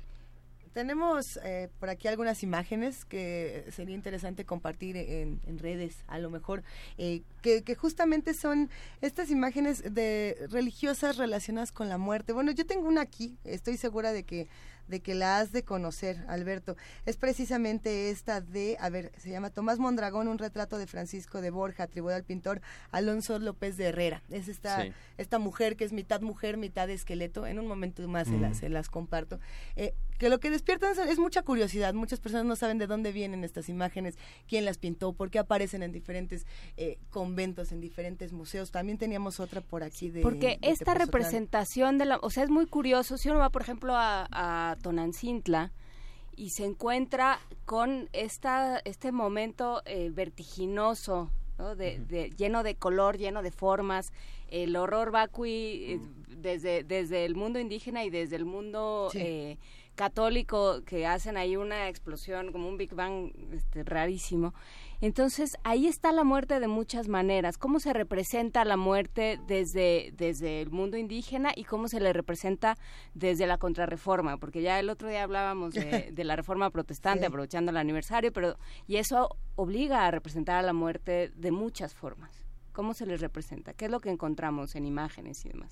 [0.73, 6.31] Tenemos eh, por aquí algunas imágenes que sería interesante compartir en, en redes, a lo
[6.31, 6.63] mejor,
[6.97, 8.71] eh, que, que justamente son
[9.01, 12.33] estas imágenes de religiosas relacionadas con la muerte.
[12.33, 14.47] Bueno, yo tengo una aquí, estoy segura de que
[14.87, 16.75] de que la has de conocer, Alberto.
[17.05, 21.49] Es precisamente esta de, a ver, se llama Tomás Mondragón, un retrato de Francisco de
[21.51, 22.61] Borja, atribuido al pintor
[22.91, 24.23] Alonso López de Herrera.
[24.29, 24.93] Es esta, Sí.
[25.17, 27.45] esta mujer que es mitad mujer, mitad esqueleto.
[27.47, 28.41] En un momento más se, Mm.
[28.41, 29.39] las, se las comparto.
[29.75, 31.93] Eh, que lo que despiertan es- mucha curiosidad.
[31.93, 34.17] Muchas personas no saben de dónde vienen estas imágenes,
[34.47, 36.45] quién las pintó, por qué aparecen en diferentes
[36.77, 38.71] eh, conventos, en diferentes museos.
[38.71, 40.21] También teníamos otra por aquí de...
[40.21, 43.61] Porque de esta representación de la, o sea, es muy curioso, si uno va, por
[43.61, 45.71] ejemplo, a, a Tonancintla
[46.35, 51.75] y se encuentra con esta, este momento eh, vertiginoso, ¿no?
[51.75, 54.11] de, de- lleno de color, lleno de formas,
[54.49, 55.49] el horror vacui
[55.93, 55.99] eh,
[56.29, 59.19] desde, desde el mundo indígena y desde el mundo Sí.
[59.21, 59.57] eh,
[59.95, 64.53] católico que hacen ahí una explosión como un Big Bang este, rarísimo.
[65.01, 67.57] Entonces, ahí está la muerte de muchas maneras.
[67.57, 72.77] ¿Cómo se representa la muerte desde, desde el mundo indígena y cómo se le representa
[73.13, 74.37] desde la contrarreforma?
[74.37, 77.25] Porque ya el otro día hablábamos de, de la reforma protestante, Sí.
[77.27, 78.57] aprovechando el aniversario, pero
[78.87, 82.31] y eso obliga a representar a la muerte de muchas formas.
[82.71, 83.73] ¿Cómo se les representa?
[83.73, 85.71] ¿Qué es lo que encontramos en imágenes y demás?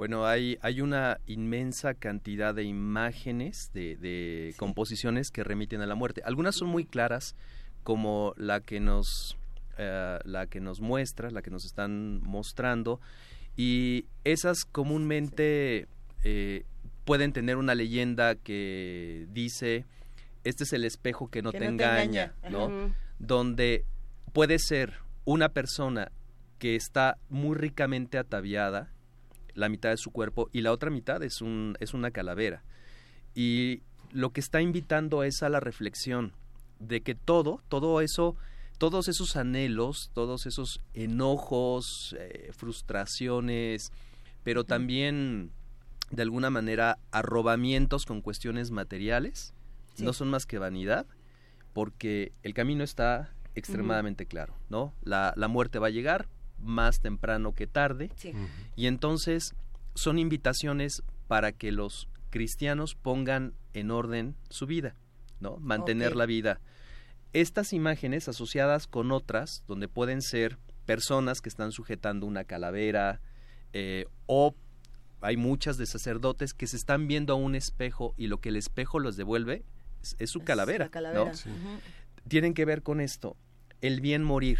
[0.00, 5.94] Bueno, hay, hay una inmensa cantidad de imágenes, de, de composiciones que remiten a la
[5.94, 6.22] muerte.
[6.24, 7.36] Algunas son muy claras,
[7.82, 9.36] como la que nos,
[9.76, 12.98] eh, la que nos muestra, la que nos están mostrando,
[13.58, 15.86] y esas comúnmente
[16.24, 16.64] eh,
[17.04, 19.84] pueden tener una leyenda que dice,
[20.44, 22.32] este es el espejo que no, Que te, no te engaña.
[22.48, 22.94] ¿no?
[23.18, 23.84] Donde
[24.32, 24.94] puede ser
[25.26, 26.10] una persona
[26.58, 28.94] que está muy ricamente ataviada,
[29.54, 32.62] la mitad de su cuerpo, y la otra mitad es, un, es una calavera.
[33.34, 33.82] Y
[34.12, 36.32] lo que está invitando es a la reflexión
[36.78, 38.36] de que todo, todo eso,
[38.78, 43.92] todos esos anhelos, todos esos enojos, eh, frustraciones,
[44.42, 45.50] pero también
[46.10, 49.52] de alguna manera arrobamientos con cuestiones materiales,
[49.94, 50.04] Sí.
[50.04, 51.06] no son más que vanidad,
[51.72, 54.94] porque el camino está extremadamente claro, ¿no?
[55.02, 56.26] La, la muerte va a llegar
[56.62, 58.32] más temprano que tarde, Sí.
[58.76, 59.54] y entonces
[59.94, 64.94] son invitaciones para que los cristianos pongan en orden su vida,
[65.40, 65.56] ¿no?
[65.58, 66.60] Mantener la vida.
[67.32, 73.20] Estas imágenes asociadas con otras, donde pueden ser personas que están sujetando una calavera,
[73.72, 74.54] eh, o
[75.20, 78.56] hay muchas de sacerdotes que se están viendo a un espejo y lo que el
[78.56, 79.64] espejo los devuelve
[80.02, 81.24] es, es su calavera, la calavera.
[81.26, 81.34] ¿no?
[81.34, 81.48] Sí.
[81.50, 81.78] Ujú.
[82.28, 83.36] Tienen que ver con esto,
[83.80, 84.58] el bien morir.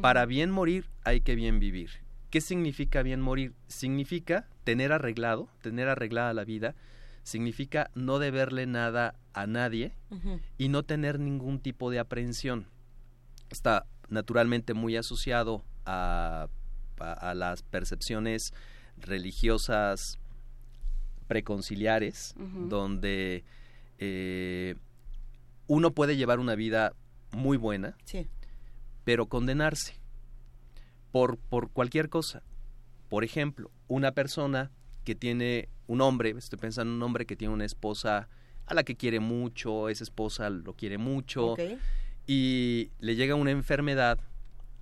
[0.00, 1.90] Para bien morir hay que bien vivir.
[2.30, 3.54] ¿Qué significa bien morir?
[3.68, 6.74] Significa tener arreglado, tener arreglada la vida,
[7.22, 9.92] significa no deberle nada a nadie
[10.58, 12.66] y no tener ningún tipo de aprehensión.
[13.50, 16.48] Está naturalmente muy asociado a,
[16.98, 18.52] a- a las percepciones
[18.96, 20.18] religiosas
[21.26, 22.34] preconciliares,
[22.68, 23.44] donde
[23.98, 24.74] eh,
[25.66, 26.92] uno puede llevar una vida
[27.32, 28.26] muy buena, Sí.
[29.04, 29.94] Pero condenarse
[31.12, 32.42] por, por cualquier cosa.
[33.08, 34.70] Por ejemplo, una persona
[35.04, 38.28] que tiene un hombre, estoy pensando en un hombre que tiene una esposa
[38.66, 41.54] a la que quiere mucho, esa esposa lo quiere mucho,
[42.26, 44.18] y le llega una enfermedad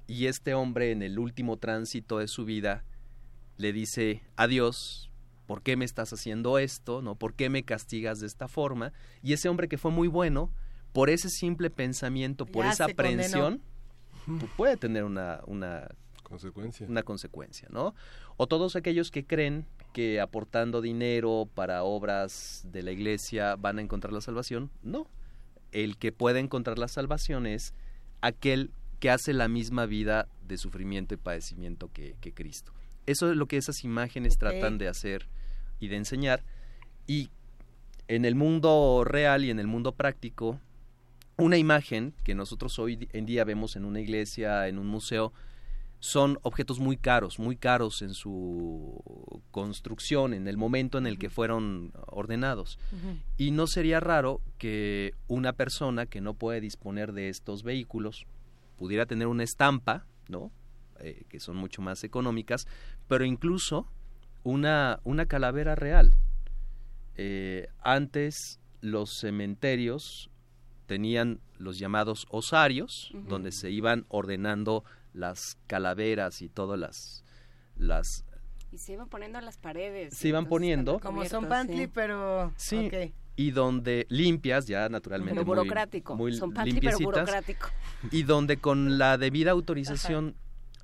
[0.06, 2.84] y este hombre en el último tránsito de su vida
[3.56, 5.10] le dice adiós,
[5.46, 7.02] ¿por qué me estás haciendo esto?
[7.02, 7.16] ¿No?
[7.16, 8.92] ¿Por qué me castigas de esta forma?
[9.22, 10.50] Y ese hombre que fue muy bueno,
[10.92, 13.58] por ese simple pensamiento, por Ya esa condenó.
[14.56, 15.88] Puede tener una, una
[16.22, 16.86] consecuencia.
[16.88, 17.94] una consecuencia, ¿no?
[18.36, 23.82] O todos aquellos que creen que aportando dinero para obras de la iglesia van a
[23.82, 25.06] encontrar la salvación, no.
[25.70, 27.74] El que puede encontrar la salvación es
[28.20, 28.70] aquel
[29.00, 32.72] que hace la misma vida de sufrimiento y padecimiento que, que Cristo.
[33.06, 35.28] Eso es lo que esas imágenes tratan de hacer
[35.80, 36.44] y de enseñar.
[37.06, 37.30] Y
[38.08, 40.60] en el mundo real y en el mundo práctico,
[41.42, 45.32] una imagen que nosotros hoy en día vemos en una iglesia, en un museo,
[45.98, 51.30] son objetos muy caros, muy caros en su construcción, en el momento en el que
[51.30, 52.78] fueron ordenados.
[53.36, 58.26] Y no sería raro que una persona que no puede disponer de estos vehículos
[58.76, 60.50] pudiera tener una estampa, ¿no?
[60.98, 62.66] Eh, que son mucho más económicas,
[63.06, 63.86] pero incluso
[64.42, 66.16] una, una calavera real.
[67.14, 70.31] Eh, antes los cementerios
[70.92, 77.24] tenían los llamados osarios, donde se iban ordenando las calaveras y todas las,
[77.76, 78.26] las
[78.70, 80.12] Y se iban poniendo en las paredes.
[80.14, 81.00] Se iban poniendo.
[81.00, 81.86] Como son pantli, sí.
[81.86, 82.52] pero...
[82.56, 82.90] Sí.
[83.36, 86.14] y donde limpias ya naturalmente muy- burocrático.
[86.14, 87.68] muy, Son pantli, pero burocrático.
[88.10, 90.34] y donde con la debida autorización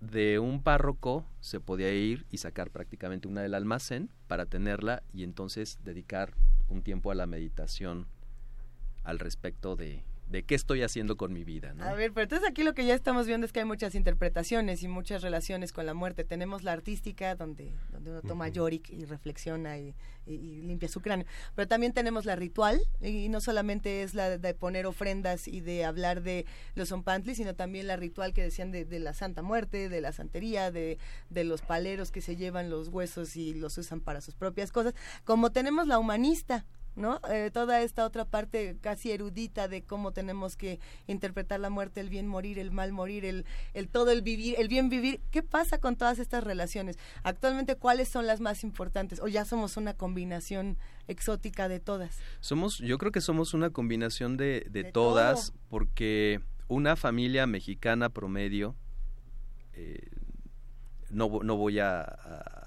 [0.01, 5.22] de un párroco se podía ir y sacar prácticamente una del almacén para tenerla y
[5.22, 6.32] entonces dedicar
[6.70, 8.06] un tiempo a la meditación
[9.09, 11.72] al respecto de, de qué estoy haciendo con mi vida.
[11.72, 11.82] ¿no?
[11.85, 14.82] A ver, pero entonces aquí lo que ya estamos viendo es que hay muchas interpretaciones
[14.82, 16.24] y muchas relaciones con la muerte.
[16.24, 19.94] Tenemos la artística, donde, donde uno toma Yorick y reflexiona y,
[20.26, 21.26] y- y limpia su cráneo.
[21.55, 25.86] Pero también tenemos la ritual, y no solamente es la de poner ofrendas y de
[25.86, 26.44] hablar de
[26.74, 30.12] los zompantlis, sino también la ritual que decían de, de la Santa Muerte, de la
[30.12, 30.98] santería, de,
[31.30, 34.93] de los paleros que se llevan los huesos y los usan para sus propias cosas.
[35.24, 36.66] Como tenemos la humanista,
[36.98, 37.20] ¿no?
[37.30, 42.08] Eh, toda esta otra parte casi erudita de cómo tenemos que interpretar la muerte, el
[42.10, 45.20] bien morir, el mal morir, el, el todo el vivir, el bien vivir.
[45.30, 46.98] ¿Qué pasa con todas estas relaciones?
[47.22, 49.20] Actualmente, ¿cuáles son las más importantes?
[49.20, 50.76] ¿O ya somos una combinación
[51.06, 52.18] exótica de todas?
[52.40, 55.60] Somos, yo creo que somos una combinación de, de De todas, todo.
[55.70, 58.74] porque una familia mexicana promedio,
[59.74, 60.08] eh,
[61.10, 62.57] no, no voy a- a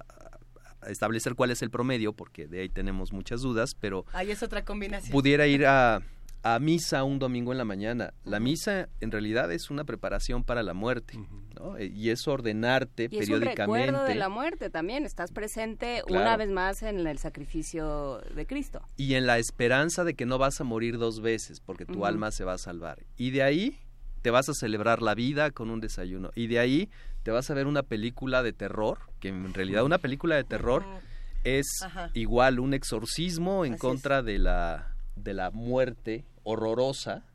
[0.88, 4.64] establecer cuál es el promedio, porque de ahí tenemos muchas dudas, pero Ahí es otra
[4.66, 5.12] combinación.
[5.12, 6.02] pudiera ir a,
[6.44, 8.14] a misa un domingo en la mañana.
[8.24, 11.20] La misa en realidad es una preparación para la muerte,
[11.60, 11.78] ¿no?
[11.78, 13.86] Eh, Y es ordenarte Y es un periódicamente.
[13.88, 15.06] recuerdo de la muerte también.
[15.06, 16.24] Estás presente Claro.
[16.26, 18.82] una vez más en el sacrificio de Cristo.
[18.98, 22.32] y en la esperanza de que no vas a morir dos veces porque tu alma
[22.32, 23.04] se va a salvar.
[23.18, 23.78] Y de ahí
[24.24, 26.32] te vas a celebrar la vida con un desayuno.
[26.36, 26.90] Y de ahí
[27.24, 30.84] te vas a ver una película de terror, que en realidad una película de terror
[31.44, 32.10] es Ajá.
[32.14, 33.82] igual un exorcismo en Así es.
[33.82, 37.26] contra de la de la muerte horrorosa.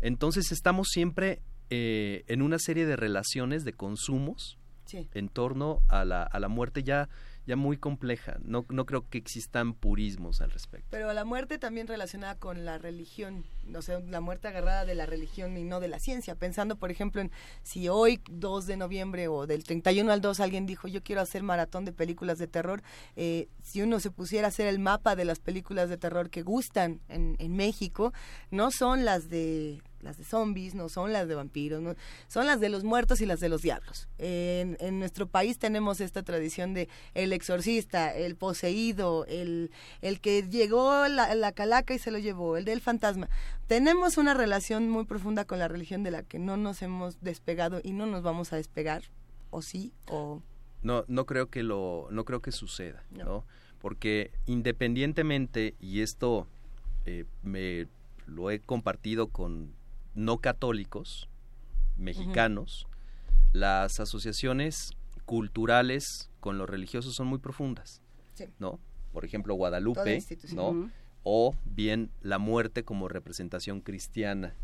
[0.00, 1.40] Entonces estamos siempre
[1.70, 5.08] eh, en una serie de relaciones de consumos Sí.
[5.14, 7.08] en torno a la, a la muerte ya
[7.44, 8.36] ya muy compleja.
[8.44, 10.86] No, no creo que existan purismos al respecto.
[10.90, 13.44] Pero la muerte también relacionada con la religión,
[13.74, 16.34] o sea, la muerte agarrada de la religión y no de la ciencia.
[16.34, 17.30] Pensando, por ejemplo, en
[17.62, 21.42] si hoy, 2 de noviembre o del 31 al 2, alguien dijo, yo quiero hacer
[21.42, 22.82] maratón de películas de terror,
[23.16, 26.42] eh, si uno se pusiera a hacer el mapa de las películas de terror que
[26.42, 28.12] gustan en, en México,
[28.50, 31.96] no son las de las de zombies, no son las de vampiros,
[32.28, 34.08] son las de los muertos y las de los diablos.
[34.18, 39.70] En, en nuestro país tenemos esta tradición de el exorcista, el poseído, el,
[40.00, 43.28] el que llegó la, la calaca y se lo llevó, el del fantasma.
[43.66, 47.80] Tenemos una relación muy profunda con la religión de la que no nos hemos despegado
[47.82, 49.02] y no nos vamos a despegar,
[49.50, 50.40] o sí, o...
[50.82, 53.24] No, no creo que lo, no creo que suceda, No.
[53.24, 53.44] ¿no?
[53.80, 56.46] Porque independientemente, y esto
[57.06, 57.88] eh, me
[58.26, 59.74] lo he compartido con
[60.14, 61.28] no católicos
[61.96, 62.86] mexicanos,
[63.52, 64.92] las asociaciones
[65.24, 68.00] culturales con los religiosos son muy profundas,
[68.34, 68.44] Sí.
[68.58, 68.78] ¿no?
[69.12, 70.22] Por ejemplo, Guadalupe.
[70.54, 70.68] ¿no?
[70.70, 70.90] Ujú.
[71.28, 74.54] O bien la muerte como representación cristiana.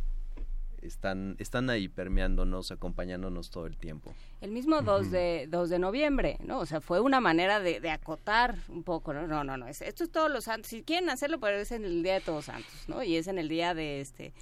[0.81, 4.13] Están, están ahí permeándonos, acompañándonos todo el tiempo.
[4.41, 6.59] El mismo 2 de, 2 de noviembre, ¿no?
[6.61, 9.27] O sea, fue una manera de, de acotar un poco, ¿no?
[9.29, 10.69] No, no, no, es- esto es todos los santos.
[10.71, 13.03] Si quieren hacerlo, pero es en el Día de Todos Santos, ¿no?
[13.03, 14.33] Y es en el día de este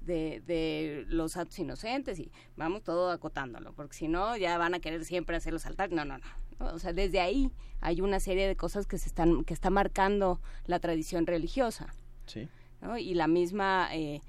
[0.00, 4.80] de, de los santos inocentes y vamos todo acotándolo, porque si no ya van a
[4.80, 5.92] querer siempre hacer los altares.
[5.94, 6.24] No, no, no.
[6.58, 10.40] O sea, desde ahí hay una serie de cosas que se están que está marcando
[10.66, 11.94] la tradición religiosa.
[12.26, 12.48] Sí.
[12.80, 12.98] ¿no?
[12.98, 14.20] y la misma eh,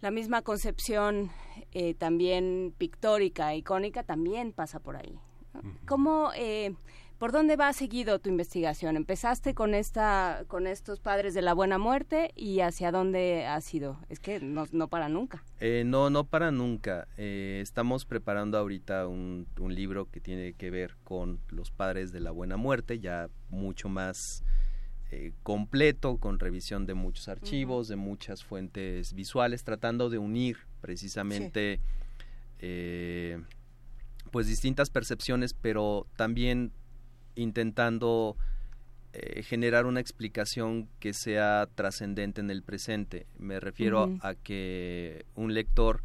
[0.00, 1.30] la misma concepción
[1.72, 5.18] eh, también pictórica icónica también pasa por ahí
[5.54, 5.62] ¿no?
[5.86, 6.74] cómo eh,
[7.18, 11.78] por dónde va seguido tu investigación empezaste con esta con estos padres de la buena
[11.78, 15.44] muerte y hacia dónde has ido es que no, no para nunca.
[15.60, 17.06] Eh, no, no para nunca.
[17.16, 22.20] Eh, estamos preparando ahorita un, un libro que tiene que ver con los padres de
[22.20, 24.44] la buena muerte, ya mucho más
[25.14, 31.78] eh, completo, con revisión de muchos archivos, de muchas fuentes visuales, tratando de unir precisamente
[32.58, 33.40] eh,
[34.32, 36.72] pues distintas percepciones, pero también
[37.34, 38.36] intentando
[39.12, 43.26] eh, generar una explicación que sea trascendente en el presente.
[43.38, 46.02] Me refiero a que un lector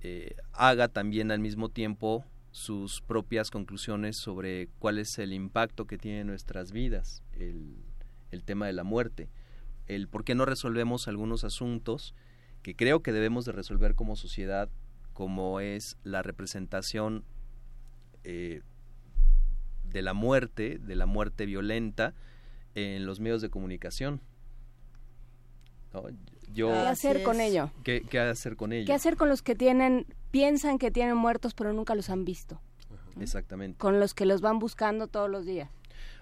[0.00, 5.98] eh, haga también al mismo tiempo sus propias conclusiones sobre cuál es el impacto que
[5.98, 7.76] tiene en nuestras vidas el,
[8.30, 9.28] el tema de la muerte,
[9.86, 12.14] el por qué no resolvemos algunos asuntos
[12.62, 14.70] que creo que debemos de resolver como sociedad,
[15.12, 17.24] como es la representación
[18.24, 18.62] eh,
[19.94, 22.12] de la muerte, de la muerte violenta
[22.74, 24.20] en los medios de comunicación.
[25.94, 26.02] ¿No?
[26.52, 28.86] Yo, qué hacer con ello ¿Qué, qué hacer con ello?
[28.86, 32.60] qué hacer con los que tienen piensan que tienen muertos pero nunca los han visto
[33.20, 33.78] Exactamente.
[33.78, 35.70] con los que los van buscando todos los días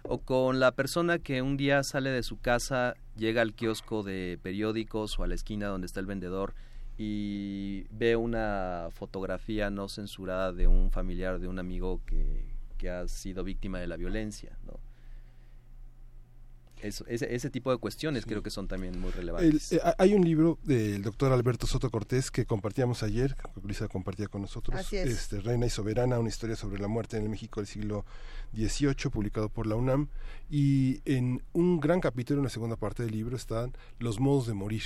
[0.03, 4.39] O con la persona que un día sale de su casa, llega al kiosco de
[4.43, 6.55] periódicos o a la esquina donde está el vendedor
[6.99, 12.51] y ve una fotografía no censurada de un familiar, de un amigo que,
[12.82, 14.80] que ha sido víctima de la violencia, ¿no?
[16.80, 19.70] Eso- ese, ese tipo de cuestiones creo que son también muy El- relevantes.
[19.70, 24.26] eh, hay un libro del doctor Alberto Soto Cortés que compartíamos ayer, que Luisa compartía
[24.26, 25.09] con nosotros, Así es.
[25.10, 28.04] este, Reina y Soberana, una historia sobre la muerte en el México del siglo
[28.52, 30.09] XVIII, publicado por la UNAM,
[30.50, 34.54] y en un gran capítulo, en la segunda parte del libro, están los modos de
[34.54, 34.82] morir.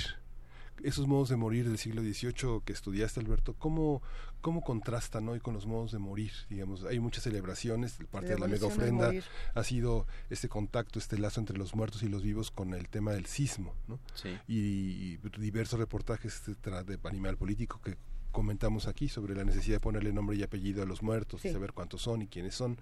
[0.83, 4.03] Esos modos de morir del siglo XVIII que estudiaste, Alberto, ¿cómo,
[4.41, 6.31] cómo contrastan hoy con los modos de morir?
[6.49, 9.11] Digamos, hay muchas celebraciones, parte de la mega ofrenda
[9.55, 13.11] ha sido este contacto, este lazo entre los muertos y los vivos con el tema
[13.11, 13.99] del sismo, ¿no?
[14.15, 14.37] Sí.
[14.47, 17.97] y diversos reportajes etcétera, de animal político que
[18.31, 21.73] comentamos aquí sobre la necesidad de ponerle nombre y apellido a los muertos y saber
[21.73, 22.77] cuántos son y quiénes son.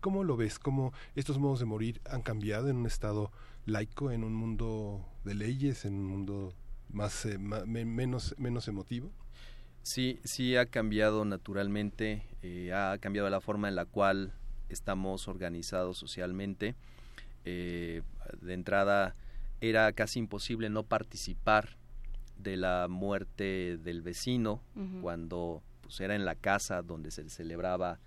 [0.00, 0.58] ¿Cómo lo ves?
[0.58, 3.30] ¿Cómo estos modos de morir han cambiado en un estado
[3.66, 6.54] laico, en un mundo de leyes, en un mundo
[6.88, 9.10] más eh, me- menos menos emotivo?
[9.84, 14.32] Sí, sí ha cambiado naturalmente, eh, ha cambiado la forma en la cual
[14.70, 16.74] estamos organizados socialmente.
[17.44, 18.00] Eh,
[18.40, 19.14] de entrada
[19.60, 21.76] era casi imposible no participar
[22.38, 24.62] de la muerte del vecino
[25.02, 27.98] cuando pues, era en la casa donde se celebraba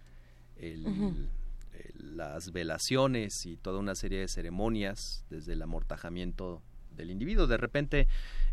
[0.58, 1.30] el-
[1.74, 6.62] el- las velaciones y toda una serie de ceremonias desde el amortajamiento
[6.96, 7.46] del individuo.
[7.46, 8.08] De repente,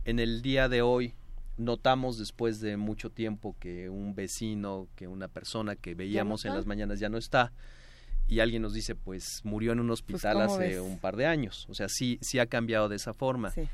[0.05, 1.15] en el día de hoy,
[1.57, 6.67] notamos después de mucho tiempo que un vecino, que una persona que veíamos en las
[6.67, 7.53] mañanas ya no está.
[8.27, 10.81] y alguien nos dice, pues murió en un hospital ¿cómo hace ves?
[10.81, 11.67] un par de años.
[11.69, 13.51] O sea, sí, sí ha cambiado de esa forma.
[13.51, 13.69] Sí.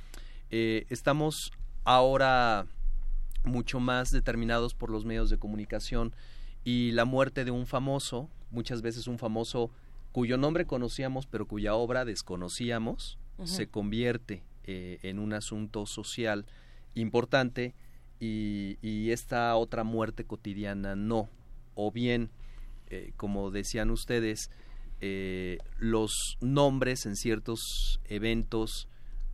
[0.50, 1.52] Eh, estamos
[1.84, 2.66] ahora
[3.44, 6.14] mucho más determinados por los medios de comunicación
[6.64, 9.70] y la muerte de un famoso, muchas veces un famoso
[10.12, 16.44] cuyo nombre conocíamos pero cuya obra desconocíamos, se convierte eh, en un asunto social
[17.00, 17.74] importante
[18.20, 21.28] y, y esta otra muerte cotidiana no.
[21.74, 22.30] O bien,
[22.88, 24.50] eh, como decían ustedes,
[25.00, 28.88] eh, los nombres en ciertos eventos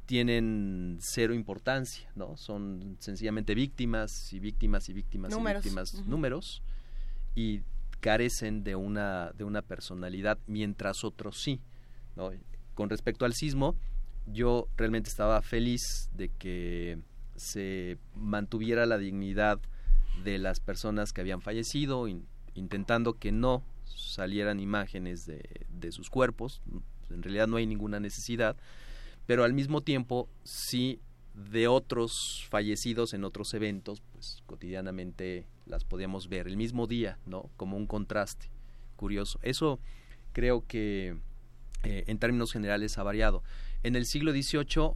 [0.07, 2.37] tienen cero importancia, ¿no?
[2.37, 5.65] Son sencillamente víctimas y víctimas y víctimas Números.
[5.65, 6.11] y víctimas, Ujú.
[6.11, 6.63] números,
[7.35, 7.63] y
[8.01, 11.61] carecen de una, de una personalidad, mientras otros sí,
[12.15, 12.31] ¿no?
[12.75, 13.75] Con respecto al sismo,
[14.27, 16.99] yo realmente estaba feliz de que
[17.37, 19.61] se mantuviera la dignidad
[20.25, 26.11] de las personas que habían fallecido, in- intentando que no salieran imágenes de, de sus
[26.11, 26.63] cuerpos.
[27.11, 28.57] En realidad no hay ninguna necesidad,
[29.27, 31.01] pero al mismo tiempo sí
[31.35, 37.51] de otros fallecidos en otros eventos, pues cotidianamente las podíamos ver el mismo día, ¿no?
[37.57, 38.49] Como un contraste
[38.97, 39.39] curioso.
[39.43, 39.79] Eso
[40.33, 41.17] creo que
[41.83, 43.43] eh, en términos generales ha variado.
[43.83, 44.93] En el siglo XVIII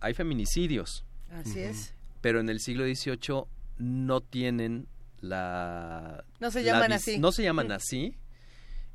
[0.00, 1.94] hay feminicidios, Así es.
[2.20, 3.44] pero en el siglo XVIII
[3.78, 4.86] no tienen
[5.20, 6.24] la...
[6.40, 7.18] No se la llaman así.
[7.18, 8.16] No se llaman así.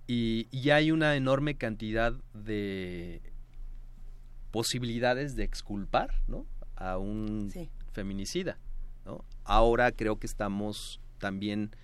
[0.08, 3.22] Y, y hay una enorme cantidad de
[4.52, 6.46] posibilidades de exculpar ¿no?
[6.76, 7.70] a un Sí.
[7.92, 8.58] feminicida.
[9.06, 9.24] ¿no?
[9.44, 11.76] Ahora creo que estamos también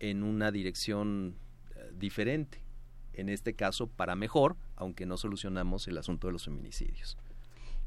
[0.00, 1.36] en una dirección
[1.74, 2.62] eh, diferente.
[3.12, 7.16] En este caso, para mejor, aunque no solucionamos el asunto de los feminicidios.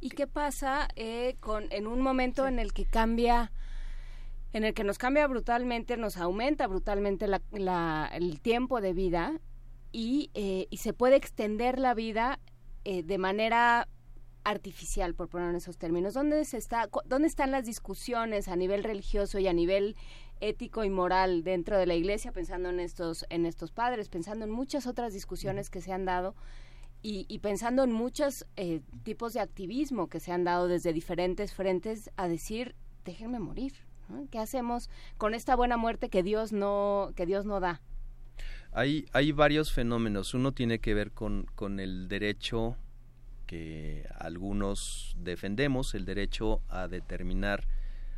[0.02, 3.52] ¿Y qué pasa eh, con en un momento en el que cambia,
[4.54, 9.40] en el que nos cambia brutalmente, nos aumenta brutalmente la- la- el tiempo de vida
[9.92, 12.40] y, eh, y se puede extender la vida
[12.86, 13.88] eh, de manera
[14.46, 16.14] artificial, por poner en esos términos?
[16.14, 19.98] ¿Dónde, se está, ¿Dónde están las discusiones a nivel religioso y a nivel
[20.40, 24.52] ético y moral dentro de la iglesia, pensando en estos, en estos padres, pensando en
[24.52, 26.36] muchas otras discusiones que se han dado
[27.02, 31.54] y, y pensando en muchos eh, tipos de activismo que se han dado desde diferentes
[31.54, 33.74] frentes a decir, déjenme morir.
[34.32, 37.82] ¿Qué hacemos con esta buena muerte que Dios no, que Dios no da?
[38.72, 40.34] Hay, hay varios fenómenos.
[40.34, 42.76] Uno tiene que ver con, con el derecho
[43.46, 47.68] que algunos defendemos, el derecho a determinar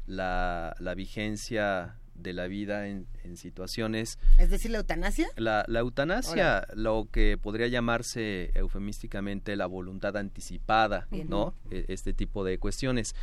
[0.06, 5.28] la, la vigencia de la vida en, en situaciones Es decir, la eutanasia.
[5.36, 11.28] la, la eutanasia, lo que podría llamarse eufemísticamente la voluntad anticipada, Bien.
[11.30, 11.54] ¿no?
[11.70, 13.16] E- Este tipo de cuestiones.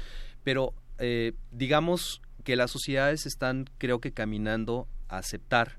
[0.45, 5.79] Pero eh, digamos que las sociedades están, creo que, caminando a aceptar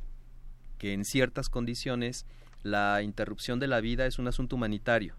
[0.78, 2.26] que en ciertas condiciones
[2.64, 5.16] la interrupción de la vida es un asunto humanitario.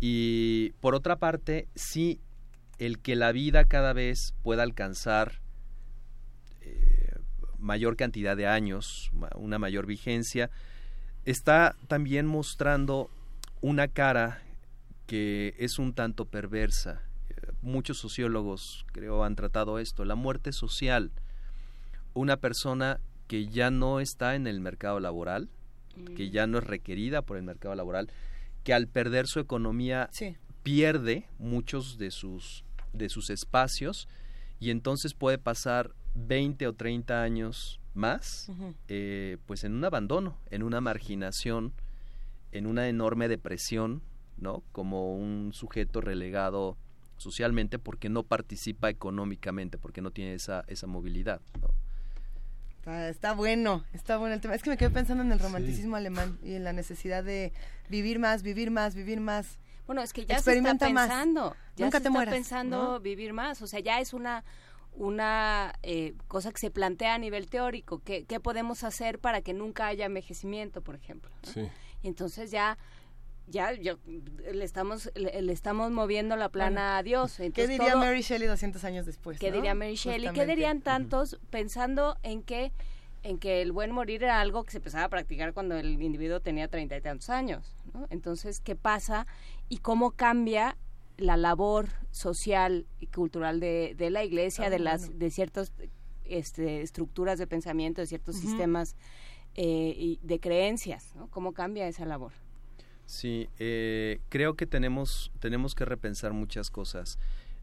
[0.00, 2.20] Y por otra parte, sí,
[2.78, 5.40] el que la vida cada vez pueda alcanzar
[7.62, 10.50] mayor cantidad de años, una mayor vigencia,
[11.24, 13.10] está también mostrando
[13.60, 14.42] una cara
[15.06, 17.02] que es un tanto perversa.
[17.30, 21.10] Eh, Muchos sociólogos, creo, han tratado esto, la muerte social.
[22.14, 25.48] Una persona que ya no está en el mercado laboral,
[26.16, 28.10] que ya no es requerida por el mercado laboral,
[28.64, 30.10] que al perder su economía
[30.62, 34.08] pierde muchos de sus, de sus espacios
[34.60, 38.50] y entonces puede pasar 20 o 30 años más
[38.88, 41.72] eh, pues en un abandono, en una marginación,
[42.50, 44.02] en una enorme depresión,
[44.38, 44.62] ¿no?
[44.72, 46.76] Como un sujeto relegado
[47.16, 51.68] socialmente porque no participa económicamente, porque no tiene esa, esa movilidad, ¿no?
[52.78, 54.56] Está, está bueno, está bueno el tema.
[54.56, 57.52] Es que me quedé pensando en el romanticismo alemán y en la necesidad de
[57.88, 59.60] vivir más, vivir más, vivir más.
[59.86, 61.08] Bueno, es que ya se está más.
[61.08, 63.00] pensando, ya Nunca se te está mueras, pensando ¿no?
[63.00, 64.42] vivir más, o sea, ya es una
[64.94, 69.54] una eh, cosa que se plantea a nivel teórico, ¿qué, qué podemos hacer para que
[69.54, 71.30] nunca haya envejecimiento, por ejemplo?
[71.46, 71.52] ¿no?
[71.52, 71.68] Sí.
[72.02, 72.78] Y entonces ya
[73.48, 77.36] ya yo, le estamos le, le estamos moviendo la plana a Dios.
[77.36, 79.38] ¿Qué Entonces, diría todo- Mary Shelley 200 años después?
[79.38, 79.56] ¿Qué no?
[79.56, 80.20] diría Mary Shelley?
[80.20, 80.54] ¿Qué Justamente.
[80.54, 82.72] dirían tantos pensando en que
[83.24, 86.40] en que el buen morir era algo que se empezaba a practicar cuando el individuo
[86.40, 87.74] tenía treinta y tantos años?
[87.94, 88.06] ¿no?
[88.10, 89.26] Entonces, ¿qué pasa
[89.68, 90.76] y cómo cambia
[91.22, 95.18] la labor social y cultural de, de la iglesia, de las bueno.
[95.18, 95.72] de ciertas
[96.24, 98.96] este, estructuras de pensamiento, de ciertos sistemas
[99.54, 101.14] eh, y de creencias?
[101.14, 101.28] ¿no?
[101.28, 102.32] ¿Cómo cambia esa labor?
[103.06, 107.18] Sí, eh, creo que tenemos, tenemos que repensar muchas cosas.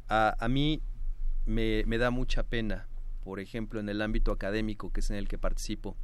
[0.07, 0.81] A, a mí
[1.45, 2.88] me, me da mucha pena,
[3.23, 5.95] por ejemplo, en el ámbito académico, que es en el que participo,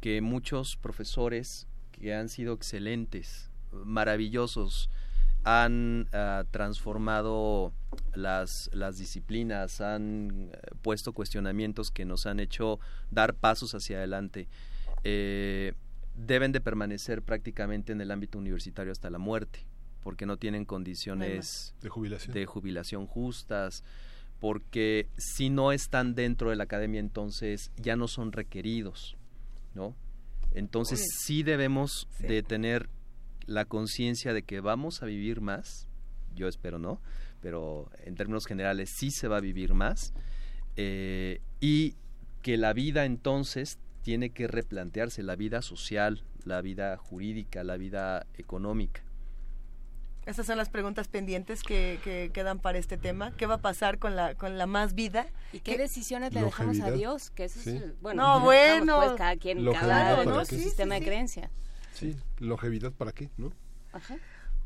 [0.00, 4.90] que muchos profesores que han sido excelentes, maravillosos,
[5.44, 7.72] han ah, transformado
[8.14, 12.78] las, las disciplinas, han eh, puesto cuestionamientos que nos han hecho
[13.10, 14.48] dar pasos hacia adelante.
[15.04, 15.72] Eh,
[16.14, 19.66] deben de permanecer prácticamente en el ámbito universitario hasta la muerte,
[20.02, 22.34] porque no tienen condiciones De jubilación.
[22.34, 23.82] de jubilación justas,
[24.38, 29.16] porque si no están dentro de la academia entonces ya no son requeridos,
[29.74, 29.94] ¿no?
[30.52, 31.06] Entonces Uy.
[31.24, 32.90] sí debemos de tener
[33.46, 35.88] la conciencia de que vamos a vivir más,
[36.34, 37.00] yo espero no,
[37.40, 40.14] pero en términos generales sí se va a vivir más,
[40.76, 41.96] eh, y
[42.42, 48.26] que la vida entonces tiene que replantearse, la vida social, la vida jurídica, la vida
[48.34, 49.02] económica.
[50.26, 53.32] Esas son las preguntas pendientes que, que quedan para este tema.
[53.36, 55.26] ¿Qué va a pasar con la, con la más vida?
[55.52, 56.92] ¿Y qué decisiones le dejamos a.
[56.92, 57.30] Dios?
[57.30, 58.96] Que eso es, el- bueno, No, dejamos, bueno.
[58.98, 61.10] pues, cada quien, cada su Sí, sistema sí, de sí.
[61.10, 61.50] creencia.
[61.92, 63.52] Sí, longevidad para qué, ¿no?
[63.92, 64.16] Ajá.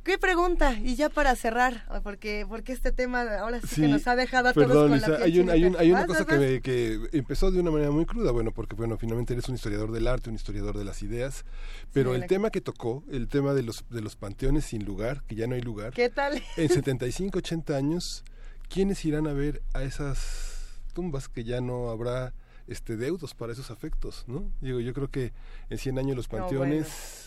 [0.05, 0.75] ¿Qué pregunta?
[0.75, 4.53] Y ya para cerrar, porque, porque este tema ahora sí, que nos ha dejado a
[4.53, 6.29] todos Perdón, con la Lisa, piel hay, un- hay, un- hay una Vas, cosa vas,
[6.29, 9.57] que, me- que empezó de una manera muy cruda, bueno, porque bueno, finalmente eres un
[9.57, 11.45] historiador del arte, un historiador de las ideas,
[11.93, 15.35] pero el tema que tocó, el tema de los, de los panteones sin lugar, que
[15.35, 16.41] ya no hay lugar, ¿Qué tal?
[16.57, 18.23] en 75, 80 años,
[18.69, 22.33] ¿quiénes irán a ver a esas tumbas que ya no habrá
[22.67, 24.51] este deudos para esos afectos, ¿no?
[24.61, 25.33] Digo, yo creo que
[25.71, 27.27] en 100 años los No, panteones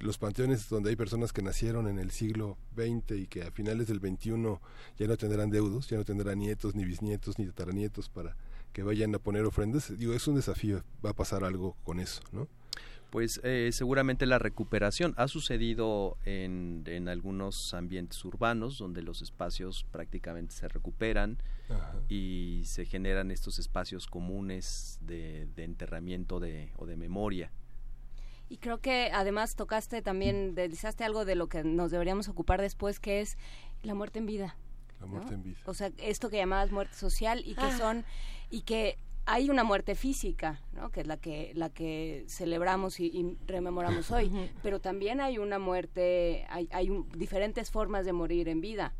[0.00, 3.86] los panteones donde hay personas que nacieron en el siglo XX y que a finales
[3.88, 4.58] del XXI
[4.98, 8.36] ya no tendrán deudos, ya no tendrán nietos, ni bisnietos, ni tataranietos para
[8.72, 9.96] que vayan a poner ofrendas.
[9.96, 12.46] Digo, es un desafío, va a pasar algo con eso, ¿no?
[13.16, 19.84] Pues eh, seguramente la recuperación ha sucedido en, en algunos ambientes urbanos donde los espacios
[19.90, 21.38] prácticamente se recuperan
[21.70, 21.94] Ajá.
[22.10, 27.50] y se generan estos espacios comunes de, de enterramiento de, o de memoria.
[28.50, 33.00] Y creo que además tocaste también, deslizaste algo de lo que nos deberíamos ocupar después,
[33.00, 33.38] que es
[33.82, 34.58] la muerte en vida.
[35.00, 35.56] La muerte en vida.
[35.64, 37.78] O sea, esto que llamabas muerte social y que Ah.
[37.78, 38.04] son
[38.50, 40.90] y que hay una muerte física, ¿no?
[40.90, 44.30] Que es la que la que celebramos y, y rememoramos hoy,
[44.62, 48.94] pero también hay una muerte, hay, hay un- diferentes formas de morir en vida.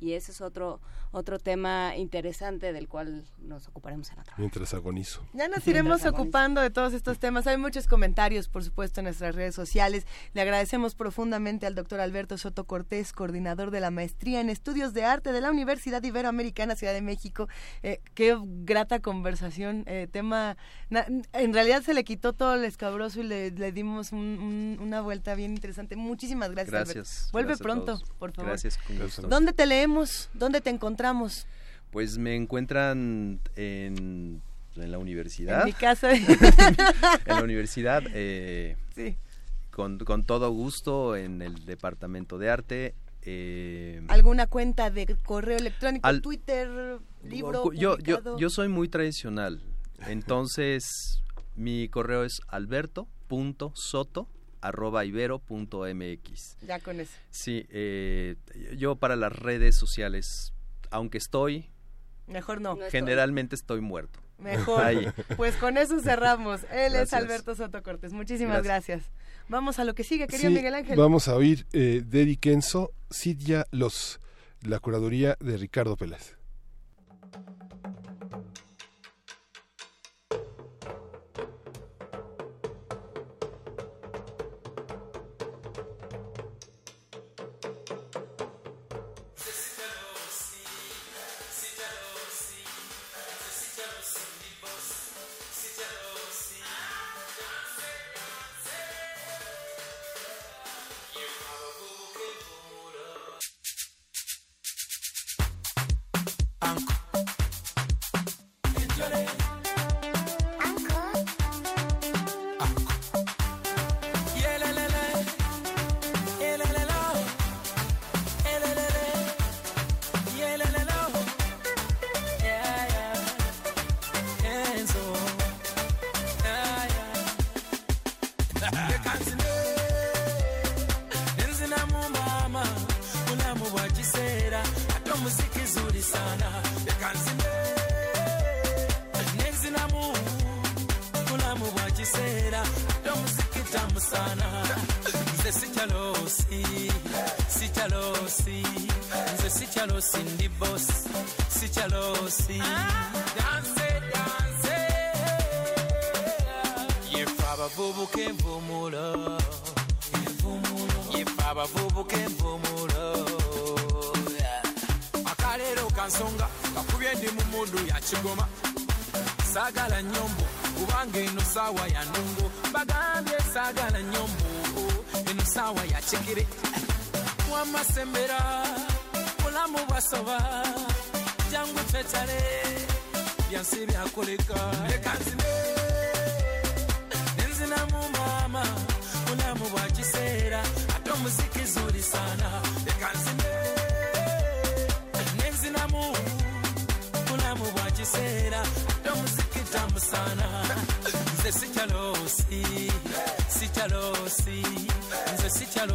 [0.00, 0.80] Y ese es otro
[1.12, 4.32] otro tema interesante del cual nos ocuparemos en otro.
[4.38, 5.26] Mientras agonizo.
[5.32, 7.48] Ya nos iremos ocupando de todos estos temas.
[7.48, 10.06] Hay muchos comentarios, por supuesto, en nuestras redes sociales.
[10.34, 15.04] Le agradecemos profundamente al doctor Alberto Soto Cortés, coordinador de la maestría en estudios de
[15.04, 17.48] arte de la Universidad Iberoamericana Ciudad de México.
[17.82, 19.82] Eh, qué grata conversación.
[19.86, 20.56] eh, tema,
[20.90, 24.78] na- en realidad se le quitó todo el escabroso y le, le dimos un- un-
[24.80, 25.96] una vuelta bien interesante.
[25.96, 26.72] Muchísimas gracias.
[26.74, 26.94] Alberto.
[26.94, 27.28] Gracias.
[27.32, 28.50] Vuelve gracias pronto, por favor.
[28.50, 29.22] Gracias, con gusto.
[29.22, 30.28] ¿Dónde te leemos?
[30.34, 31.46] ¿Dónde te encontramos?
[31.90, 34.40] Pues me encuentran en,
[34.76, 35.60] en la universidad.
[35.60, 36.12] En mi casa.
[36.14, 36.26] en
[37.26, 38.02] la universidad.
[38.14, 39.16] eh, Sí.
[39.70, 42.94] con, con todo gusto en el departamento de arte.
[43.22, 47.72] eh, ¿Alguna cuenta de correo electrónico, Al- Twitter, libro?
[47.72, 49.60] yo, yo soy muy tradicional.
[50.06, 51.22] Entonces,
[51.56, 54.28] mi correo es alberto.soto
[54.60, 56.56] arroba ibero.mx.
[56.66, 57.12] Ya con eso.
[57.30, 58.36] Sí, eh,
[58.76, 60.52] yo para las redes sociales,
[60.90, 61.70] aunque estoy,
[62.26, 62.78] Mejor no.
[62.90, 64.20] generalmente estoy muerto.
[64.38, 64.82] Mejor.
[64.82, 65.06] Ahí.
[65.36, 66.64] Pues con eso cerramos.
[66.72, 67.12] Él es.
[67.12, 68.12] Alberto Soto Cortés.
[68.12, 69.04] Muchísimas gracias.
[69.48, 70.96] Vamos a lo que sigue, querido Sí, Miguel Ángel.
[70.96, 74.20] Vamos a oír eh, Dedi Kenzo, Sidia Los,
[74.62, 76.36] la curaduría de Ricardo Pérez.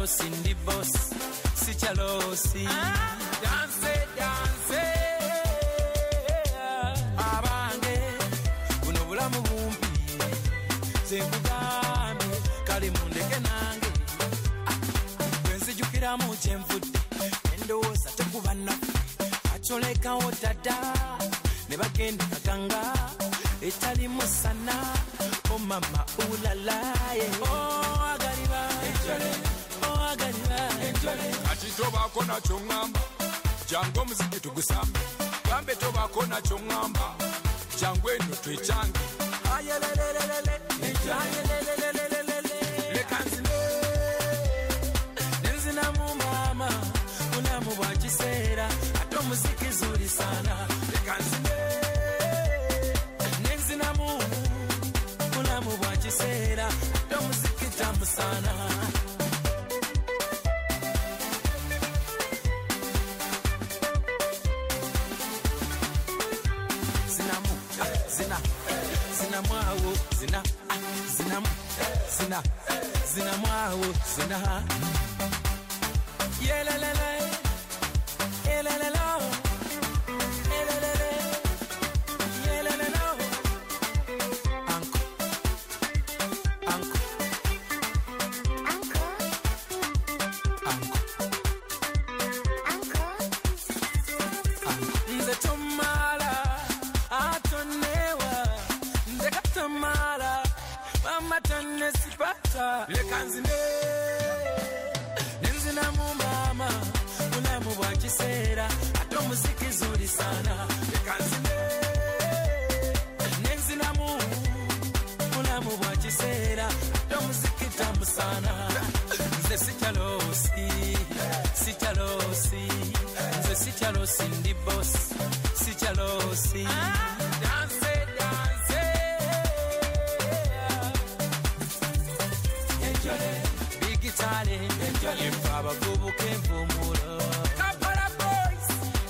[0.06, 0.35] pussy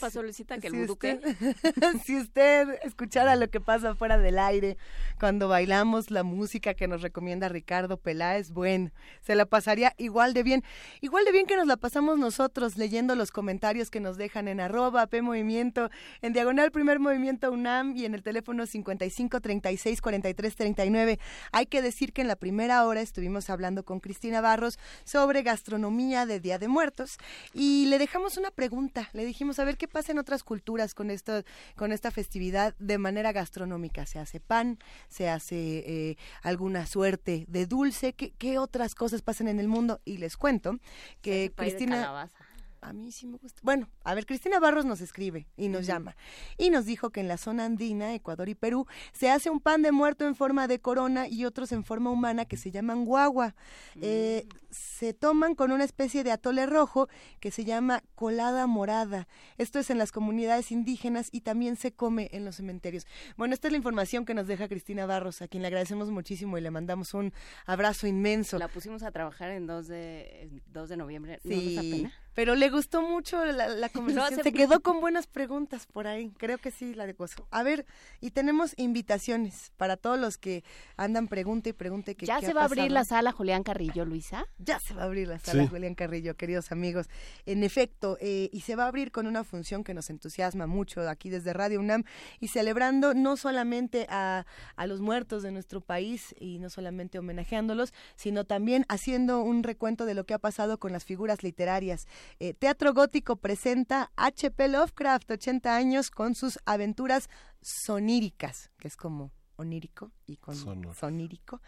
[0.00, 0.58] Pasó, Luisita?
[0.58, 1.20] ¿Que el Si usted,
[2.04, 4.76] si usted escuchara lo que pasa fuera del aire
[5.18, 8.90] cuando bailamos la música que nos recomienda Ricardo Peláez, bueno,
[9.20, 10.64] se la pasaría igual de bien.
[11.00, 14.60] Igual de bien que nos la pasamos nosotros leyendo los comentarios que nos dejan en
[14.60, 15.90] arroba P Movimiento,
[16.22, 21.18] en diagonal Primer Movimiento UNAM y en el teléfono 55 36 43 39.
[21.52, 26.26] Hay que decir que en la primera hora estuvimos hablando con Cristina Barros sobre gastronomía
[26.26, 27.18] de Día de Muertos
[27.52, 29.08] y le dejamos una pregunta.
[29.12, 31.42] Le dijimos a ver qué pasa en otras culturas con esto,
[31.76, 34.06] con esta festividad de manera gastronómica.
[34.06, 35.56] Se hace pan, se hace
[35.86, 38.14] eh, alguna suerte de dulce.
[38.14, 40.00] ¿Qué, qué otras cosas pasan en el mundo?
[40.04, 40.78] Y les cuento
[41.20, 42.39] que Cristina calabaza.
[42.80, 43.60] A mí sí me gusta.
[43.62, 46.16] Bueno, a ver, Cristina Barros nos escribe y nos llama.
[46.58, 49.82] Y nos dijo que en la zona andina, Ecuador y Perú, se hace un pan
[49.82, 53.54] de muerto en forma de corona y otros en forma humana que se llaman guagua.
[54.00, 57.08] Eh, se toman con una especie de atole rojo
[57.40, 59.26] que se llama colada morada.
[59.58, 63.06] Esto es en las comunidades indígenas y también se come en los cementerios.
[63.36, 66.56] Bueno, esta es la información que nos deja Cristina Barros, a quien le agradecemos muchísimo
[66.56, 67.32] y le mandamos un
[67.66, 68.58] abrazo inmenso.
[68.58, 71.40] La pusimos a trabajar en 2 de, en 2 de noviembre.
[71.44, 72.12] ¿No nos da Sí, pena?
[72.34, 74.42] Pero le gustó mucho la, la conversación.
[74.42, 76.30] Se quedó con buenas preguntas por ahí.
[76.38, 77.46] Creo que sí la gozó.
[77.50, 77.86] A ver,
[78.20, 80.64] y tenemos invitaciones para todos los que
[80.96, 83.62] andan pregunta y pregunte que ¿Ya qué se ha va a abrir la sala Julián
[83.62, 84.46] Carrillo, Luisa?
[84.58, 85.68] Ya se va a abrir la sala Sí.
[85.68, 87.08] Julián Carrillo, queridos amigos.
[87.46, 91.08] En efecto, eh, y se va a abrir con una función que nos entusiasma mucho
[91.08, 92.04] aquí desde Radio UNAM
[92.38, 94.46] y celebrando no solamente a,
[94.76, 100.04] a los muertos de nuestro país y no solamente homenajeándolos, sino también haciendo un recuento
[100.04, 102.06] de lo que ha pasado con las figuras literarias.
[102.38, 104.68] Eh, Teatro Gótico presenta H.P.
[104.68, 107.28] Lovecraft, 80 años, con sus aventuras
[107.60, 110.94] soníricas, que es como onírico y con Sonoro.
[110.94, 111.60] sonírico.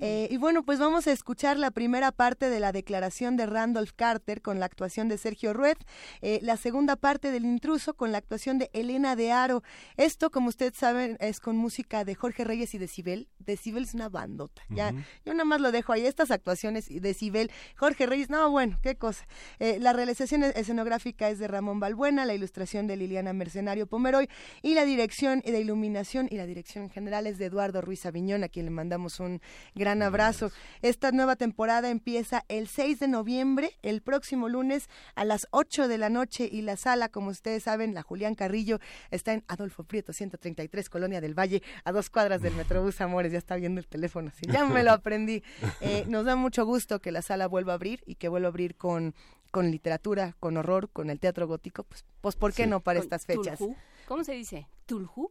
[0.00, 3.92] Eh, y bueno, pues vamos a escuchar la primera parte de la declaración de Randolph
[3.94, 5.76] Carter con la actuación de Sergio Rued,
[6.22, 9.62] eh, la segunda parte del intruso con la actuación de Elena de Aro.
[9.96, 13.28] Esto, como ustedes saben, es con música de Jorge Reyes y Decibel.
[13.38, 14.62] Decibel es una bandota.
[14.70, 14.92] Ya,
[15.24, 16.06] yo nada más lo dejo ahí.
[16.06, 19.26] Estas actuaciones y Decibel, Jorge Reyes, no, bueno, qué cosa.
[19.58, 24.28] Eh, la realización escenográfica es de Ramón Balbuena, la ilustración de Liliana Mercenario Pomeroy
[24.62, 28.44] y la dirección de iluminación y la dirección en general es de Eduardo Ruiz Aviñón,
[28.44, 29.40] a quien le mandamos un
[29.74, 30.50] gran abrazo.
[30.82, 35.98] Esta nueva temporada empieza el 6 de noviembre, el próximo lunes a las 8 de
[35.98, 38.78] la noche y la sala, como ustedes saben, la Julián Carrillo
[39.10, 43.38] está en Adolfo Prieto 133, Colonia del Valle, a dos cuadras del Metrobús Amores, ya
[43.38, 45.42] está viendo el teléfono, así, ya me lo aprendí.
[45.80, 48.50] Eh, nos da mucho gusto que la sala vuelva a abrir y que vuelva a
[48.50, 49.14] abrir con
[49.50, 52.68] con literatura, con horror, con el teatro gótico, pues, pues ¿por qué Sí.
[52.70, 53.60] no para estas fechas?
[53.60, 53.76] Tulhu.
[54.08, 54.66] ¿Cómo se dice?
[54.84, 55.30] ¿Tulhu?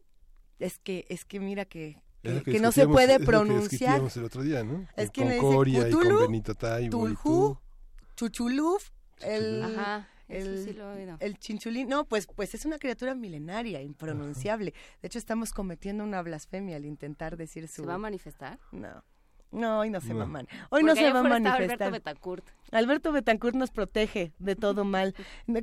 [0.58, 3.20] Es que, es que mira que, Es que, lo que no se puede es lo
[3.20, 4.02] que pronunciar.
[4.14, 4.86] el otro día, ¿no?
[4.96, 7.58] Es Con que dice Coria y con Benito Taibo y tú.
[8.16, 8.90] Chuchuluf,
[9.20, 11.88] el, Ajá, el, sí lo he el chinchulín.
[11.88, 14.72] No, pues, pues es una criatura milenaria, impronunciable.
[15.02, 17.82] De hecho, estamos cometiendo una blasfemia al intentar decir su...
[17.82, 18.58] ¿Se va a manifestar?
[18.72, 19.02] No.
[19.54, 20.18] No, hoy no se No.
[20.18, 21.62] va a man- Hoy no se va a manifestar.
[21.62, 22.44] Alberto Betancourt.
[22.72, 25.14] Alberto Betancourt nos protege de todo mal.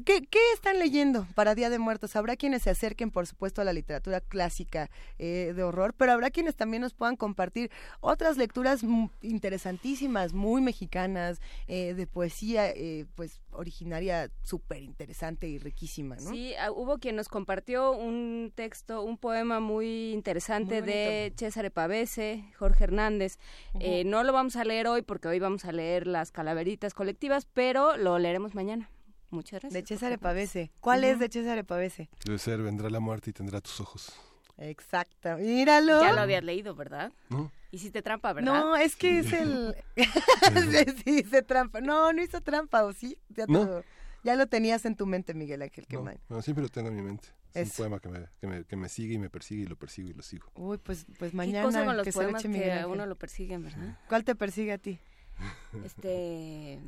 [0.05, 2.15] ¿Qué, qué están leyendo para Día de Muertos?
[2.15, 4.89] Habrá quienes se acerquen, por supuesto, a la literatura clásica
[5.19, 7.69] eh, de horror, pero habrá quienes también nos puedan compartir
[7.99, 8.81] otras lecturas
[9.22, 16.30] interesantísimas, muy mexicanas, eh, de poesía, eh, pues originaria, súper interesante y riquísima, ¿no?
[16.30, 21.69] Sí, ah, hubo quien nos compartió un texto, un poema muy interesante Muy de César
[21.72, 23.38] Pavese, Jorge Hernández.
[23.84, 27.48] Eh, no lo vamos a leer hoy porque hoy vamos a leer las calaveritas colectivas,
[27.53, 28.90] pero lo leeremos mañana.
[29.30, 29.74] Muchas gracias.
[29.74, 30.72] De César Pavese.
[30.82, 32.10] ¿Cuál es de César Pavese?
[32.26, 34.14] Debe ser, vendrá la muerte y tendrá tus ojos.
[34.58, 35.38] Exacto.
[35.38, 36.02] Míralo.
[36.02, 37.12] Ya lo habías leído, ¿verdad?
[37.30, 37.52] ¿No?
[37.72, 38.53] Hiciste trampa, ¿verdad?
[38.53, 39.76] No, es que es el...
[41.06, 41.80] sí, hice trampa.
[41.82, 43.18] No, no hizo trampa, ¿o sí?
[43.30, 43.64] Ya, No.
[43.64, 43.84] lo-
[44.23, 46.19] ya lo tenías en tu mente, Miguel Ángel No, Quemain.
[46.30, 47.30] no, siempre lo tengo en mi mente.
[47.53, 49.76] Es un poema que me, que, me, que me sigue y me persigue y lo
[49.76, 50.48] persigo y lo sigo.
[50.56, 52.76] Uy, pues, pues Qué mañana cosa con los que se poemas eche Miguel que a
[52.77, 52.91] Ángel.
[52.91, 53.99] uno lo persiguen, ¿verdad?
[54.07, 54.99] ¿Cuál te persigue a ti?
[55.85, 56.80] Este...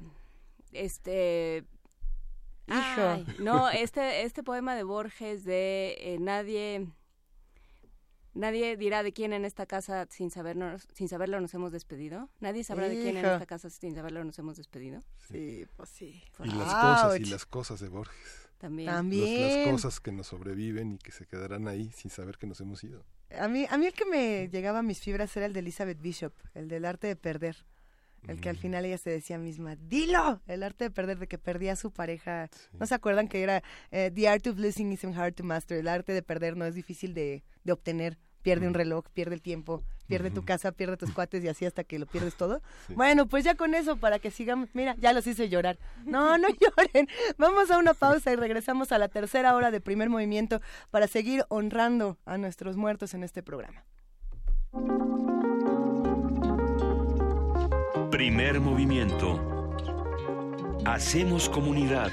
[0.71, 1.65] Este...
[2.67, 3.01] Hijo.
[3.01, 6.87] Ay, no, este, este poema de Borges de eh, nadie...
[8.33, 12.29] Nadie dirá de quién en esta casa sin sabernos, sin saberlo nos hemos despedido.
[12.39, 15.01] Nadie sabrá de quién en esta casa sin saberlo nos hemos despedido.
[15.29, 16.23] Sí, pues sí.
[16.43, 18.15] Y las cosas y las cosas de Borges.
[18.57, 18.87] También.
[18.87, 19.65] Los- También.
[19.65, 22.83] las cosas que nos sobreviven y que se quedarán ahí sin saber que nos hemos
[22.83, 23.05] ido.
[23.37, 25.99] A mí, a mí el que me llegaba a mis fibras era el de Elizabeth
[26.01, 27.57] Bishop, el del arte de perder.
[28.27, 31.37] El que al final ella se decía misma, dilo, el arte de perder, de que
[31.37, 32.49] perdía a su pareja.
[32.79, 35.77] ¿No se acuerdan que era eh, The Art of Losing isn't hard to master?
[35.77, 38.17] El arte de perder no es difícil de, de obtener.
[38.41, 41.85] Pierde un reloj, pierde el tiempo, pierde tu casa, pierde tus cuates y así hasta
[41.85, 42.61] que lo pierdes todo.
[42.89, 44.69] Bueno, pues ya con eso, para que sigamos.
[44.73, 45.79] Mira, ya los hice llorar.
[46.05, 47.07] No, no lloren.
[47.37, 51.45] Vamos a una pausa y regresamos a la tercera hora de primer movimiento para seguir
[51.47, 53.85] honrando a nuestros muertos en este programa.
[58.23, 59.37] Primer movimiento.
[60.85, 62.09] Hacemos comunidad.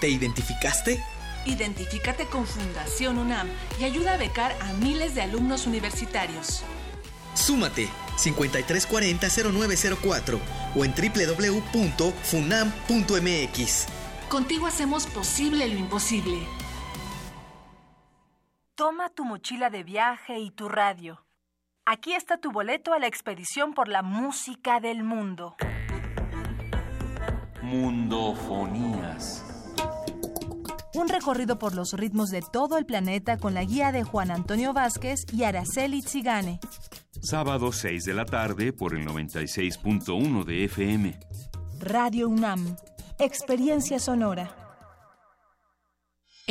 [0.00, 1.00] ¿Te identificaste?
[1.46, 3.48] Identifícate con Fundación UNAM
[3.78, 6.64] y ayuda a becar a miles de alumnos universitarios.
[7.34, 10.40] Súmate 5340-0904
[10.76, 12.16] o en www.funam.mx.
[14.28, 16.46] Contigo hacemos posible lo imposible.
[18.74, 21.24] Toma tu mochila de viaje y tu radio.
[21.84, 25.56] Aquí está tu boleto a la expedición por la música del mundo.
[27.62, 29.49] Mundofonías.
[30.94, 34.72] Un recorrido por los ritmos de todo el planeta con la guía de Juan Antonio
[34.72, 36.58] Vázquez y Araceli Zigane.
[37.22, 41.20] Sábado 6 de la tarde por el 96.1 de FM.
[41.78, 42.76] Radio UNAM,
[43.18, 44.59] Experiencia Sonora.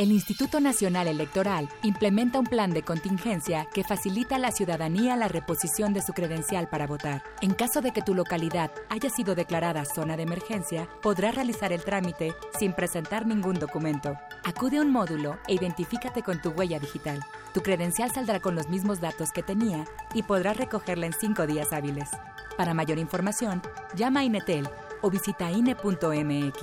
[0.00, 5.28] El Instituto Nacional Electoral implementa un plan de contingencia que facilita a la ciudadanía la
[5.28, 7.22] reposición de su credencial para votar.
[7.42, 11.84] En caso de que tu localidad haya sido declarada zona de emergencia, podrás realizar el
[11.84, 14.16] trámite sin presentar ningún documento.
[14.42, 17.20] Acude a un módulo e identifícate con tu huella digital.
[17.52, 21.74] Tu credencial saldrá con los mismos datos que tenía y podrás recogerla en cinco días
[21.74, 22.08] hábiles.
[22.56, 23.60] Para mayor información,
[23.94, 24.66] llama a Inetel
[25.02, 26.62] o visita INE.mx.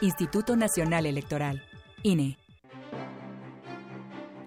[0.00, 1.62] Instituto Nacional Electoral.
[2.02, 2.38] INE.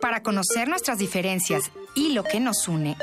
[0.00, 2.96] Para conocer nuestras diferencias y lo que nos une,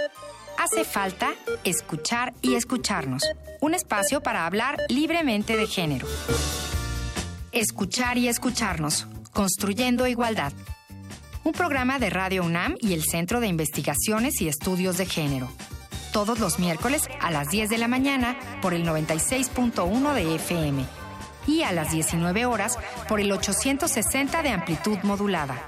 [0.57, 1.33] hace falta
[1.63, 3.23] escuchar y escucharnos.
[3.61, 6.07] Un espacio para hablar libremente de género.
[7.51, 9.07] Escuchar y escucharnos.
[9.31, 10.53] Construyendo igualdad.
[11.43, 15.49] Un programa de Radio UNAM y el Centro de Investigaciones y Estudios de Género.
[16.11, 20.85] Todos los miércoles a las 10 de la mañana por el 96.1 de FM
[21.47, 25.67] y a las 19 horas por el 860 de amplitud modulada.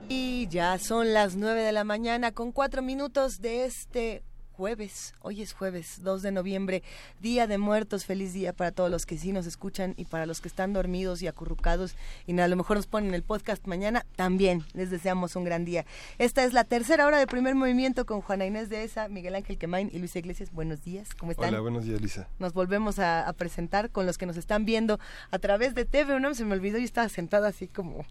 [0.08, 4.24] Y ya son las nueve de la mañana con cuatro minutos de este
[4.58, 5.14] jueves.
[5.22, 6.82] Hoy es jueves 2 de noviembre,
[7.22, 8.06] Día de Muertos.
[8.06, 11.22] Feliz día para todos los que sí nos escuchan y para los que están dormidos
[11.22, 14.04] y acurrucados y a lo mejor nos ponen el podcast mañana.
[14.16, 15.86] También les deseamos un gran día.
[16.18, 19.60] Esta es la tercera hora de primer movimiento con Juana Inés de Esa, Miguel Ángel
[19.60, 20.52] Quemain y Luis Iglesias.
[20.52, 21.50] Buenos días, ¿cómo están?
[21.50, 22.28] Hola, buenos días, Lisa.
[22.40, 26.20] Nos volvemos a, a presentar con los que nos están viendo a través de TV.
[26.20, 28.08] No se me olvidó, yo estaba sentada así como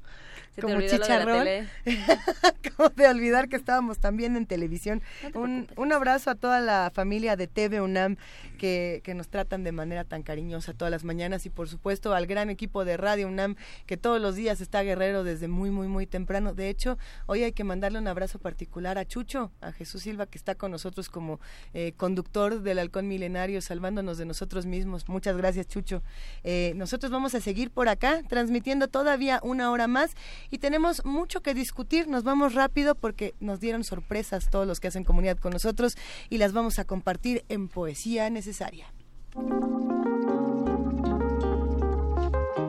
[0.55, 1.45] Se te como olvidó lo de la chicharrón.
[1.45, 1.69] tele.
[2.43, 5.03] Acabo de olvidar que estábamos también en televisión.
[5.35, 8.17] un, un abrazo a toda la familia de TV UNAM
[8.59, 12.27] que, que nos tratan de manera tan cariñosa todas las mañanas y por supuesto al
[12.27, 13.57] gran equipo de Radio UNAM
[13.87, 16.55] que todos los días está guerrero desde muy, muy, muy temprano.
[16.55, 20.39] De hecho, hoy hay que mandarle un abrazo particular a Chucho, a Jesús Silva que
[20.39, 21.41] está con nosotros como
[21.75, 25.09] eh, conductor del Halcón Milenario, salvándonos de nosotros mismos.
[25.09, 26.03] Muchas gracias, Chucho.
[26.45, 30.15] Eh, nosotros vamos a seguir por acá transmitiendo todavía una hora más
[30.51, 32.09] y tenemos mucho que discutir.
[32.09, 35.97] Nos vamos rápido porque nos dieron sorpresas todos los que hacen comunidad con nosotros
[36.31, 38.87] y las vamos a compartir en Poesía Necesaria.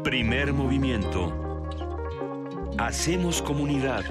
[0.03, 1.33] Primer movimiento.
[2.77, 4.05] Hacemos comunidad.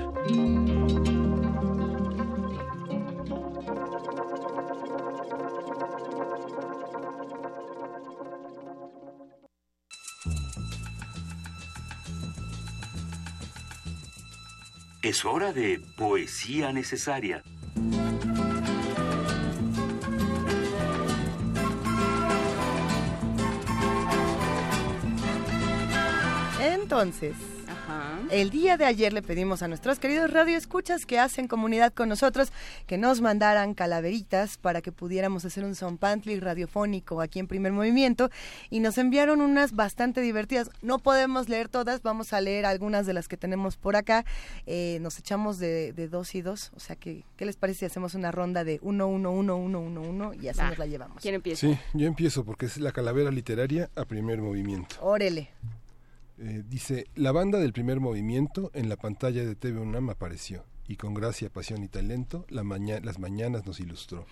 [15.06, 17.44] Es hora de poesía necesaria.
[26.60, 27.36] Entonces,
[28.30, 32.52] el día de ayer le pedimos a nuestros queridos radioescuchas que hacen comunidad con nosotros
[32.86, 38.30] que nos mandaran calaveritas para que pudiéramos hacer un zompantli radiofónico aquí en Primer Movimiento
[38.70, 40.70] y nos enviaron unas bastante divertidas.
[40.82, 44.24] No podemos leer todas, vamos a leer algunas de las que tenemos por acá.
[44.66, 47.84] Eh, nos echamos de, de dos y dos, o sea que, ¿qué les parece si
[47.86, 51.22] hacemos una ronda de uno, uno, uno, uno, uno, uno y así nos la llevamos?
[51.22, 51.66] ¿Quién empieza?
[51.66, 54.96] Sí, yo empiezo porque es la calavera literaria a primer movimiento.
[55.00, 55.50] Órele.
[56.38, 60.96] Eh, dice, la banda del primer movimiento en la pantalla de TV UNAM apareció y
[60.96, 64.26] con gracia, pasión y talento la las mañanas nos ilustró.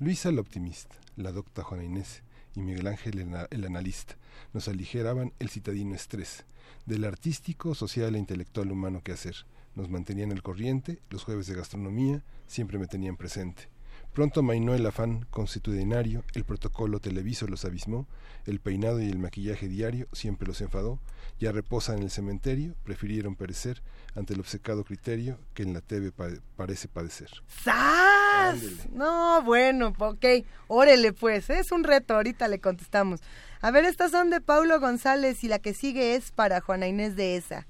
[0.00, 2.22] Luisa la optimista, la docta Juana Inés
[2.54, 4.16] y Miguel Ángel el, el analista
[4.54, 6.44] nos aligeraban el citadino estrés
[6.86, 9.36] del artístico, social e intelectual humano que hacer.
[9.74, 13.68] Nos mantenían al corriente, los jueves de gastronomía siempre me tenían presente.
[14.14, 18.06] Pronto mainó el afán constitucionario, el protocolo televiso los abismó,
[18.46, 21.00] el peinado y el maquillaje diario siempre los enfadó,
[21.40, 23.82] ya reposan en el cementerio, prefirieron perecer
[24.14, 27.28] ante el obcecado criterio que en la TV pa- parece padecer.
[27.64, 28.88] ¡Sas!
[28.92, 30.24] No, bueno, ok.
[30.68, 31.50] Órele, pues.
[31.50, 32.14] Es un reto.
[32.14, 33.20] Ahorita le contestamos.
[33.60, 37.16] A ver, estas son de Paulo González y la que sigue es para Juana Inés
[37.16, 37.66] de esa.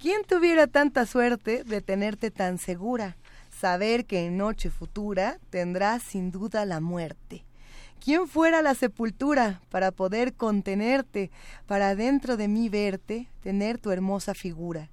[0.00, 3.16] ¿Quién tuviera tanta suerte de tenerte tan segura?
[3.66, 7.44] Saber que en noche futura tendrás sin duda la muerte.
[7.98, 11.32] ¿Quién fuera la sepultura para poder contenerte,
[11.66, 14.88] para dentro de mí verte, tener tu hermosa figura?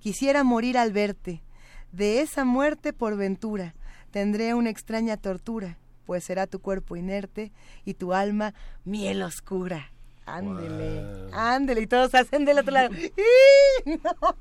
[0.00, 1.40] Quisiera morir al verte.
[1.92, 3.76] De esa muerte por ventura
[4.10, 7.52] tendré una extraña tortura, pues será tu cuerpo inerte
[7.84, 8.54] y tu alma
[8.84, 9.92] miel oscura.
[10.24, 12.92] Ándele, ándele, y todos hacen del otro lado.
[12.96, 14.00] ¡Ih!
[14.02, 14.36] No.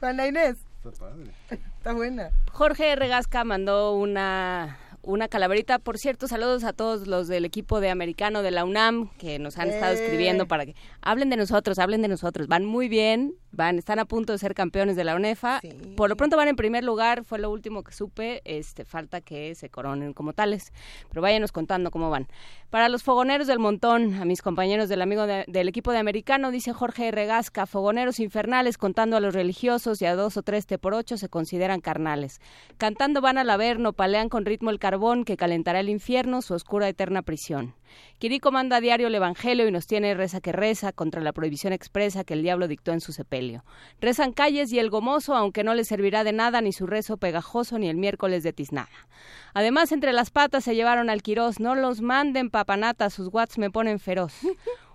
[0.00, 1.30] Juana Inés, Está padre.
[1.50, 2.30] está buena.
[2.50, 5.78] Jorge Regasca mandó una, una calaverita.
[5.78, 9.58] Por cierto, saludos a todos los del equipo de americano de la UNAM que nos
[9.58, 10.02] han estado Eh.
[10.02, 12.46] escribiendo para que hablen de nosotros, hablen de nosotros.
[12.48, 15.60] Van muy bien, van, están a punto de ser campeones de la UNEFA.
[15.96, 18.40] Por lo pronto van en primer lugar, fue lo último que supe.
[18.44, 20.72] Este, falta que se coronen como tales.
[21.08, 22.28] Pero váyanos contando cómo van.
[22.70, 26.50] Para los fogoneros del montón, a mis compañeros del amigo de- del equipo de americano,
[26.50, 30.78] dice Jorge Regasca, fogoneros infernales contando a los religiosos y a dos o tres te
[30.78, 32.40] por ocho se consideran carnales.
[32.78, 34.78] Cantando van al averno, palean con ritmo el
[35.24, 37.74] que calentará el infierno, su oscura eterna prisión.
[38.18, 41.72] Quirico manda a diario el Evangelio y nos tiene reza que reza contra la prohibición
[41.72, 43.64] expresa que el diablo dictó en su sepelio.
[44.00, 47.78] Rezan calles y el gomoso, aunque no le servirá de nada ni su rezo pegajoso
[47.78, 49.08] ni el miércoles de tiznada.
[49.54, 53.70] Además, entre las patas se llevaron al Quirós, no los manden papanata, sus watts me
[53.70, 54.34] ponen feroz.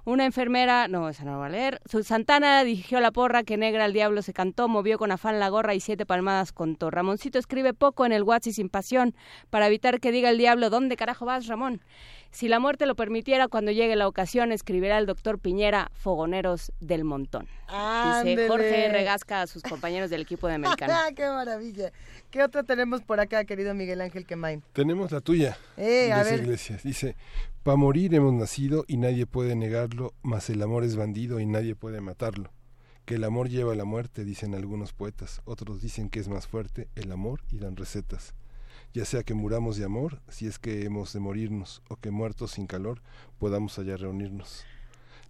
[0.08, 1.82] Una enfermera, no, esa no la voy a leer.
[1.84, 5.50] Su Santana dirigió la porra que negra al diablo se cantó, movió con afán la
[5.50, 6.90] gorra y siete palmadas contó.
[6.90, 9.16] Ramoncito escribe poco en el WhatsApp y sin pasión,
[9.50, 11.82] para evitar que diga el diablo, ¿dónde carajo vas, Ramón?
[12.32, 17.04] Si la muerte lo permitiera, cuando llegue la ocasión, escribirá el doctor Piñera, Fogoneros del
[17.04, 17.48] Montón.
[17.68, 18.44] Ándele.
[18.44, 20.94] Dice Jorge Regasca a sus compañeros del equipo de americano.
[21.16, 21.92] ¡Qué maravilla!
[22.32, 24.64] ¿Qué otra tenemos por acá, querido Miguel Ángel Quemain?
[24.72, 25.58] Tenemos la tuya.
[25.76, 26.40] Eh, a Luis ver.
[26.44, 26.84] Iglesias.
[26.84, 27.16] Dice,
[27.68, 31.76] pa' morir hemos nacido y nadie puede negarlo, mas el amor es bandido y nadie
[31.76, 32.50] puede matarlo.
[33.04, 35.42] Que el amor lleva a la muerte, dicen algunos poetas.
[35.44, 38.36] Otros dicen que es más fuerte el amor y dan recetas.
[38.94, 42.52] Ya sea que muramos de amor, si es que hemos de morirnos, o que muertos
[42.52, 43.02] sin calor
[43.38, 44.64] podamos allá reunirnos.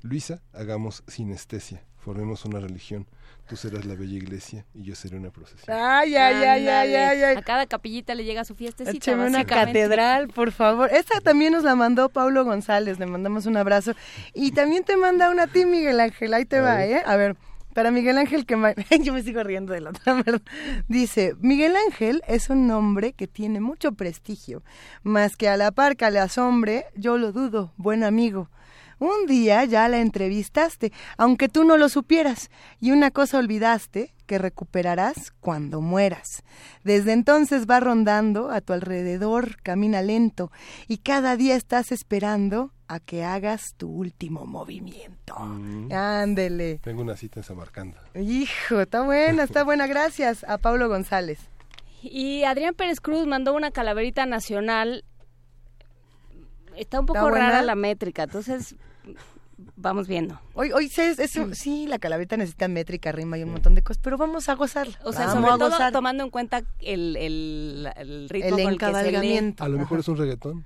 [0.02, 3.08] Luisa, hagamos sinestesia, formemos una religión.
[3.48, 5.74] Tú serás la bella iglesia y yo seré una procesión.
[5.80, 7.36] Ay, ay, ay, ay, ay, ay.
[7.38, 8.98] A cada capillita le llega su fiestecita.
[8.98, 10.90] Écheme una catedral, por favor.
[10.92, 13.94] Esta también nos la mandó Paulo González, le mandamos un abrazo.
[14.34, 16.92] Y también te manda una a ti, Miguel Ángel, ahí te A va, ver.
[16.98, 17.04] ¿eh?
[17.06, 17.38] A ver,
[17.74, 18.56] para Miguel Ángel que
[19.02, 20.42] yo me sigo riendo de la otra, ¿verdad?
[20.90, 24.62] Dice, Miguel Ángel es un nombre que tiene mucho prestigio,
[25.04, 28.50] más que a la par que le asombre, yo lo dudo, buen amigo.
[29.00, 32.50] Un día ya la entrevistaste, aunque tú no lo supieras,
[32.80, 36.44] y una cosa olvidaste que recuperarás cuando mueras.
[36.84, 40.52] Desde entonces va rondando a tu alrededor, camina lento,
[40.88, 45.36] y cada día estás esperando a que hagas tu último movimiento.
[45.38, 45.92] Mm.
[45.92, 46.80] Ándele.
[46.80, 48.02] Tengo una cita en Samarcanda.
[48.16, 49.88] Hijo, está buena, está buena.
[49.88, 51.40] Gracias a Paulo González.
[52.02, 55.04] Y Adrián Pérez Cruz mandó una calaverita nacional.
[56.76, 58.76] Está un poco rara la métrica, entonces
[59.76, 60.40] vamos viendo.
[60.54, 63.82] Hoy, hoy sí, es, es- sí, la calaverita necesita métrica, rima y un montón de
[63.82, 64.98] cosas, pero vamos a gozarla.
[65.04, 65.92] O sea, vamos sobre a todo gozar.
[65.94, 69.64] tomando en cuenta el, el, el ritmo El con encabalgamiento.
[69.64, 70.66] A lo mejor es un reggaetón.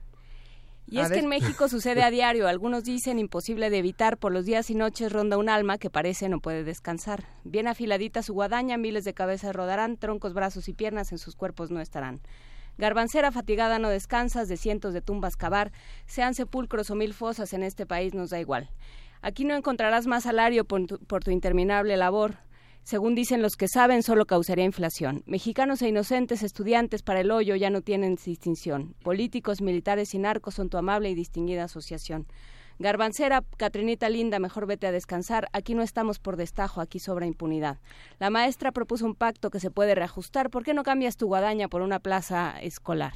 [0.87, 1.19] Y A es ver.
[1.19, 2.49] que en México sucede a diario.
[2.49, 4.17] Algunos dicen imposible de evitar.
[4.17, 7.23] Por los días y noches ronda un alma que parece no puede descansar.
[7.45, 11.71] Bien afiladita su guadaña, miles de cabezas rodarán, troncos, brazos y piernas en sus cuerpos
[11.71, 12.19] no estarán.
[12.81, 15.71] Garbancera fatigada no descansas, de cientos de tumbas cavar,
[16.07, 18.71] sean sepulcros o mil fosas en este país nos da igual.
[19.21, 22.39] Aquí no encontrarás más salario por tu, por tu interminable labor.
[22.81, 25.21] Según dicen los que saben, solo causaría inflación.
[25.27, 28.95] Mexicanos e inocentes, estudiantes para el hoyo ya no tienen distinción.
[29.03, 32.25] Políticos, militares y narcos son tu amable y distinguida asociación.
[32.81, 35.47] Garbancera, Catrinita linda, mejor vete a descansar.
[35.53, 37.77] Aquí no estamos por destajo, aquí sobra impunidad.
[38.17, 40.49] La maestra propuso un pacto que se puede reajustar.
[40.49, 43.13] ¿Por qué no cambias tu guadaña por una plaza escolar?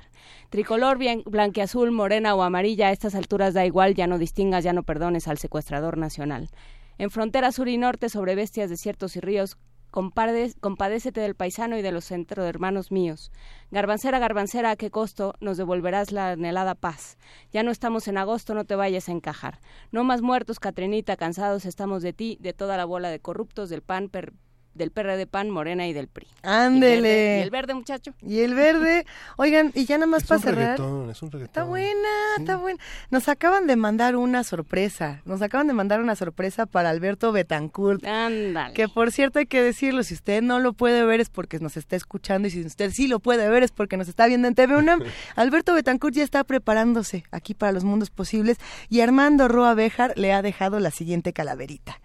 [0.50, 4.74] Tricolor, bien, blanqueazul, morena o amarilla, a estas alturas da igual, ya no distingas, ya
[4.74, 6.50] no perdones al secuestrador nacional.
[6.98, 9.58] En frontera sur y norte, sobre bestias, desiertos y ríos,
[9.96, 13.32] compadécete del paisano y de los hermanos míos.
[13.72, 17.18] Garbancera, garbancera, ¿a qué costo nos devolverás la anhelada paz?
[17.52, 19.60] Ya no estamos en agosto, no te vayas a encajar.
[19.92, 23.82] No más muertos, Catrinita, cansados estamos de ti, de toda la bola de corruptos del
[23.82, 24.34] PAN, per-
[24.76, 26.28] del PRD PAN, Morena y del PRI.
[26.44, 27.40] Ándele.
[27.40, 28.14] ¿Y el verde, muchacho?
[28.22, 29.06] Y el verde,
[29.38, 30.64] oigan, y ya nada más Es para un cerrar.
[30.78, 31.50] reggaetón, es un reggaetón.
[31.50, 32.80] Está buena, está buena.
[33.10, 35.22] Nos acaban de mandar una sorpresa.
[35.26, 38.06] Nos acaban de mandar una sorpresa para Alberto Betancourt.
[38.06, 38.74] Ándale.
[38.74, 41.78] Que por cierto hay que decirlo, si usted no lo puede ver es porque nos
[41.78, 44.56] está escuchando y si usted sí lo puede ver es porque nos está viendo en
[44.56, 45.02] TV UNAM.
[45.36, 48.58] Alberto Betancourt ya está preparándose aquí para los mundos posibles
[48.90, 52.00] y Armando Roa Bejar le ha dejado la siguiente calaverita.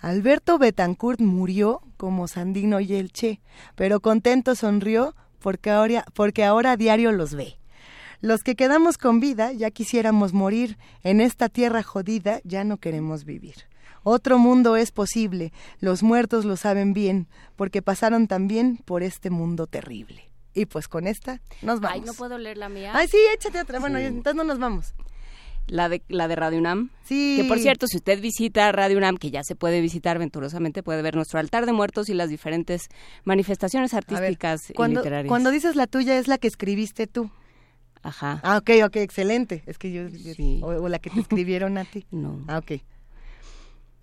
[0.00, 3.40] Alberto Betancourt murió como Sandino y el Che,
[3.74, 7.58] pero contento sonrió porque ahora, porque ahora a diario los ve.
[8.20, 13.24] Los que quedamos con vida ya quisiéramos morir, en esta tierra jodida ya no queremos
[13.24, 13.54] vivir.
[14.02, 19.66] Otro mundo es posible, los muertos lo saben bien, porque pasaron también por este mundo
[19.66, 20.30] terrible.
[20.54, 21.94] Y pues con esta nos vamos.
[21.94, 22.92] Ay, no puedo leer la mía.
[22.94, 23.78] Ay, sí, échate otra.
[23.78, 24.94] Bueno, entonces no nos vamos.
[25.68, 26.90] La de, la de Radio UNAM.
[27.04, 27.36] Sí.
[27.40, 31.02] Que por cierto, si usted visita Radio UNAM, que ya se puede visitar venturosamente, puede
[31.02, 32.88] ver nuestro altar de muertos y las diferentes
[33.24, 35.28] manifestaciones ver, artísticas y cuando, literarias.
[35.28, 37.30] cuando dices la tuya es la que escribiste tú.
[38.02, 38.40] Ajá.
[38.42, 39.62] Ah, ok, ok, excelente.
[39.66, 40.08] Es que yo...
[40.08, 40.32] yo-
[40.66, 42.06] o, o la que te escribieron a ti.
[42.10, 42.42] No.
[42.48, 42.80] Ah, ok.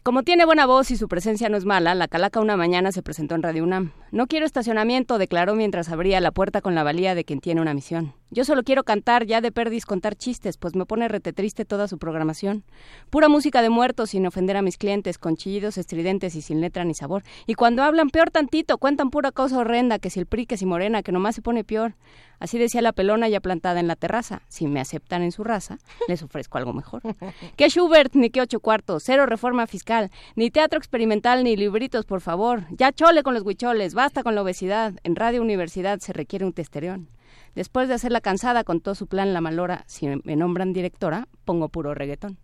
[0.03, 3.01] Como tiene buena voz y su presencia no es mala, la calaca una mañana se
[3.01, 3.91] presentó en Radio UNAM.
[4.11, 7.73] No quiero estacionamiento, declaró mientras abría la puerta con la valía de quien tiene una
[7.73, 8.13] misión.
[8.35, 11.87] Yo solo quiero cantar, ya de perdis contar chistes, pues me pone rete triste toda
[11.87, 12.65] su programación.
[13.09, 16.83] Pura música de muertos sin ofender a mis clientes, con chillidos estridentes y sin letra
[16.83, 17.23] ni sabor.
[17.47, 20.65] Y cuando hablan peor tantito, cuentan pura cosa horrenda, que si el PRI, que si
[20.65, 21.95] Morena, que nomás se pone peor.
[22.37, 24.41] Así decía la pelona ya plantada en la terraza.
[24.49, 25.77] Si me aceptan en su raza,
[26.09, 27.03] les ofrezco algo mejor.
[27.55, 32.19] Que Schubert, ni que ocho cuartos, cero reforma fiscal, ni teatro experimental, ni libritos, por
[32.19, 32.65] favor.
[32.71, 34.93] Ya chole con los huicholes, basta con la obesidad.
[35.05, 37.14] En Radio Universidad se requiere un testerión.
[37.56, 41.69] Después de hacerla cansada con todo su plan La Malora, si me nombran directora, pongo
[41.69, 42.38] puro reggaetón.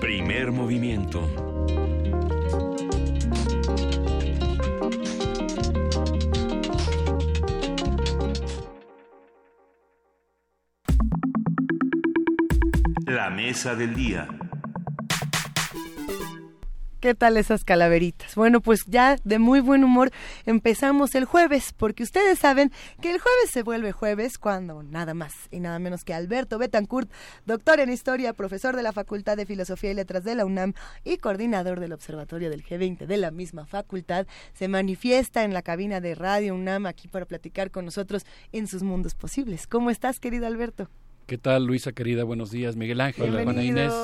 [0.00, 1.26] Primer movimiento.
[13.06, 14.28] La mesa del día.
[17.00, 18.34] ¿Qué tal esas calaveritas?
[18.34, 20.10] Bueno, pues ya de muy buen humor
[20.44, 22.70] empezamos el jueves, porque ustedes saben
[23.00, 27.10] que el jueves se vuelve jueves cuando nada más y nada menos que Alberto Betancourt,
[27.46, 31.16] doctor en historia, profesor de la Facultad de Filosofía y Letras de la UNAM y
[31.16, 36.14] coordinador del Observatorio del G20 de la misma facultad, se manifiesta en la cabina de
[36.14, 39.66] Radio UNAM aquí para platicar con nosotros en sus mundos posibles.
[39.66, 40.90] ¿Cómo estás, querido Alberto?
[41.26, 42.24] ¿Qué tal, Luisa querida?
[42.24, 43.94] Buenos días, Miguel Ángel, Juana Inés.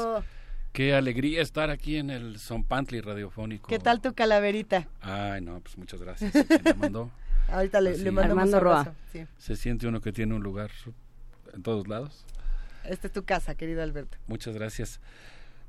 [0.76, 3.66] Qué alegría estar aquí en el Son Pantli radiofónico.
[3.66, 4.86] ¿Qué tal tu calaverita?
[5.00, 6.34] Ay, no, pues muchas gracias.
[6.76, 7.10] mandó.
[7.48, 8.94] Ahorita le, le mandamos Armando un Roa.
[9.10, 9.24] sí.
[9.38, 10.70] Se siente uno que tiene un lugar
[11.54, 12.26] en todos lados.
[12.84, 14.18] Esta es tu casa, querido Alberto.
[14.26, 15.00] Muchas gracias.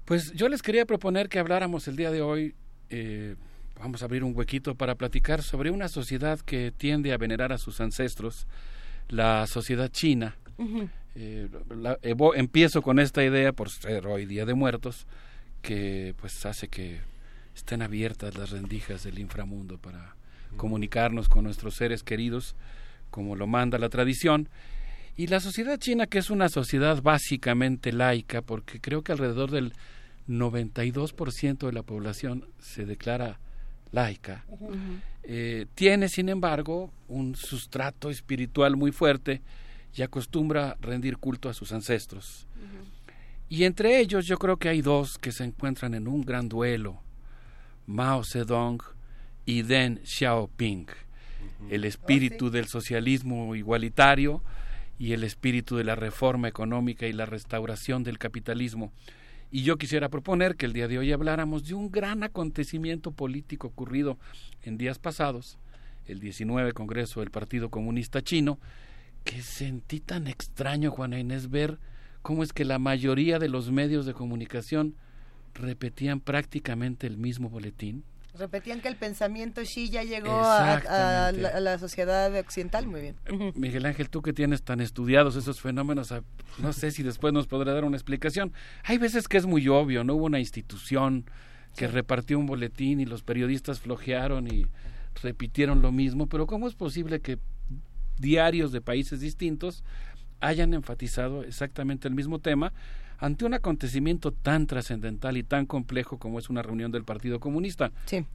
[0.04, 2.54] Pues yo les quería proponer que habláramos el día de hoy,
[2.90, 3.38] eh,
[3.80, 7.58] vamos a abrir un huequito para platicar sobre una sociedad que tiende a venerar a
[7.58, 8.46] sus ancestros,
[9.08, 10.36] la sociedad china.
[11.19, 15.07] Eh, la- evo- empiezo con esta idea por ser hoy Día de Muertos,
[15.64, 16.99] que pues hace que
[17.56, 20.15] estén abiertas las rendijas del inframundo para
[20.57, 22.56] comunicarnos con nuestros seres queridos,
[23.10, 24.48] como lo manda la tradición.
[25.15, 29.73] Y la sociedad china, que es una sociedad básicamente laica, porque creo que alrededor del
[30.27, 33.39] 92% de la población se declara
[33.91, 34.45] laica,
[35.23, 39.41] eh, tiene, sin embargo, un sustrato espiritual muy fuerte
[39.98, 42.48] y acostumbra rendir culto a sus ancestros.
[43.49, 47.02] Y entre ellos yo creo que hay dos que se encuentran en un gran duelo,
[47.88, 48.80] Mao Zedong
[49.45, 50.88] y Deng Xiaoping,
[51.72, 54.44] el espíritu del socialismo igualitario
[54.99, 58.91] y el espíritu de la reforma económica y la restauración del capitalismo.
[59.49, 63.68] Y yo quisiera proponer que el día de hoy habláramos de un gran acontecimiento político
[63.68, 64.19] ocurrido
[64.61, 65.57] en días pasados,
[66.06, 68.60] el 19 Congreso del Partido Comunista Chino,
[69.28, 71.80] que sentí tan extraño, Juana Inés, ver
[72.22, 74.95] cómo es que la mayoría de los medios de comunicación
[75.54, 78.06] repetían prácticamente el mismo boletín.
[78.38, 83.16] Repetían que el pensamiento Xi ya llegó a, la, a la sociedad occidental, muy bien.
[83.56, 86.22] Miguel Ángel, tú que tienes tan estudiados esos fenómenos, ah,
[86.60, 88.54] no sé si después nos podrá dar una explicación.
[88.84, 91.26] Hay veces que es muy obvio, no hubo una institución
[91.76, 91.91] que Sí.
[91.94, 94.68] repartió un boletín y los periodistas flojearon y
[95.22, 97.40] repitieron lo mismo, pero ¿cómo es posible que
[98.19, 99.84] diarios de países distintos
[100.39, 102.73] hayan enfatizado exactamente el mismo tema
[103.19, 107.91] ante un acontecimiento tan trascendental y tan complejo como es una reunión del Partido Comunista.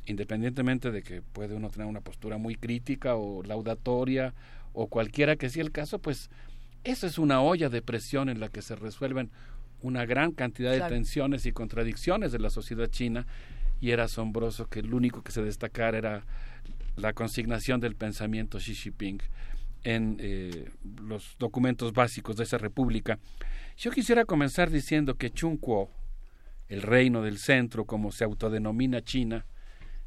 [0.06, 4.34] Independientemente de que puede uno tener una postura muy crítica o laudatoria
[4.72, 6.30] o cualquiera que sea el caso, pues
[6.82, 9.30] esa es una olla de presión en la que se resuelven
[9.82, 10.94] una gran cantidad de Claro.
[10.94, 13.26] tensiones y contradicciones de la sociedad china
[13.80, 16.24] y era asombroso que el único que se destacara era
[16.96, 19.20] la consignación del pensamiento Xi Jinping
[19.84, 23.18] en eh, los documentos básicos de esa república.
[23.76, 25.90] Yo quisiera comenzar diciendo que Chung Kuo,
[26.68, 29.46] el reino del centro, como se autodenomina China,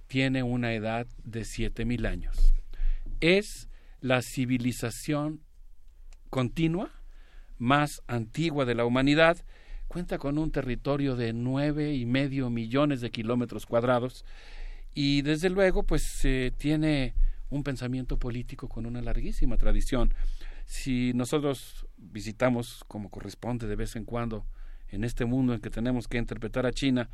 [0.08, 2.54] tiene una edad de 7000 años.
[3.22, 3.70] Es
[4.02, 5.42] la civilización
[6.30, 6.92] continua
[7.58, 9.38] más antigua de la humanidad,
[9.88, 14.26] cuenta con un territorio de nueve y medio millones de kilómetros cuadrados
[14.94, 17.14] y desde luego pues eh, tiene
[17.56, 20.14] un pensamiento político con una larguísima tradición.
[20.66, 24.46] Si nosotros visitamos como corresponde de vez en cuando
[24.90, 27.10] en este mundo en que tenemos que interpretar a China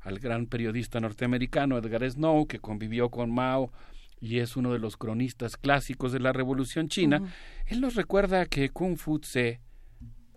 [0.00, 3.72] al gran periodista norteamericano Edgar Snow que convivió con Mao
[4.20, 7.20] y es uno de los cronistas clásicos de la Revolución China,
[7.66, 9.60] él nos recuerda que Kung Fu Tse,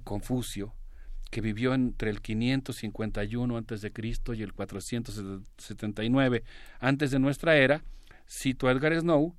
[0.03, 0.73] Confucio,
[1.31, 6.43] que vivió entre el 551 antes de Cristo y el 479
[6.79, 7.83] antes de nuestra era,
[8.27, 9.35] cito a Edgar Snow,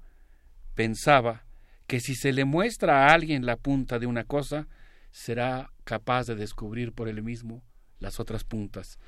[0.75, 1.45] pensaba
[1.87, 4.69] que si se le muestra a alguien la punta de una cosa,
[5.11, 7.63] será capaz de descubrir por él mismo
[7.99, 8.99] las otras puntas.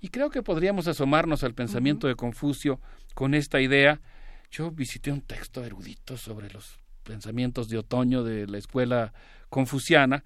[0.00, 2.80] Y creo que podríamos asomarnos al pensamiento de Confucio
[3.14, 4.00] con esta idea.
[4.50, 9.12] Yo visité un texto erudito sobre los pensamientos de otoño de la escuela
[9.48, 10.24] confuciana,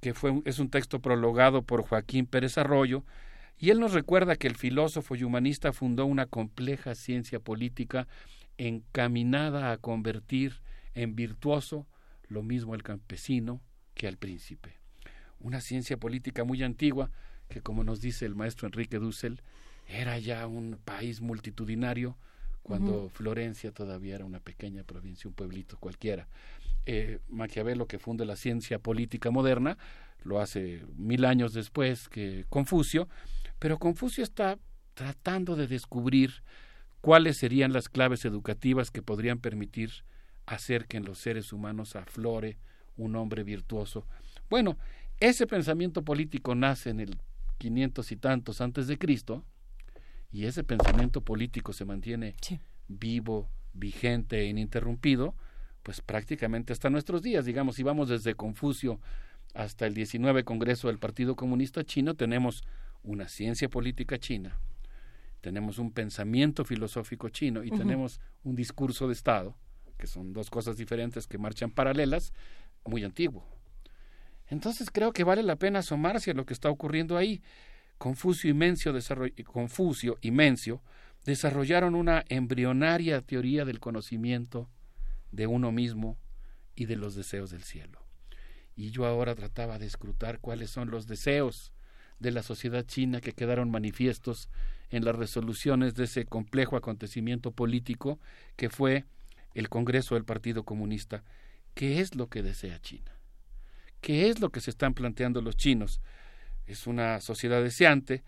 [0.00, 3.04] que fue, es un texto prologado por Joaquín Pérez Arroyo,
[3.58, 8.08] y él nos recuerda que el filósofo y humanista fundó una compleja ciencia política
[8.66, 10.60] encaminada a convertir
[10.94, 11.86] en virtuoso
[12.28, 13.62] lo mismo al campesino
[13.94, 14.78] que al príncipe.
[15.38, 17.10] Una ciencia política muy antigua
[17.48, 19.40] que, como nos dice el maestro Enrique Dussel,
[19.88, 22.18] era ya un país multitudinario
[22.62, 23.08] cuando.
[23.08, 26.28] Florencia todavía era una pequeña provincia, un pueblito cualquiera.
[26.84, 29.78] Eh, Maquiavelo, que funda la ciencia política moderna,
[30.22, 33.08] lo hace mil años después que Confucio,
[33.58, 34.58] pero Confucio está
[34.92, 36.42] tratando de descubrir
[37.00, 39.90] cuáles serían las claves educativas que podrían permitir
[40.46, 42.58] hacer que en los seres humanos aflore
[42.96, 44.06] un hombre virtuoso.
[44.48, 44.76] Bueno,
[45.20, 47.18] ese pensamiento político nace en el
[47.58, 49.44] quinientos y tantos antes de Cristo
[50.32, 52.34] y ese pensamiento político se mantiene
[52.88, 55.34] vivo, vigente e ininterrumpido,
[55.82, 59.00] pues prácticamente hasta nuestros días, digamos, si vamos desde Confucio
[59.54, 62.62] hasta el 19 Congreso del Partido Comunista Chino, tenemos
[63.02, 64.58] una ciencia política china,
[65.40, 69.56] tenemos un pensamiento filosófico chino y tenemos un discurso de Estado,
[69.98, 72.32] que son dos cosas diferentes que marchan paralelas,
[72.84, 73.46] muy antiguo.
[74.48, 77.42] Entonces creo que vale la pena asomarse a lo que está ocurriendo ahí.
[77.98, 78.94] Confucio y Mencio,
[79.44, 80.82] Confucio y Mencio
[81.24, 84.68] desarrollaron una embrionaria teoría del conocimiento
[85.30, 86.18] de uno mismo
[86.74, 88.04] y de los deseos del cielo.
[88.74, 91.72] Y yo ahora trataba de escrutar cuáles son los deseos
[92.18, 94.48] de la sociedad china que quedaron manifiestos
[94.90, 98.18] en las resoluciones de ese complejo acontecimiento político
[98.56, 99.04] que fue
[99.54, 101.24] el Congreso del Partido Comunista.
[101.74, 103.12] ¿Qué es lo que desea China?
[104.00, 106.00] ¿Qué es lo que se están planteando los chinos?
[106.66, 108.22] Es una sociedad deseante.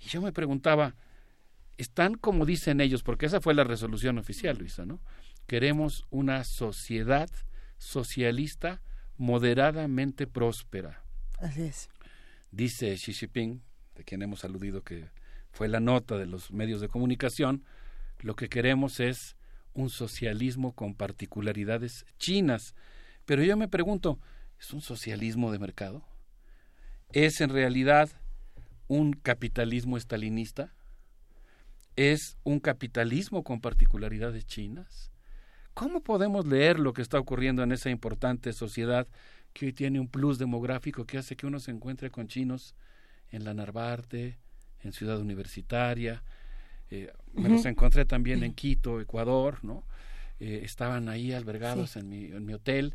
[0.00, 0.94] Y yo me preguntaba,
[1.76, 3.02] ¿están como dicen ellos?
[3.02, 5.00] Porque esa fue la resolución oficial, Luisa, ¿no?
[5.46, 7.30] Queremos una sociedad
[7.78, 8.82] socialista
[9.16, 11.04] moderadamente próspera.
[11.38, 11.88] Así es.
[12.50, 13.62] Dice Xi Jinping,
[13.94, 15.10] de quien hemos aludido que
[15.56, 17.64] fue la nota de los medios de comunicación,
[18.20, 19.36] lo que queremos es
[19.72, 22.74] un socialismo con particularidades chinas.
[23.24, 24.20] Pero yo me pregunto,
[24.60, 26.04] ¿es un socialismo de mercado?
[27.10, 28.10] ¿Es en realidad
[28.86, 30.74] un capitalismo estalinista?
[31.96, 35.10] ¿Es un capitalismo con particularidades chinas?
[35.72, 39.08] ¿Cómo podemos leer lo que está ocurriendo en esa importante sociedad
[39.54, 42.74] que hoy tiene un plus demográfico que hace que uno se encuentre con chinos
[43.30, 44.38] en la Narvarte,
[44.86, 46.22] en Ciudad Universitaria?
[46.90, 49.84] Eh, me los encontré también en Quito, Ecuador, ¿no?
[50.40, 51.98] Eh, estaban ahí albergados Sí.
[51.98, 52.94] en, mi, en mi hotel,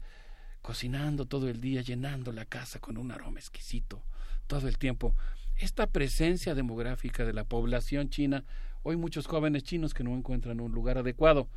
[0.62, 4.02] cocinando todo el día, llenando la casa con un aroma exquisito,
[4.48, 5.16] todo el tiempo.
[5.58, 8.44] Esta presencia demográfica de la población china,
[8.84, 11.48] hoy muchos jóvenes chinos que no encuentran un lugar adecuado,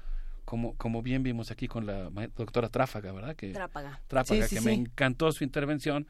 [0.45, 3.35] como, como bien vimos aquí con la doctora Tráfaga, ¿verdad?
[3.37, 4.01] Que, Trápaga.
[4.09, 6.07] Trápaga, Sí, sí, que me encantó su intervención.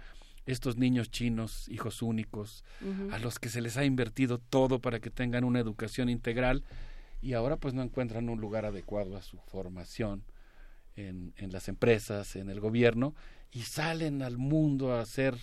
[0.46, 2.64] Estos niños chinos, hijos únicos,
[3.10, 6.64] a los que se les ha invertido todo para que tengan una educación integral
[7.22, 10.22] y ahora pues no encuentran un lugar adecuado a su formación.
[10.96, 13.14] en, en las empresas, en el gobierno,
[13.50, 15.34] y salen al mundo a hacer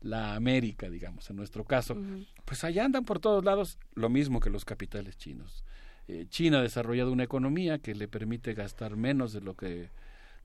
[0.00, 1.96] la América, digamos, en nuestro caso,
[2.44, 5.64] pues allá andan por todos lados lo mismo que los capitales chinos.
[6.06, 9.90] Eh, China ha desarrollado una economía que le permite gastar menos de lo que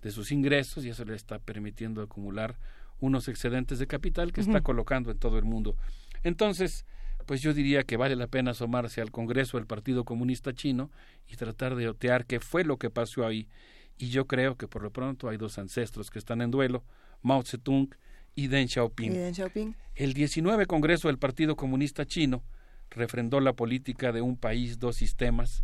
[0.01, 2.57] de sus ingresos y eso le está permitiendo acumular
[3.03, 5.75] unos excedentes de capital que está colocando en todo el mundo.
[6.23, 6.85] Entonces,
[7.25, 10.89] pues yo diría que vale la pena asomarse al Congreso del Partido Comunista Chino
[11.27, 13.49] y tratar de otear qué fue lo que pasó ahí.
[13.97, 16.85] Y yo creo que por lo pronto hay dos ancestros que están en duelo,
[17.21, 17.93] Mao Zedong
[18.35, 19.11] y Deng Xiaoping.
[19.11, 19.75] ¿Y Deng Xiaoping?
[19.95, 22.41] El 19 Congreso del Partido Comunista Chino
[22.89, 25.61] refrendó la política de un país, dos sistemas.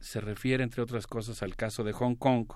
[0.00, 2.46] Se refiere, entre otras cosas, al caso de Hong Kong.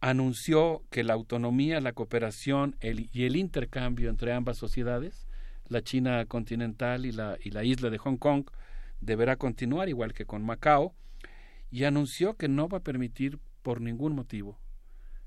[0.00, 5.26] Anunció que la autonomía, la cooperación el- y el intercambio entre ambas sociedades,
[5.68, 8.46] la China continental y la, y la isla de Hong Kong,
[9.00, 10.94] deberá continuar, igual que con Macao,
[11.70, 14.58] y anunció que no va a permitir por ningún motivo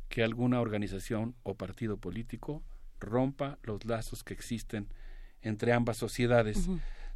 [0.10, 2.64] que alguna organización o partido político
[3.00, 4.88] rompa los lazos que existen
[5.42, 6.68] entre ambas sociedades.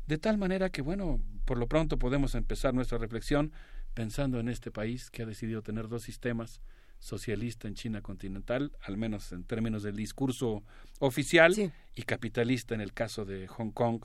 [0.05, 3.51] De tal manera que, bueno, por lo pronto podemos empezar nuestra reflexión
[3.93, 6.61] pensando en este país que ha decidido tener dos sistemas,
[6.99, 10.63] socialista en China continental, al menos en términos del discurso
[10.99, 11.53] oficial,
[11.95, 14.03] y capitalista en el caso de Hong Kong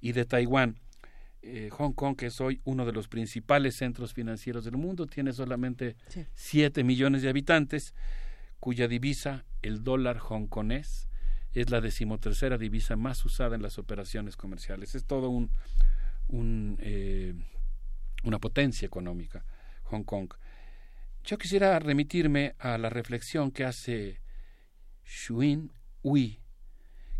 [0.00, 0.78] y de Taiwán.
[1.42, 5.32] Eh, Hong Kong, que es hoy uno de los principales centros financieros del mundo, tiene
[5.32, 6.26] solamente Sí.
[6.34, 7.94] 7 millones de habitantes,
[8.58, 11.08] cuya divisa, el dólar hongkonés,
[11.52, 14.94] es la decimotercera divisa más usada en las operaciones comerciales.
[14.94, 15.50] Es todo un,
[16.28, 17.34] un, eh,
[18.24, 19.44] una potencia económica,
[19.84, 20.30] Hong Kong.
[21.26, 24.20] Yo quisiera remitirme a la reflexión que hace
[25.04, 25.72] Xuin
[26.02, 26.38] Hui,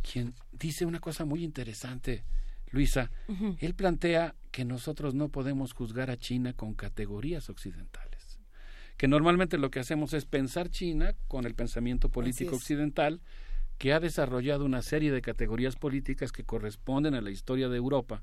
[0.01, 2.25] quien dice una cosa muy interesante,
[2.71, 3.11] Luisa.
[3.59, 8.39] Él plantea que nosotros no podemos juzgar a China con categorías occidentales,
[8.97, 13.21] que normalmente lo que hacemos es pensar China con el pensamiento político occidental,
[13.77, 18.23] que ha desarrollado una serie de categorías políticas que corresponden a la historia de Europa,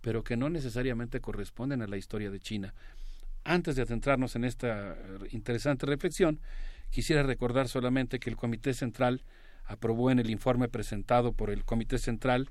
[0.00, 2.74] pero que no necesariamente corresponden a la historia de China.
[3.44, 4.96] Antes de adentrarnos en esta eh,
[5.30, 6.40] interesante reflexión,
[6.90, 9.22] quisiera recordar solamente que el Comité Central
[9.64, 12.50] aprobó en el informe presentado por el Comité Central,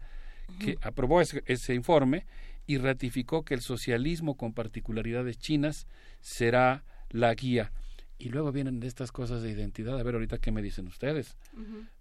[0.59, 2.25] que aprobó ese, ese informe
[2.65, 5.85] y ratificó que el socialismo con particularidades chinas
[6.21, 7.71] será la guía.
[8.17, 9.99] Y luego vienen estas cosas de identidad.
[9.99, 11.37] A ver ahorita qué me dicen ustedes.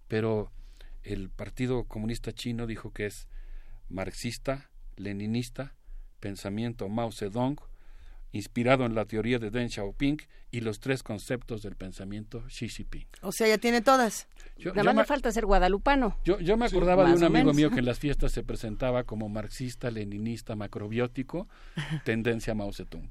[0.07, 0.51] Pero
[1.03, 3.27] el Partido Comunista Chino dijo que es
[3.87, 5.75] marxista, leninista,
[6.19, 7.57] pensamiento Mao Zedong,
[8.31, 10.17] inspirado en la teoría de Deng Xiaoping
[10.51, 13.07] y los tres conceptos del pensamiento Xi Jinping.
[13.21, 14.27] O sea, ya tiene todas.
[14.57, 16.17] Yo- Nada yo más me- le falta ser guadalupano.
[16.25, 19.03] Yo, yo me Sí, acordaba de un amigo mío que en las fiestas se presentaba
[19.03, 21.47] como marxista, leninista, macrobiótico,
[22.03, 23.09] tendencia Mao Zedong.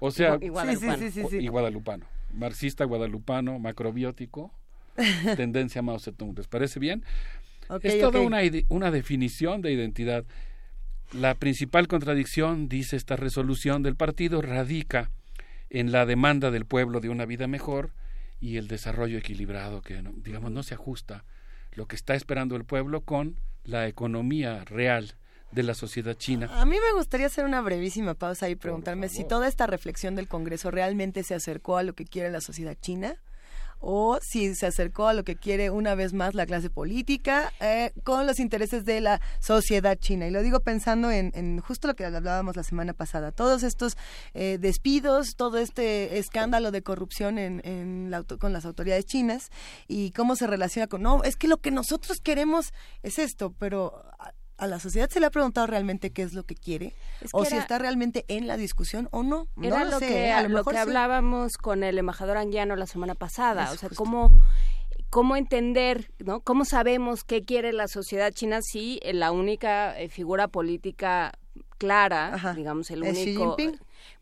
[0.00, 0.96] O sea, Y guadalupano.
[0.98, 1.44] Sí, sí, sí, sí, sí.
[1.44, 2.06] y guadalupano.
[2.32, 4.52] Marxista, guadalupano, macrobiótico,
[5.36, 6.34] tendencia Mao Zedong.
[6.36, 7.04] ¿Les parece bien?
[7.68, 8.26] Ok, es toda ok.
[8.26, 10.24] una, una definición de identidad.
[11.12, 15.10] La principal contradicción, dice esta resolución del partido, radica
[15.70, 17.92] en la demanda del pueblo de una vida mejor
[18.40, 21.24] y el desarrollo equilibrado que, no- digamos, no se ajusta
[21.72, 25.14] lo que está esperando el pueblo con la economía real
[25.52, 26.48] de la sociedad china.
[26.60, 30.28] A mí me gustaría hacer una brevísima pausa y preguntarme si toda esta reflexión del
[30.28, 33.16] Congreso realmente se acercó a lo que quiere la sociedad china
[33.78, 37.92] o si se acercó a lo que quiere una vez más la clase política eh,
[38.04, 40.26] con los intereses de la sociedad china.
[40.26, 43.96] Y lo digo pensando en, en justo lo que hablábamos la semana pasada, todos estos
[44.34, 49.50] eh, despidos, todo este escándalo de corrupción en, en la con las autoridades chinas
[49.88, 52.72] y cómo se relaciona con, no, es que lo que nosotros queremos
[53.02, 54.02] es esto, pero...
[54.58, 57.38] a- la sociedad se le ha preguntado realmente qué es lo que quiere Es que
[57.38, 59.48] o si está realmente en la discusión o no.
[59.56, 60.82] No Era lo, lo, sé, que, a lo lo mejor que sí.
[60.82, 64.02] hablábamos con el embajador anguiano la semana pasada, o sea, justo.
[64.02, 64.30] cómo
[65.10, 66.40] cómo entender, ¿no?
[66.40, 71.32] ¿Cómo sabemos qué quiere la sociedad china si eh, la única eh, figura política
[71.78, 73.56] clara, digamos el ¿Es Xi único?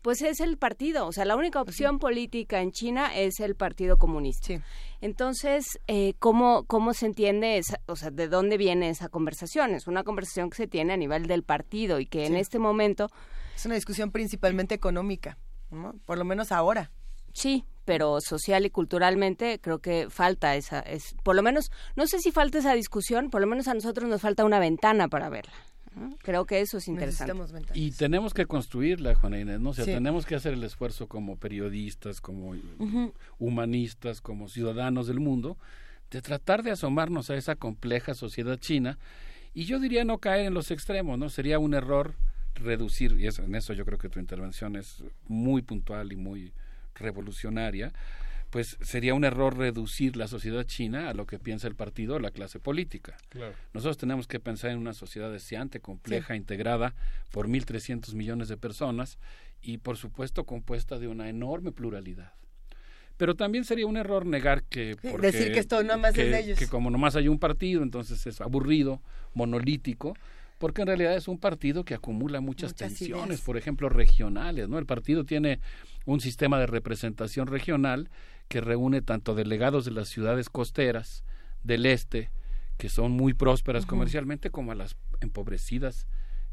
[0.01, 3.97] Pues es el partido, o sea, la única opción política en China es el Partido
[3.97, 4.53] Comunista.
[5.01, 9.75] Entonces, eh, ¿cómo, ¿cómo se entiende esa, o sea, de dónde viene esa conversación?
[9.75, 12.39] Es una conversación que se tiene a nivel del partido y que en Sí.
[12.39, 13.07] este momento
[13.55, 15.37] Es una discusión principalmente económica,
[15.71, 15.93] ¿no?
[16.05, 16.91] por lo menos ahora.
[17.33, 22.19] Sí, pero social y culturalmente creo que falta esa, es, por lo menos, no sé
[22.19, 25.53] si falta esa discusión, por lo menos a nosotros nos falta una ventana para verla.
[26.23, 27.33] Creo que eso es interesante.
[27.73, 29.69] Y tenemos que construirla, Juana Inés, ¿no?
[29.69, 29.91] O sea, Sí.
[29.91, 32.53] tenemos que hacer el esfuerzo como periodistas, como
[33.39, 35.57] humanistas, como ciudadanos del mundo,
[36.11, 38.97] de tratar de asomarnos a esa compleja sociedad china.
[39.53, 41.29] Y yo diría no caer en los extremos, ¿no?
[41.29, 42.13] Sería un error
[42.55, 46.53] reducir, y eso- en eso yo creo que tu intervención es muy puntual y muy
[46.95, 47.91] revolucionaria,
[48.55, 52.19] pues sería un error reducir la sociedad china a lo que piensa el partido o
[52.19, 53.17] la clase política.
[53.27, 53.53] Claro.
[53.73, 56.95] Nosotros tenemos que pensar en una sociedad deseante, compleja, integrada
[57.31, 59.19] por 1.300 millones de personas
[59.61, 62.31] y, por supuesto, compuesta de una enorme pluralidad.
[63.17, 64.95] Pero también sería un error negar que...
[65.01, 66.57] Porque- decir que esto nomás es que- de ellos.
[66.57, 69.01] Que como nomás hay un partido, entonces es aburrido,
[69.33, 70.15] monolítico,
[70.59, 73.41] porque en realidad es un partido que acumula muchas, Muchas tensiones, ideas.
[73.41, 74.79] por ejemplo, regionales, ¿no?
[74.79, 75.59] El partido tiene
[76.05, 78.09] un sistema de representación regional
[78.47, 81.23] que reúne tanto delegados de las ciudades costeras
[81.63, 82.31] del este,
[82.77, 86.07] que son muy prósperas comercialmente, como a las empobrecidas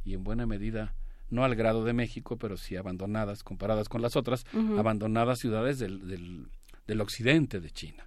[0.05, 0.95] y en buena medida
[1.31, 4.45] no al grado de México, pero sí abandonadas comparadas con las otras,
[4.79, 6.49] abandonadas ciudades del, del,
[6.87, 8.07] del occidente de China.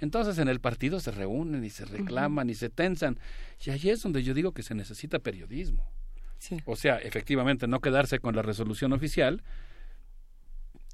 [0.00, 3.18] Entonces en el partido se reúnen y se reclaman y se tensan.
[3.64, 5.90] Y ahí es donde yo digo que se necesita periodismo.
[6.66, 9.42] O sea, efectivamente, no quedarse con la resolución oficial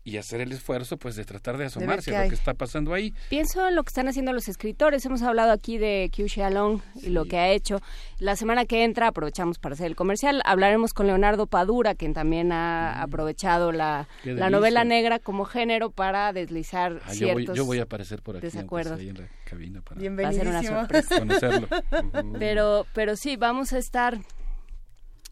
[0.07, 3.15] y hacer el esfuerzo pues de tratar de asomarse a lo que está pasando ahí.
[3.31, 5.05] Pienso en lo que están haciendo los escritores.
[5.07, 7.81] Hemos hablado aquí de Qiu Xiaolong y lo que ha hecho.
[8.19, 12.53] La semana que entra, aprovechamos para hacer el comercial, hablaremos con Leonardo Padura, quien también
[12.53, 14.23] ha aprovechado la, Mm.
[14.23, 14.51] Qué la delicia.
[14.51, 18.37] novela negra como género para deslizar Ah, yo, voy, ciertos yo voy a aparecer por
[18.37, 18.99] aquí desacuerdos.
[19.01, 21.19] ahí en la cabina para una sorpresa.
[21.19, 21.69] conocerlo.
[22.39, 24.19] pero pero sí vamos a estar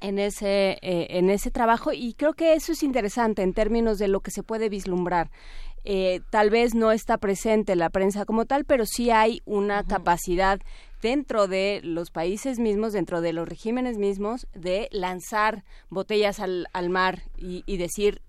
[0.02, 4.08] en ese eh, en ese trabajo y creo que eso es interesante en términos de
[4.08, 5.30] lo que se puede vislumbrar.
[5.84, 10.60] Eh, tal vez no está presente la prensa como tal pero sí hay una capacidad
[11.00, 16.88] dentro de los países mismos dentro de los regímenes mismos de lanzar botellas al, al
[16.88, 18.22] mar y, y decir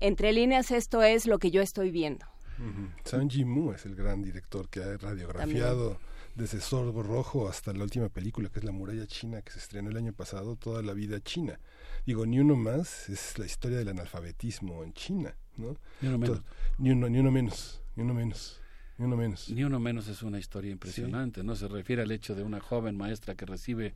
[0.00, 2.26] entre líneas esto es lo que yo estoy viendo.
[2.58, 2.88] Ujú.
[3.04, 5.98] Zhang Yimou es el gran director que ha radiografiado
[6.36, 9.90] desde Sorbo Rojo hasta la última película que es La muralla china que se estrenó
[9.90, 11.58] el año pasado, toda la vida china.
[12.04, 15.76] Digo, ni uno más es la historia del analfabetismo en China, ¿no?
[16.00, 16.42] Ni uno menos.
[16.78, 18.60] Ni uno, ni uno menos, ni uno menos,
[18.98, 19.48] ni uno menos.
[19.48, 21.56] Ni uno menos es una historia impresionante, ¿no?
[21.56, 23.94] Se refiere al hecho de una joven maestra que recibe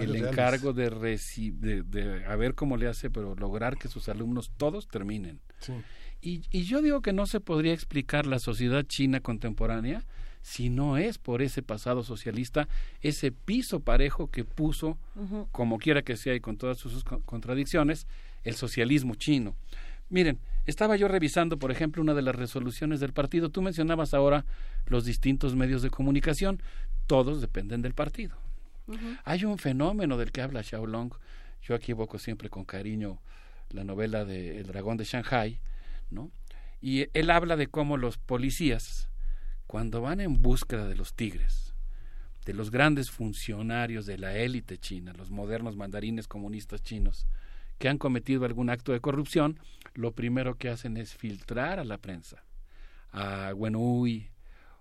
[0.00, 4.08] el encargo de, reci- de, de a ver cómo le hace, pero lograr que sus
[4.08, 5.40] alumnos todos terminen.
[5.60, 5.72] Sí.
[6.20, 10.04] Y, y yo digo que no se podría explicar la sociedad china contemporánea
[10.46, 12.68] si no es por ese pasado socialista,
[13.02, 14.96] ese piso parejo que puso,
[15.50, 18.06] como quiera que sea y con todas sus co- contradicciones,
[18.44, 19.56] el socialismo chino.
[20.08, 23.48] Miren, estaba yo revisando, por ejemplo, una de las resoluciones del partido.
[23.48, 24.44] Tú mencionabas ahora
[24.86, 26.62] los distintos medios de comunicación.
[27.08, 28.36] Todos dependen del partido.
[29.24, 31.10] Hay un fenómeno del que habla Xiaolong.
[31.64, 33.18] Yo aquí evoco siempre con cariño
[33.70, 35.58] la novela de El dragón de Shanghai,
[36.12, 36.30] ¿no?
[36.80, 39.08] Y él habla de cómo los policías,
[39.66, 41.74] cuando van en búsqueda de los tigres,
[42.44, 47.26] de los grandes funcionarios de la élite china, los modernos mandarines comunistas chinos,
[47.78, 49.58] que han cometido algún acto de corrupción,
[49.94, 52.44] lo primero que hacen es filtrar a la prensa,
[53.10, 54.30] a Wenhui,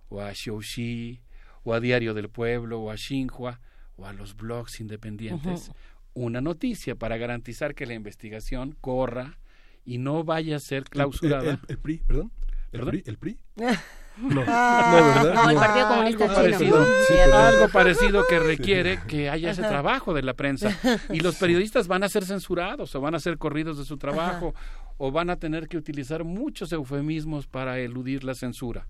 [0.09, 1.21] o a Xiaoxi,
[1.63, 3.59] o a Diario del Pueblo, o a Xinhua,
[3.97, 5.71] o a los blogs independientes,
[6.13, 9.39] una noticia para garantizar que la investigación corra
[9.83, 11.51] y no vaya a ser El- clausurada.
[11.53, 12.31] El, el PRI, perdón.
[12.71, 12.89] ¿El ¿Perdón?
[12.91, 13.03] PRI?
[13.05, 13.39] ¿El PRI?
[14.17, 14.91] No, Ah.
[14.91, 15.33] no, ¿verdad?
[15.43, 16.43] No, el Partido Comunista algo Chino.
[16.75, 19.69] parecido, Sí, algo parecido que requiere que haya ese Ajá.
[19.69, 20.77] trabajo de la prensa
[21.11, 24.53] y los periodistas van a ser censurados o van a ser corridos de su trabajo
[24.97, 28.87] o van a tener que utilizar muchos eufemismos para eludir la censura.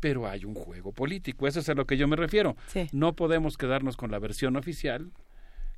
[0.00, 2.56] Pero hay un juego político, eso es a lo que yo me refiero.
[2.68, 2.88] Sí.
[2.92, 5.10] No podemos quedarnos con la versión oficial,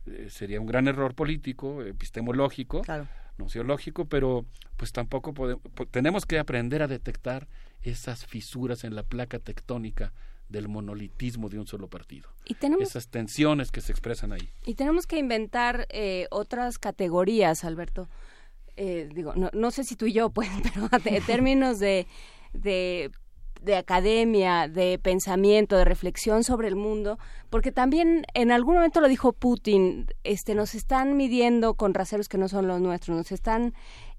[0.07, 3.07] eh, sería un gran error político, epistemológico, Claro.
[3.41, 4.47] Nociológico, pero
[4.77, 7.49] pues tampoco podemos, tenemos que aprender a detectar
[7.83, 10.13] esas fisuras en la placa tectónica
[10.49, 12.29] del monolitismo de un solo partido.
[12.45, 14.51] y tenemos Esas tensiones que se expresan ahí.
[14.65, 18.09] Y tenemos que inventar eh, otras categorías, Alberto.
[18.77, 22.07] Eh, digo, no, no sé si tú y yo, pues, pero en términos de,
[22.53, 23.11] de,
[23.63, 27.19] de academia, de pensamiento, de reflexión sobre el mundo,
[27.51, 32.39] porque también en algún momento lo dijo Putin, este, nos están midiendo con raseros que
[32.39, 33.75] no son los nuestros, nos están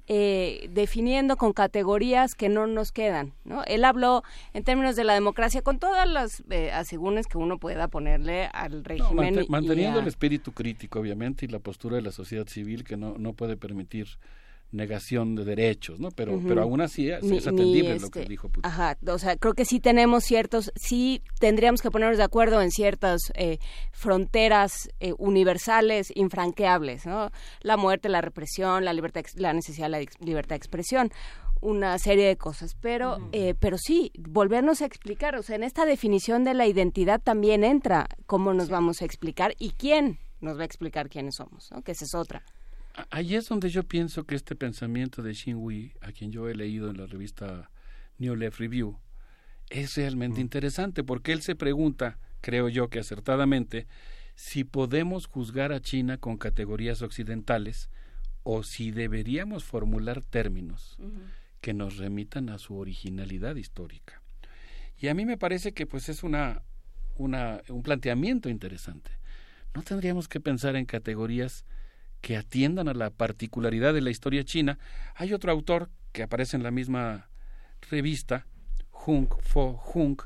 [0.07, 3.63] eh, definiendo con categorías que no nos quedan, ¿no?
[3.65, 7.87] Él habló en términos de la democracia con todas las eh, asegúnes que uno pueda
[7.87, 9.45] ponerle al régimen.
[9.47, 13.15] manteniendo a- el espíritu crítico, obviamente, y la postura de la sociedad civil que no,
[13.17, 14.07] no puede permitir
[14.71, 16.09] negación de derechos, ¿no?
[16.11, 18.65] Pero, pero aún así es, Ni- es atendible lo que este, dijo Putin.
[18.65, 22.71] Ajá, o sea, creo que sí tenemos ciertos, sí tendríamos que ponernos de acuerdo en
[22.71, 23.59] ciertas eh,
[23.91, 27.31] fronteras eh, universales, infranqueables, ¿no?
[27.61, 31.11] La muerte, la represión, la libertad, la necesidad de la libertad de expresión,
[31.61, 32.75] una serie de cosas.
[32.81, 37.21] Pero, eh, pero sí, volvernos a explicar, o sea, en esta definición de la identidad
[37.21, 41.69] también entra cómo nos vamos a explicar y quién nos va a explicar quiénes somos,
[41.71, 41.83] ¿no?
[41.83, 42.43] Que esa es otra.
[43.09, 46.55] Ahí es donde yo pienso que este pensamiento de Xin Wei, a quien yo he
[46.55, 47.69] leído en la revista
[48.17, 48.99] New Left Review,
[49.69, 53.87] es realmente interesante porque él se pregunta, creo yo que acertadamente,
[54.35, 57.89] si podemos juzgar a China con categorías occidentales
[58.43, 60.97] o si deberíamos formular términos
[61.61, 64.21] que nos remitan a su originalidad histórica.
[64.97, 66.63] Y a mí me parece que pues es una,
[67.17, 69.11] una, un planteamiento interesante.
[69.73, 71.65] No tendríamos que pensar en categorías
[72.21, 74.79] que atiendan a la particularidad de la historia china.
[75.15, 77.29] Hay otro autor que aparece en la misma
[77.89, 78.45] revista,
[79.05, 80.21] Hung Fo Hung,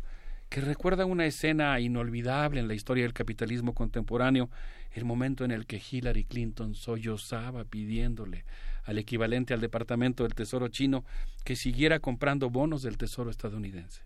[0.50, 4.50] que recuerda una escena inolvidable en la historia del capitalismo contemporáneo,
[4.92, 8.46] el momento en el que Hillary Clinton sollozaba pidiéndole
[8.84, 11.04] al equivalente al Departamento del Tesoro chino
[11.44, 14.04] que siguiera comprando bonos del Tesoro estadounidense.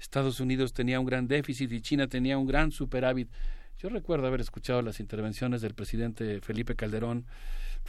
[0.00, 3.30] Estados Unidos tenía un gran déficit y China tenía un gran superávit.
[3.82, 7.24] Yo recuerdo haber escuchado las intervenciones del presidente Felipe Calderón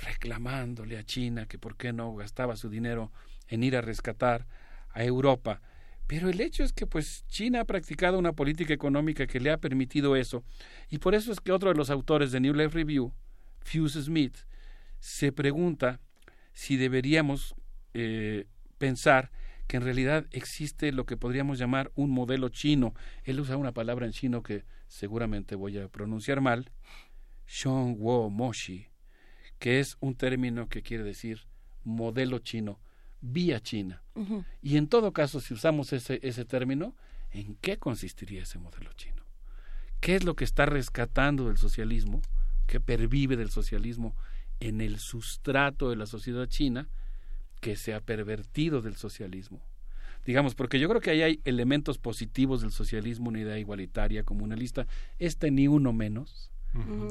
[0.01, 3.11] reclamándole a China que por qué no gastaba su dinero
[3.49, 4.47] en ir a rescatar
[4.91, 5.61] a Europa.
[6.07, 9.57] Pero el hecho es que pues China ha practicado una política económica que le ha
[9.57, 10.45] permitido eso
[10.89, 13.11] y por eso es que otro de los autores de New Left Review,
[13.59, 14.37] Fuse Smith,
[14.99, 15.99] se pregunta
[16.53, 17.53] si deberíamos
[17.93, 18.45] eh,
[18.77, 19.29] pensar
[19.67, 22.93] que en realidad existe lo que podríamos llamar un modelo chino.
[23.25, 26.69] Él usa una palabra en chino que seguramente voy a pronunciar mal,
[27.47, 28.87] Shongwo Moshi,
[29.57, 31.47] que es un término que quiere decir
[31.85, 32.77] modelo chino,
[33.21, 34.03] vía China.
[34.61, 36.93] Y en todo caso, si usamos ese, ese término,
[37.31, 39.23] ¿en qué consistiría ese modelo chino?
[40.01, 42.21] ¿Qué es lo que está rescatando del socialismo,
[42.67, 44.15] que pervive del socialismo
[44.59, 46.89] en el sustrato de la sociedad china,
[47.61, 49.61] que se ha pervertido del socialismo?
[50.25, 54.85] Digamos, porque yo creo que ahí hay elementos positivos del socialismo, una idea igualitaria, comunalista,
[55.19, 56.49] este ni uno menos.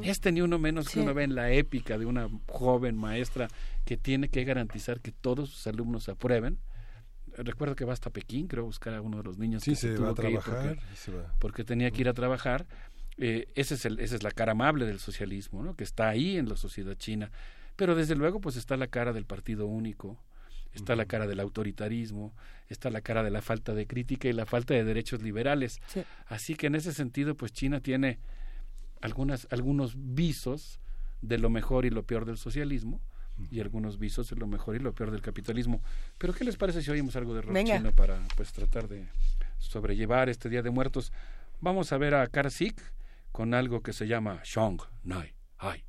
[0.02, 3.48] Este ni uno menos que uno ve en la épica de una joven maestra
[3.84, 6.58] que tiene que garantizar que todos sus alumnos aprueben.
[7.36, 9.76] Recuerdo que va hasta Pekín, creo, a buscar a uno de los niños Sí, que
[9.76, 11.34] se tuvo va a que ir trabajar porque, se va.
[11.38, 12.66] porque tenía que ir a trabajar.
[13.18, 15.76] Eh, ese es el, esa es la cara amable del socialismo, ¿no?
[15.76, 17.30] que está ahí en la sociedad china.
[17.76, 20.18] Pero desde luego, pues está la cara del partido único,
[20.74, 22.34] está la cara del autoritarismo,
[22.68, 25.80] está la cara de la falta de crítica y la falta de derechos liberales.
[26.26, 28.18] Así que en ese sentido, pues China tiene
[29.00, 30.80] algunas, algunos visos
[31.22, 33.00] de lo mejor y lo peor del socialismo
[33.50, 35.82] y algunos visos de lo mejor y lo peor del capitalismo.
[36.18, 37.76] Pero ¿qué les parece si oímos algo de rock Venga.
[37.76, 39.08] chino para pues tratar de
[39.58, 41.12] sobrellevar este Día de Muertos?
[41.60, 42.80] Vamos a ver a Karsik
[43.32, 45.84] con algo que se llama Shong Nai Hai.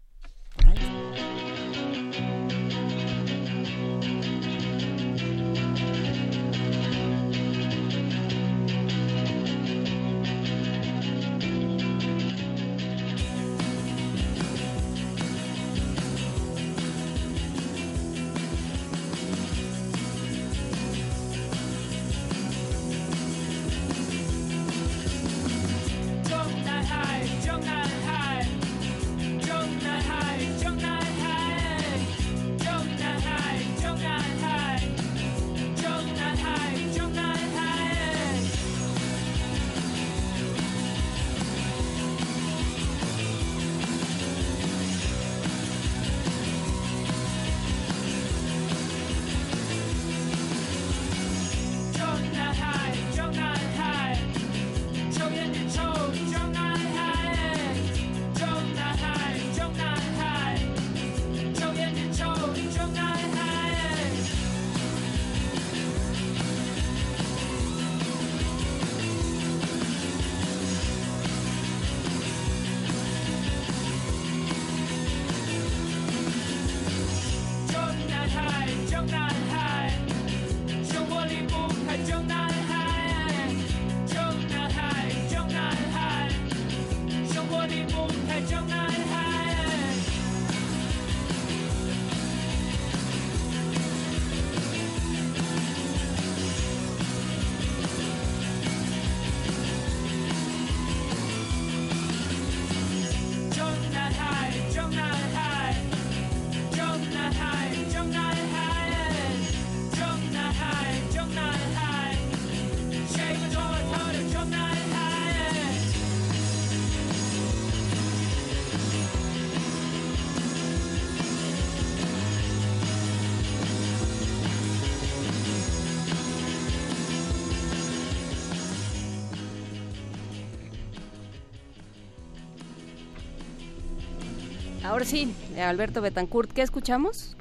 [134.91, 137.35] ？Ahora sí, Alberto Betancourt, ¿qué escuchamos?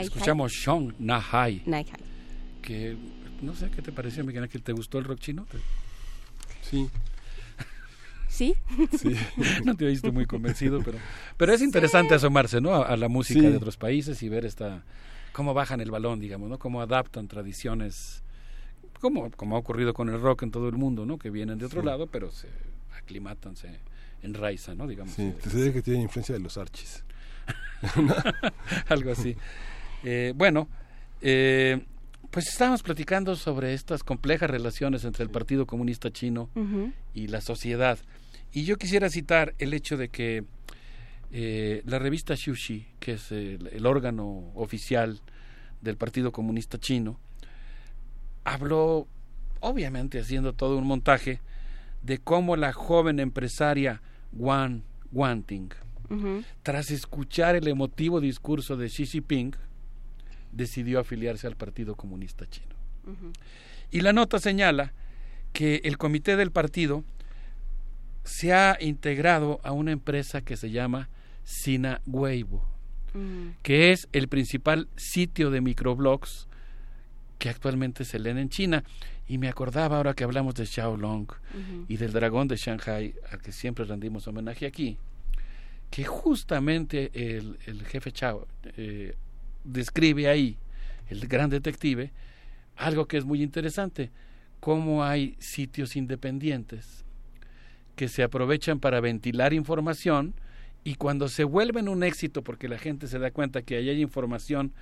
[0.00, 2.00] Escuchamos Shong Na Hai, Nai Hai.
[2.62, 2.96] que
[3.42, 5.46] no sé qué te pareció, Miguel Ángel, ¿te gustó el rock chino?
[6.62, 6.88] Sí.
[8.28, 8.54] ¿Sí?
[8.98, 9.14] Sí.
[9.64, 10.98] no te oíste muy convencido, pero,
[11.36, 12.74] pero es interesante asomarse, ¿no?
[12.74, 13.46] A, a la música Sí.
[13.46, 14.82] de otros países y ver esta
[15.32, 16.58] cómo bajan el balón, digamos, ¿no?
[16.58, 18.22] Cómo adaptan tradiciones,
[19.00, 21.18] como, como ha ocurrido con el rock en todo el mundo, ¿no?
[21.18, 21.86] Que vienen de otro Sí.
[21.86, 22.48] lado, pero se
[22.96, 23.78] aclimatan, se
[24.24, 24.86] enraizan, ¿no?
[24.86, 25.14] Digamos.
[25.14, 27.04] Sí, eh, te diría que tiene influencia de los archis.
[28.88, 29.36] algo así.
[30.02, 30.68] Eh, bueno,
[31.20, 31.84] eh,
[32.30, 36.50] pues estábamos platicando sobre estas complejas relaciones entre el Partido Comunista Chino
[37.14, 37.98] y la sociedad.
[38.52, 40.44] Y yo quisiera citar el hecho de que
[41.32, 45.20] eh, la revista Xuxi, que es el, el órgano oficial
[45.80, 47.18] del Partido Comunista Chino,
[48.44, 49.08] habló,
[49.60, 51.40] obviamente haciendo todo un montaje,
[52.02, 54.02] de cómo la joven empresaria
[54.36, 54.82] Wang
[55.12, 55.70] Wanting,
[56.62, 59.54] tras escuchar el emotivo discurso de Xi Jinping,
[60.52, 62.74] decidió afiliarse al Partido Comunista Chino.
[63.90, 64.92] Y la nota señala
[65.52, 67.04] que el comité del partido
[68.24, 71.08] se ha integrado a una empresa que se llama
[71.44, 72.64] Sina Weibo,
[73.62, 76.48] que es el principal sitio de microblogs
[77.38, 78.84] que actualmente se leen en China.
[79.26, 81.84] Y me acordaba ahora que hablamos de Xiaolong Ujú.
[81.88, 84.98] y del dragón de Shanghai, al que siempre rendimos homenaje aquí,
[85.90, 88.46] que justamente el, el jefe Chao
[88.76, 89.14] eh,
[89.64, 90.58] describe ahí,
[91.08, 92.12] el gran detective,
[92.76, 94.10] algo que es muy interesante,
[94.60, 97.04] cómo hay sitios independientes
[97.96, 100.34] que se aprovechan para ventilar información
[100.82, 104.02] y cuando se vuelven un éxito porque la gente se da cuenta que ahí hay
[104.02, 104.72] información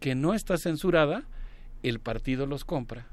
[0.00, 1.24] que no está censurada,
[1.82, 3.06] el partido los compra,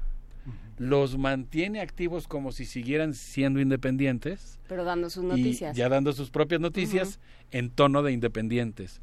[0.78, 5.76] los mantiene activos como si siguieran siendo independientes Pero dando sus y noticias.
[5.76, 7.20] ya dando sus propias noticias
[7.50, 9.00] en tono de independientes.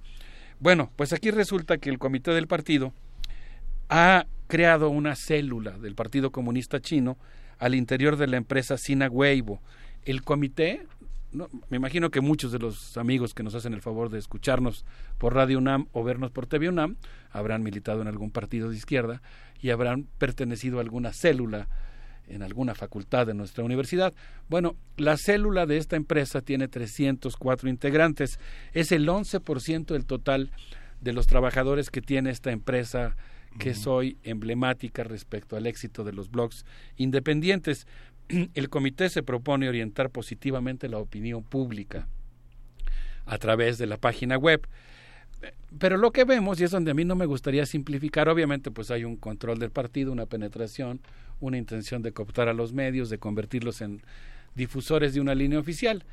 [0.59, 2.93] Bueno, pues aquí resulta que el comité del partido
[3.89, 7.17] ha creado una célula del Partido Comunista Chino
[7.59, 9.61] al interior de la empresa Sina Weibo.
[10.03, 10.87] El comité,
[11.31, 14.85] no, me imagino que muchos de los amigos que nos hacen el favor de escucharnos
[15.17, 16.95] por Radio UNAM o vernos por TV UNAM
[17.31, 19.21] habrán militado en algún partido de izquierda
[19.61, 21.67] y habrán pertenecido a alguna célula
[22.27, 24.13] en alguna facultad de nuestra universidad.
[24.49, 28.39] Bueno, la célula de esta empresa tiene 304 integrantes.
[28.73, 30.51] Es el 11% del total
[31.01, 33.15] de los trabajadores que tiene esta empresa
[33.59, 37.87] que es hoy emblemática respecto al éxito de los blogs independientes.
[38.53, 42.07] El comité se propone orientar positivamente la opinión pública
[43.25, 44.67] a través de la página web.
[45.79, 48.89] Pero lo que vemos, y es donde a mí no me gustaría simplificar, obviamente pues
[48.89, 50.99] hay un control del partido, una penetración,
[51.39, 54.01] una intención de cooptar a los medios, de convertirlos en
[54.55, 56.03] difusores de una línea oficial.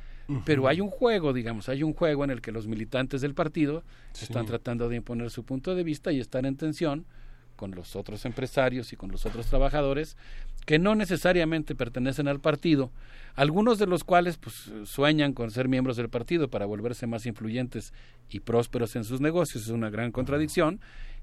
[0.43, 3.83] Pero hay un juego, digamos, hay un juego en el que los militantes del partido
[4.19, 7.05] están tratando de imponer su punto de vista y están en tensión
[7.55, 10.17] con los otros empresarios y con los otros trabajadores
[10.65, 12.91] que no necesariamente pertenecen al partido,
[13.35, 17.93] algunos de los cuales pues sueñan con ser miembros del partido para volverse más influyentes
[18.29, 20.79] y prósperos en sus negocios, es una gran contradicción,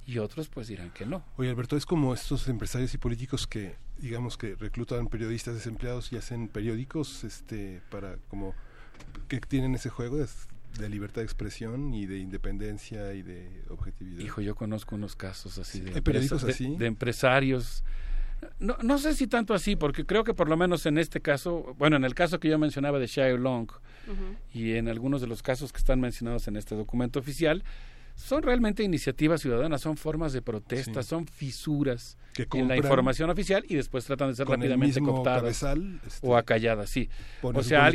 [0.06, 1.24] y otros pues dirán que no.
[1.36, 6.16] Oye, Alberto, es como estos empresarios y políticos que, digamos, que reclutan periodistas desempleados y
[6.16, 8.54] hacen periódicos este, para como
[9.28, 10.18] que tienen ese juego
[10.78, 14.20] de libertad de expresión y de independencia y de objetividad.
[14.20, 16.76] Hijo, yo conozco unos casos así de, ¿Hay periódicos empresa- de- así?
[16.78, 17.84] de empresarios.
[18.58, 21.74] No, no sé si tanto así, porque creo que por lo menos en este caso,
[21.78, 23.68] bueno, en el caso que yo mencionaba de Shia Long
[24.52, 27.62] y en algunos de los casos que están mencionados en este documento oficial,
[28.14, 31.08] son realmente iniciativas ciudadanas, son formas de protesta, Sí.
[31.08, 36.00] son fisuras Que en la información oficial y después tratan de ser rápidamente cooptadas cabezal,
[36.06, 37.08] este, o acalladas, sí.
[37.42, 37.90] O sea,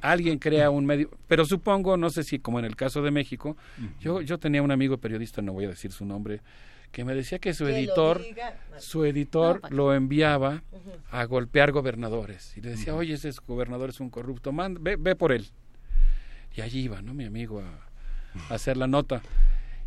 [0.00, 3.56] alguien, crea un medio, pero supongo, no sé si como en el caso de México,
[4.00, 6.40] yo, yo tenía un amigo periodista, no voy a decir su nombre,
[6.92, 8.22] que me decía que su editor,
[8.78, 10.62] su editor No, lo enviaba
[11.10, 15.16] a golpear gobernadores y le decía, oye, ese gobernador es un corrupto, man, ve, ve
[15.16, 15.48] por él.
[16.56, 17.12] Y allí iba, ¿no?
[17.12, 19.22] Mi amigo a, a hacer la nota.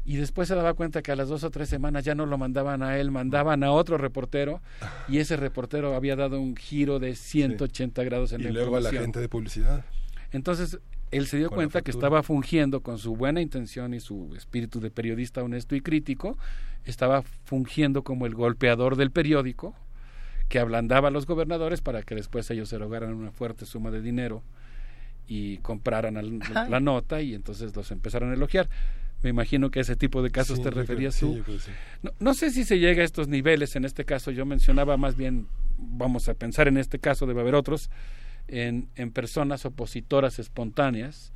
[0.07, 2.37] Y después se daba cuenta que a las dos o tres semanas ya no lo
[2.37, 4.61] mandaban a él, mandaban a otro reportero
[5.09, 8.79] y ese reportero había dado un giro de 180 grados en y la luego a
[8.79, 9.83] la gente de publicidad.
[10.31, 10.79] Entonces,
[11.11, 14.79] él se dio Con cuenta que estaba fungiendo con su buena intención y su espíritu
[14.79, 16.37] de periodista honesto y crítico,
[16.85, 19.75] estaba fungiendo como el golpeador del periódico
[20.47, 24.41] que ablandaba a los gobernadores para que después ellos erogaran una fuerte suma de dinero
[25.27, 28.69] y compraran al- la nota y entonces los empezaron a elogiar.
[29.23, 31.59] Me imagino que a ese tipo de casos Sí, te creo- referías sí, tú.
[31.59, 31.71] sí.
[32.03, 34.31] No, no sé si se llega a estos niveles en este caso.
[34.31, 35.47] Yo mencionaba más bien,
[35.77, 37.89] vamos a pensar en este caso, debe haber otros,
[38.47, 41.33] en, en personas opositoras espontáneas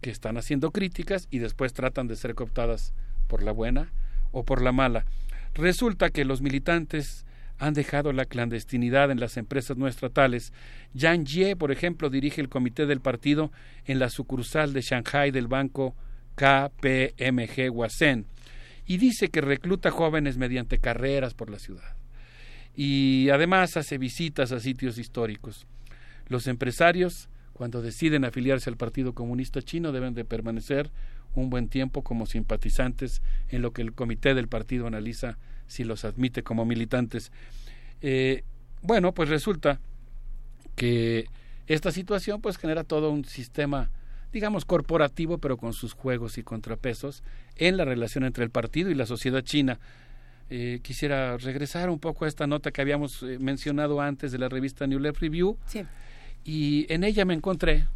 [0.00, 2.94] que están haciendo críticas y después tratan de ser cooptadas
[3.26, 3.92] por la buena
[4.30, 5.04] o por la mala.
[5.54, 7.26] Resulta que los militantes
[7.58, 10.52] han dejado la clandestinidad en las empresas no estatales.
[10.94, 13.50] Yang Jie, por ejemplo, dirige el comité del partido
[13.86, 15.96] en la sucursal de Shanghai del banco
[16.38, 18.26] KPMG Wasen
[18.86, 21.96] y dice que recluta jóvenes mediante carreras por la ciudad.
[22.74, 25.66] Y además hace visitas a sitios históricos.
[26.28, 30.90] Los empresarios, cuando deciden afiliarse al Partido Comunista Chino, deben de permanecer
[31.34, 36.04] un buen tiempo como simpatizantes en lo que el comité del partido analiza si los
[36.04, 37.32] admite como militantes.
[38.00, 38.44] Eh,
[38.80, 39.80] bueno, pues resulta
[40.76, 41.26] que
[41.66, 43.90] esta situación pues genera todo un sistema
[44.32, 47.22] digamos corporativo pero con sus juegos y contrapesos
[47.56, 49.78] en la relación entre el partido y la sociedad china.
[50.50, 54.48] Eh, quisiera regresar un poco a esta nota que habíamos eh, mencionado antes de la
[54.48, 55.82] revista New Left Review Sí.
[56.44, 57.86] y en ella me encontré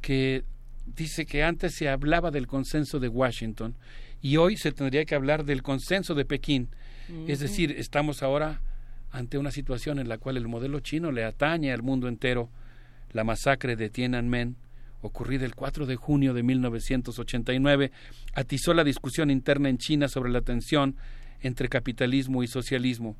[0.00, 0.42] que
[0.86, 3.74] dice que antes se hablaba del consenso de Washington
[4.20, 6.68] y hoy se tendría que hablar del consenso de Pekín.
[7.28, 8.60] Es decir, estamos ahora
[9.12, 12.48] ante una situación en la cual el modelo chino le atañe al mundo entero.
[13.12, 14.56] La masacre de Tiananmen,
[15.06, 17.92] ocurrida el 4 de junio de 1989,
[18.34, 20.96] atizó la discusión interna en China sobre la tensión
[21.40, 23.16] entre capitalismo y socialismo.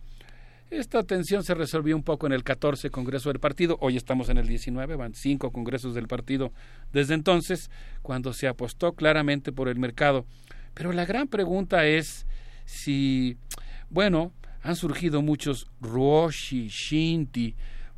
[0.71, 4.39] Esta tensión se resolvió un poco en el 14 Congreso del Partido, hoy estamos en
[4.39, 6.53] el 19, van cinco congresos del partido
[6.93, 7.71] desde entonces,
[8.03, 10.25] cuando se apostó claramente por el mercado.
[10.73, 12.27] Pero la gran pregunta es
[12.65, 13.37] si,
[13.91, 14.33] bueno,
[14.63, 17.55] han surgido muchos Ruoshi, Shinti,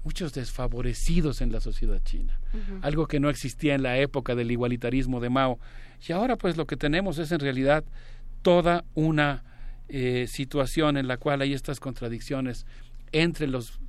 [0.06, 2.38] muchos desfavorecidos en la sociedad china,
[2.80, 5.58] algo que no existía en la época del igualitarismo de Mao.
[6.06, 7.84] Y ahora pues lo que tenemos es en realidad
[8.42, 9.42] toda una
[9.88, 12.66] eh, situación en la cual hay estas contradicciones
[13.10, 13.80] entre los,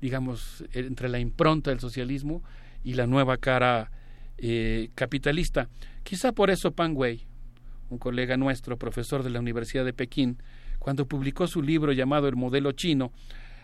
[0.00, 2.44] digamos, entre la impronta del socialismo
[2.84, 3.90] y la nueva cara
[4.38, 5.68] eh, capitalista.
[6.04, 7.26] Quizá por eso Pan Wei,
[7.90, 10.40] un colega nuestro, profesor de la Universidad de Pekín,
[10.78, 13.10] cuando publicó su libro llamado El modelo chino,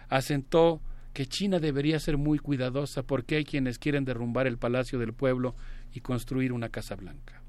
[0.08, 0.80] asentó
[1.12, 5.56] que China debería ser muy cuidadosa porque hay quienes quieren derrumbar el palacio del pueblo
[5.92, 7.42] y construir una casa blanca.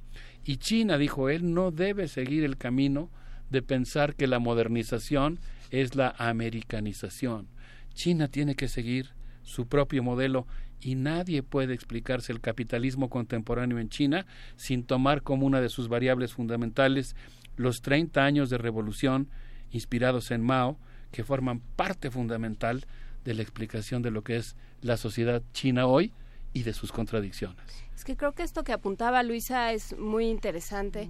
[0.44, 3.10] Y China, dijo él, no debe seguir el camino
[3.50, 7.48] de pensar que la modernización es la americanización.
[7.94, 9.12] China tiene que seguir
[9.44, 10.48] su propio modelo
[10.80, 14.26] y nadie puede explicarse el capitalismo contemporáneo en China
[14.56, 17.16] sin tomar como una de sus variables fundamentales
[17.56, 19.30] los 30 años de revolución
[19.70, 20.80] inspirados en Mao
[21.12, 22.86] que forman parte fundamental
[23.26, 26.14] de la explicación de lo que es la sociedad china hoy
[26.54, 27.84] y de sus contradicciones.
[28.02, 31.08] Es que creo que esto que apuntaba Luisa es muy interesante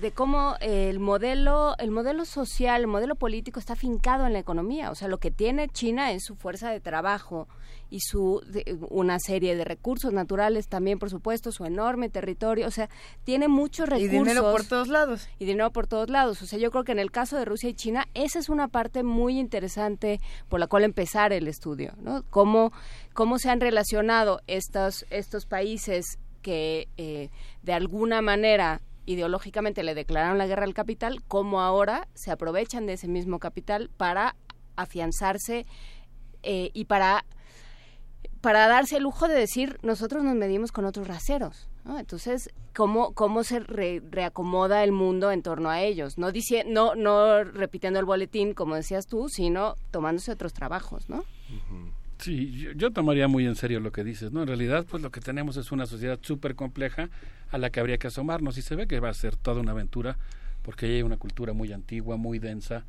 [0.00, 4.40] de cómo eh, el modelo, el modelo social, el modelo político está fincado en la
[4.40, 4.90] economía.
[4.90, 7.46] O sea, lo que tiene China es su fuerza de trabajo
[7.88, 12.66] y su de- una serie de recursos naturales también, por supuesto, su enorme territorio.
[12.66, 12.90] O sea,
[13.22, 14.10] tiene muchos Y recursos.
[14.10, 15.28] dinero por todos lados.
[15.38, 16.42] Y dinero por todos lados.
[16.42, 18.66] O sea, yo creo que en el caso de Rusia y China, esa es una
[18.66, 22.24] parte muy interesante por la cual empezar el estudio, ¿no?
[22.30, 22.72] Cómo,
[23.12, 27.30] cómo se han relacionado estos, estos países que eh,
[27.62, 32.92] de alguna manera ideológicamente le declararon la guerra al capital, cómo ahora se aprovechan de
[32.92, 34.36] ese mismo capital para
[34.76, 35.66] afianzarse
[36.42, 37.24] eh, y para
[38.40, 41.68] para darse el lujo de decir nosotros nos medimos con otros raseros.
[41.98, 46.18] Entonces, ¿cómo, cómo se re- reacomoda el mundo en torno a ellos?
[46.18, 51.24] No, dici- no, no repitiendo el boletín, como decías tú, sino tomándose otros trabajos, ¿no?
[52.18, 54.42] Sí, yo, yo tomaría muy en serio lo que dices, ¿no?
[54.42, 57.08] En realidad, pues lo que tenemos es una sociedad súper compleja
[57.50, 59.72] a la que habría que asomarnos y se ve que va a ser toda una
[59.72, 60.16] aventura
[60.62, 62.84] porque hay una cultura muy antigua, muy densa,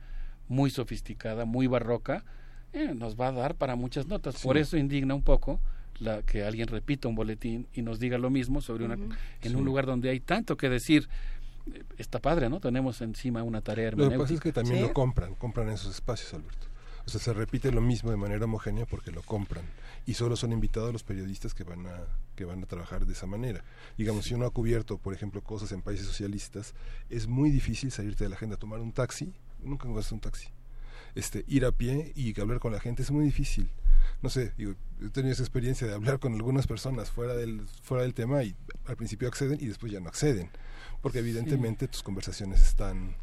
[0.48, 2.24] muy sofisticada, muy barroca,
[2.72, 4.42] eh, nos va a dar para muchas notas.
[4.42, 5.60] Por eso indigna un poco
[6.00, 9.10] la que alguien repita un boletín y nos diga lo mismo sobre una en
[9.42, 9.56] Sí.
[9.56, 11.08] un lugar donde hay tanto que decir.
[11.74, 12.60] Eh, Está padre, ¿no?
[12.60, 14.24] Tenemos encima una tarea Lo que hermenéutica.
[14.24, 16.68] pasa es que también lo compran, compran esos espacios, Alberto.
[17.06, 19.66] O sea, se repite lo mismo de manera homogénea porque lo compran.
[20.08, 22.02] Y solo son invitados los periodistas que van a,
[22.36, 23.64] que van a trabajar de esa manera.
[23.98, 26.74] Digamos, si uno ha cubierto, por ejemplo, cosas en países socialistas,
[27.10, 30.48] es muy difícil salirte de la agenda, tomar un taxi, nunca encuentras un taxi.
[31.14, 33.70] Este, ir a pie y hablar con la gente es muy difícil.
[34.22, 38.04] No sé, digo, he tenido esa experiencia de hablar con algunas personas fuera del, fuera
[38.04, 40.50] del tema y al principio acceden y después ya no acceden.
[41.02, 43.16] Porque evidentemente tus conversaciones están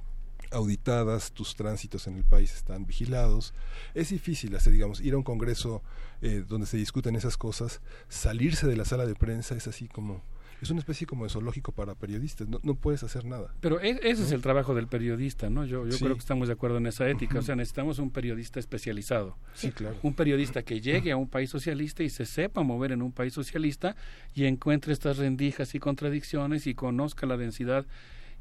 [0.53, 3.55] auditadas, tus tránsitos en el país están vigilados.
[3.95, 5.83] Es difícil hacer, digamos, ir a un congreso
[6.21, 10.23] eh, donde se discuten esas cosas, salirse de la sala de prensa es así como,
[10.61, 13.53] es una especie como de zoológico para periodistas, no, no puedes hacer nada.
[13.61, 15.65] Pero e- ese es el trabajo del periodista, ¿no?
[15.65, 15.99] Yo, yo Sí.
[16.05, 17.41] creo que estamos de acuerdo en esa ética.
[17.41, 19.37] O sea, necesitamos un periodista especializado.
[19.55, 19.97] Sí, claro.
[20.03, 23.35] Un periodista que llegue a un país socialista y se sepa mover en un país
[23.35, 23.97] socialista
[24.35, 27.85] y encuentre estas rendijas y contradicciones y conozca la densidad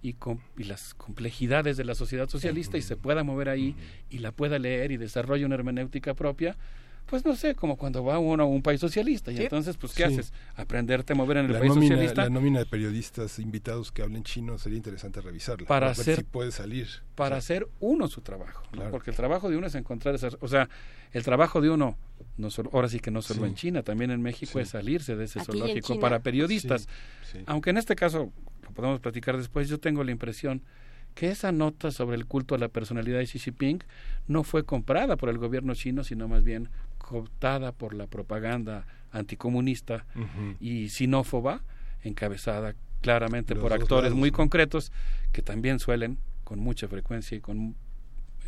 [0.01, 3.75] y, com- y las complejidades de la sociedad socialista y se pueda mover ahí
[4.09, 6.55] y la pueda leer y desarrolle una hermenéutica propia,
[7.05, 9.43] pues no sé, como cuando va uno a un país socialista y Sí.
[9.43, 10.13] entonces, pues, ¿qué Sí.
[10.13, 10.33] haces?
[10.55, 14.01] Aprenderte a mover en el la país nómina, socialista la nómina de periodistas invitados que
[14.01, 18.21] hablen chino sería interesante revisarla para ver hacer si puede salir para hacer uno su
[18.21, 18.77] trabajo ¿no?
[18.77, 18.91] Claro.
[18.91, 20.69] porque el trabajo de uno es encontrar esas o sea
[21.11, 21.97] el trabajo de uno
[22.37, 23.47] no solo ahora sí que no solo Sí.
[23.49, 24.59] en China también en México Sí.
[24.59, 26.83] es salirse de ese Aquí zoológico para periodistas
[27.29, 27.43] Sí, sí.
[27.45, 28.31] aunque en este caso
[28.63, 30.61] lo podemos platicar después yo tengo la impresión
[31.13, 33.83] que esa nota sobre el culto a la personalidad de Xi Jinping
[34.27, 36.69] no fue comprada por el gobierno chino, sino más bien
[37.11, 40.05] cooptada por la propaganda anticomunista
[40.61, 41.61] y sinófoba,
[42.03, 44.37] encabezada claramente Los por actores lados, muy ¿no?
[44.37, 44.91] concretos
[45.33, 47.75] que también suelen, con mucha frecuencia y con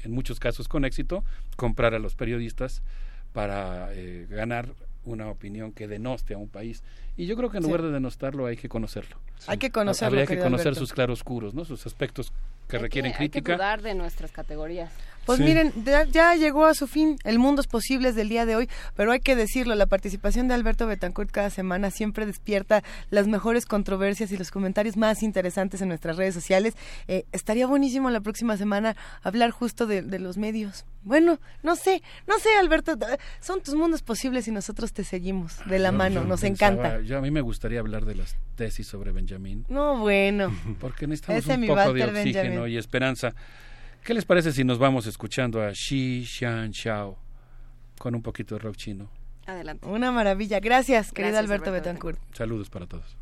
[0.03, 1.23] en muchos casos con éxito,
[1.55, 2.81] comprar a los periodistas
[3.31, 4.67] para eh, ganar
[5.05, 6.83] una opinión que denoste a un país.
[7.17, 7.67] Y yo creo que en Sí.
[7.69, 9.17] lugar de denostarlo hay que conocerlo.
[9.47, 10.79] Hay que conocerlo, Habría que conocer Alberto.
[10.81, 11.63] sus claroscuros, ¿no?
[11.65, 12.33] sus aspectos
[12.67, 13.53] que Hay requieren que- Hay crítica.
[13.53, 14.91] que dudar de nuestras categorías.
[15.25, 18.69] Pues miren, ya, ya llegó a su fin el Mundos Posibles del día de hoy,
[18.95, 23.65] pero hay que decirlo, la participación de Alberto Betancourt cada semana siempre despierta las mejores
[23.65, 26.75] controversias y los comentarios más interesantes en nuestras redes sociales.
[27.07, 30.85] Eh, estaría buenísimo la próxima semana hablar justo de, de los medios.
[31.03, 35.57] Bueno, no sé, no sé, Alberto, eh, son tus mundos posibles y nosotros te seguimos
[35.65, 37.01] de la mano, nos pensaba- encanta.
[37.01, 39.65] Yo a mí me gustaría hablar de las tesis sobre Benjamín.
[39.69, 40.53] No, bueno.
[40.79, 42.67] Porque necesitamos Ese un poco de oxígeno Benjamin.
[42.73, 43.33] y esperanza.
[44.03, 47.17] ¿Qué les parece si nos vamos escuchando a Xi Xian Xiao
[47.97, 49.09] con un poquito de rock chino?
[49.45, 49.87] Adelante.
[49.87, 50.59] Una maravilla.
[50.59, 52.19] Gracias, querido Gracias, Alberto, Alberto Betancourt.
[52.35, 53.15] Saludos para todos.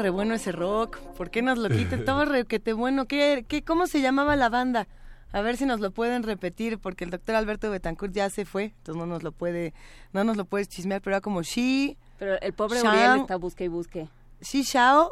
[0.00, 0.98] Re bueno ese rock.
[1.16, 1.96] ¿Por qué nos lo quita?
[1.96, 3.06] Estaba re que te bueno.
[3.06, 4.88] ¿Qué, qué, ¿Cómo se llamaba la banda?
[5.32, 8.64] A ver si nos lo pueden repetir, porque el doctor Alberto Betancourt ya se fue,
[8.76, 9.74] entonces no nos lo puede,
[10.12, 11.96] no nos lo puedes chismear, pero era como Shi.
[12.18, 14.08] Pero el pobre Shang- Uriel está busque y busque.
[14.40, 15.10] Shi Shao,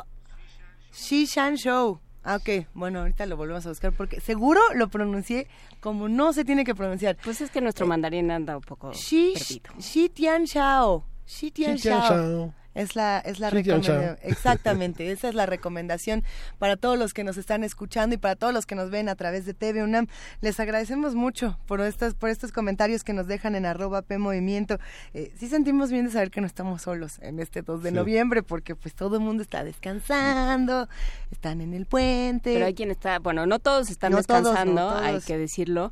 [0.92, 2.00] Shi Shan Show.
[2.24, 5.46] Ah, ok, bueno, ahorita lo volvemos a buscar porque seguro lo pronuncié
[5.80, 7.16] como no se tiene que pronunciar.
[7.22, 9.72] Pues es que nuestro mandarín anda un poco Shi, perdido.
[9.80, 11.04] Shi Tian Shao.
[11.26, 12.54] Shi Tian Shi Tian Shao.
[12.78, 14.18] Es la, es la recomendación.
[14.22, 16.22] Exactamente, esa es la recomendación
[16.58, 19.16] para todos los que nos están escuchando y para todos los que nos ven a
[19.16, 20.06] través de TV UNAM.
[20.40, 24.78] Les agradecemos mucho por estos, por estos comentarios que nos dejan en arroba P Movimiento.
[25.12, 27.94] Eh, sí sentimos bien de saber que no estamos solos en este 2 de Sí.
[27.96, 30.88] noviembre porque pues todo el mundo está descansando,
[31.30, 32.52] están en el puente.
[32.54, 35.90] Pero hay quien está, bueno, no todos están No todos, no descansando, hay que decirlo,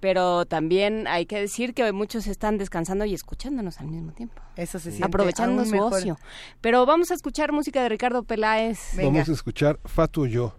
[0.00, 4.40] pero también hay que decir que muchos están descansando y escuchándonos al mismo tiempo.
[4.56, 5.92] Eso se siente Aprovechando aún su mejor.
[5.94, 6.18] ocio.
[6.60, 8.78] Pero vamos a escuchar música de Ricardo Peláez.
[8.96, 10.54] Vamos a escuchar Fatu Yo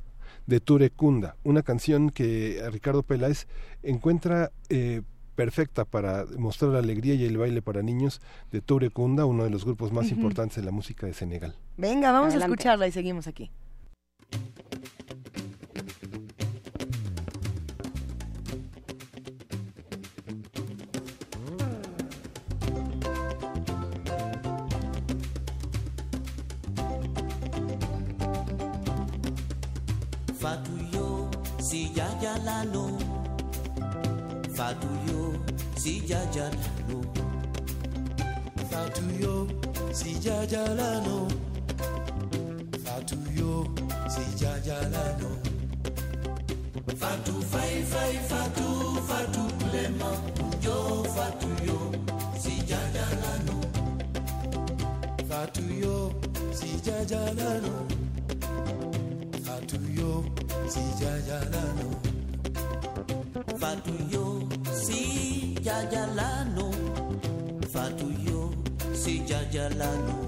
[0.47, 3.47] de Ture Kunda, una canción que Ricardo Peláez
[3.83, 5.03] encuentra eh,
[5.35, 8.19] perfecta para mostrar la alegría y el baile para niños
[8.51, 11.55] de Ture Kunda, uno de los grupos más importantes de la música de Senegal.
[11.77, 12.43] Venga, vamos Adelante.
[12.43, 13.51] a escucharla y seguimos aquí.
[30.39, 32.97] Fatuyo, si ya ya la no.
[34.55, 35.33] Fatuyo,
[35.75, 37.01] si ya ya la no.
[38.69, 39.47] Fatuyo,
[39.93, 41.27] si jajalano.
[42.83, 43.65] Fatuyo,
[44.07, 45.29] si jajalano.
[46.99, 48.67] Fatu fai fai fatu
[49.09, 50.11] fatu plema.
[50.63, 51.79] Yo fatuyo,
[52.39, 53.57] si jajalano.
[55.29, 56.11] Fatuyo,
[56.53, 57.78] si jajalano.
[69.79, 70.18] lalo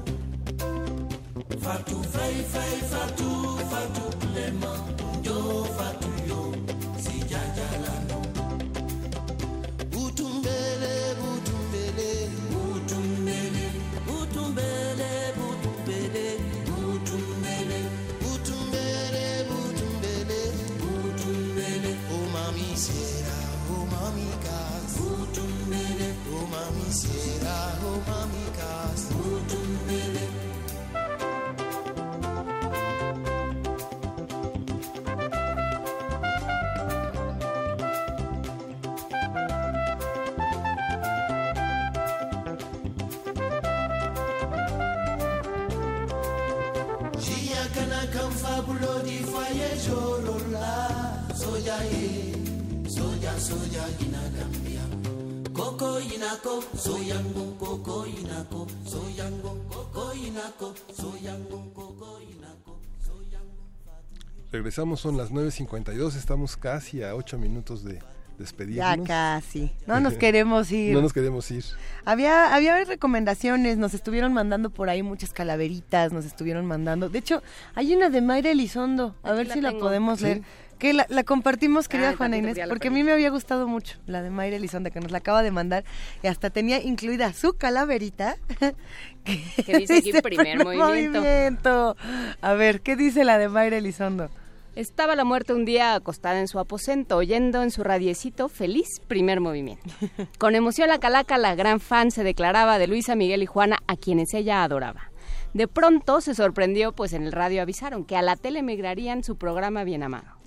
[64.51, 68.01] Regresamos, son las 9.52, estamos casi a 8 minutos de Ya
[68.38, 69.07] despedirnos.
[69.07, 69.71] casi.
[69.88, 70.93] No nos queremos ir.
[70.93, 71.63] no nos queremos ir.
[72.03, 77.07] Había, había recomendaciones, nos estuvieron mandando por ahí muchas calaveritas, nos estuvieron mandando.
[77.07, 77.41] De hecho,
[77.75, 80.25] hay una de Mayra Elizondo, a ver la si la podemos ¿Sí?
[80.25, 80.41] leer.
[80.80, 83.67] Que la, la compartimos, querida Ay, Juana Inés, ya porque a mí me había gustado
[83.67, 85.83] mucho la de Mayra Elizondo, que nos la acaba de mandar,
[86.23, 88.35] y hasta tenía incluida su calaverita.
[89.23, 91.19] Que dice aquí primer movimiento.
[91.19, 91.95] movimiento.
[92.41, 94.31] A ver, ¿qué dice la de Mayra Elizondo?
[94.75, 99.41] Estaba la muerte un día acostada en su aposento, oyendo en su radiecito feliz primer
[99.41, 99.83] movimiento.
[100.38, 103.98] Con emoción la calaca, la gran fan, se declaraba de Luisa, Miguel y Juana, a
[103.98, 105.11] quienes ella adoraba.
[105.53, 109.35] De pronto se sorprendió, pues en el radio avisaron que a la tele migrarían su
[109.35, 110.38] programa Bien Amado.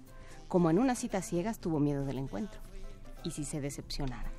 [0.49, 2.61] Como en una cita ciegas tuvo miedo del encuentro.
[3.25, 4.31] ¿Y si se decepcionara?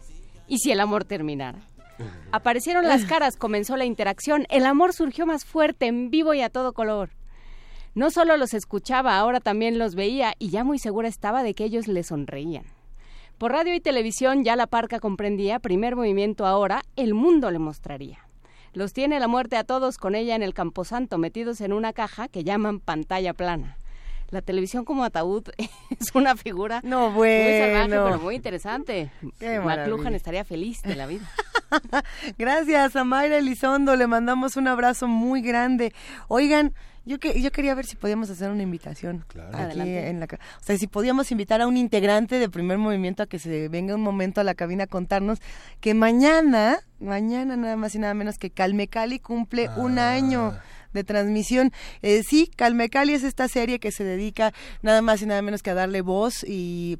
[0.47, 1.59] ¿Y si el amor terminara?
[2.31, 6.49] Aparecieron las caras, comenzó la interacción, el amor surgió más fuerte, en vivo y a
[6.49, 7.11] todo color.
[7.95, 11.63] No solo los escuchaba, ahora también los veía y ya muy segura estaba de que
[11.63, 12.65] ellos le sonreían.
[13.37, 18.19] Por radio y televisión ya la parca comprendía, primer movimiento ahora, el mundo le mostraría.
[18.73, 22.27] Los tiene la muerte a todos con ella en el camposanto, metidos en una caja
[22.27, 23.77] que llaman pantalla plana.
[24.29, 25.43] La televisión como ataúd
[25.99, 29.09] es una figura No, muy salvaje, pero muy interesante.
[29.63, 31.31] McLuhan estaría feliz de la vida.
[32.37, 35.93] Gracias a Mayra Elizondo, le mandamos un abrazo muy grande.
[36.27, 36.73] Oigan,
[37.05, 40.09] yo que yo quería ver si podíamos hacer una invitación aquí Adelante.
[40.09, 43.39] en la o sea, si podíamos invitar a un integrante de primer movimiento a que
[43.39, 45.39] se venga un momento a la cabina a contarnos
[45.79, 50.57] que mañana, mañana nada más y nada menos que Calme Cali cumple un año
[50.93, 51.71] de transmisión.
[52.01, 55.61] Eh, sí, Calme Cali es esta serie que se dedica nada más y nada menos
[55.61, 56.97] que a darle voz y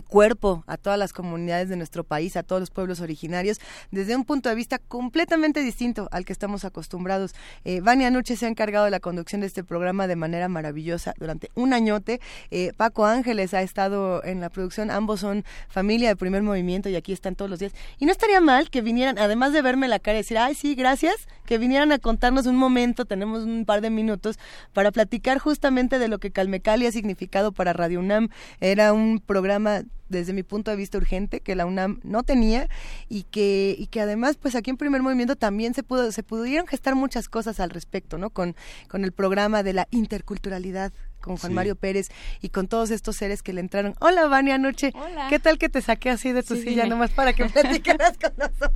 [0.00, 4.24] cuerpo a todas las comunidades de nuestro país, a todos los pueblos originarios, desde un
[4.24, 7.34] punto de vista completamente distinto al que estamos acostumbrados.
[7.64, 11.14] Eh, Vania Nuche se ha encargado de la conducción de este programa de manera maravillosa
[11.18, 12.20] durante un añote.
[12.50, 16.96] Eh, Paco Ángeles ha estado en la producción, ambos son familia de primer movimiento y
[16.96, 17.72] aquí están todos los días.
[17.98, 20.74] Y no estaría mal que vinieran, además de verme la cara y decir, ay, sí,
[20.74, 24.38] gracias, que vinieran a contarnos un momento, tenemos un par de minutos,
[24.72, 28.28] para platicar justamente de lo que Calmecali ha significado para Radio UNAM.
[28.60, 32.68] Era un programa desde mi punto de vista urgente que la UNAM no tenía
[33.08, 36.66] y que y que además pues aquí en primer movimiento también se pudo se pudieron
[36.66, 38.54] gestar muchas cosas al respecto no con
[38.88, 41.54] con el programa de la interculturalidad con Juan Sí.
[41.54, 42.08] Mario Pérez
[42.42, 43.94] y con todos estos seres que le entraron.
[44.00, 44.92] Hola, Vania, anoche.
[44.94, 45.28] Hola.
[45.30, 46.88] ¿Qué tal que te saqué así de tu Sí, silla dime.
[46.90, 48.72] nomás para que platicaras con nosotros?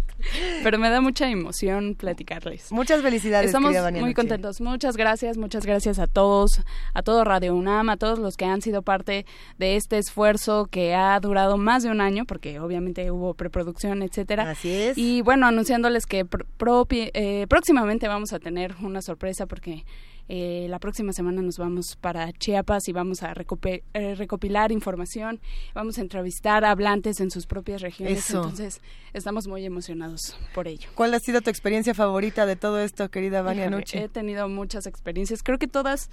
[0.62, 2.72] Pero me da mucha emoción platicarles.
[2.72, 4.14] Muchas felicidades, Estamos querida Vania muy Noche.
[4.22, 4.60] contentos.
[4.60, 6.62] Muchas gracias, muchas gracias a todos,
[6.94, 9.26] a todo Radio UNAM, a todos los que han sido parte
[9.58, 14.50] de este esfuerzo que ha durado más de un año, porque obviamente hubo preproducción, etcétera.
[14.50, 14.96] Así es.
[14.98, 19.84] Y bueno, anunciándoles que pr- propi- eh, próximamente vamos a tener una sorpresa porque
[20.28, 25.40] Eh, la próxima semana nos vamos para Chiapas y vamos a recope- eh, recopilar información,
[25.74, 28.38] vamos a entrevistar a hablantes en sus propias regiones, Eso.
[28.38, 28.80] entonces
[29.12, 30.88] estamos muy emocionados por ello.
[30.94, 34.02] ¿Cuál ha sido tu experiencia favorita de todo esto, querida Vania Nuche?
[34.02, 35.42] He tenido muchas experiencias.
[35.42, 36.10] Creo que todas,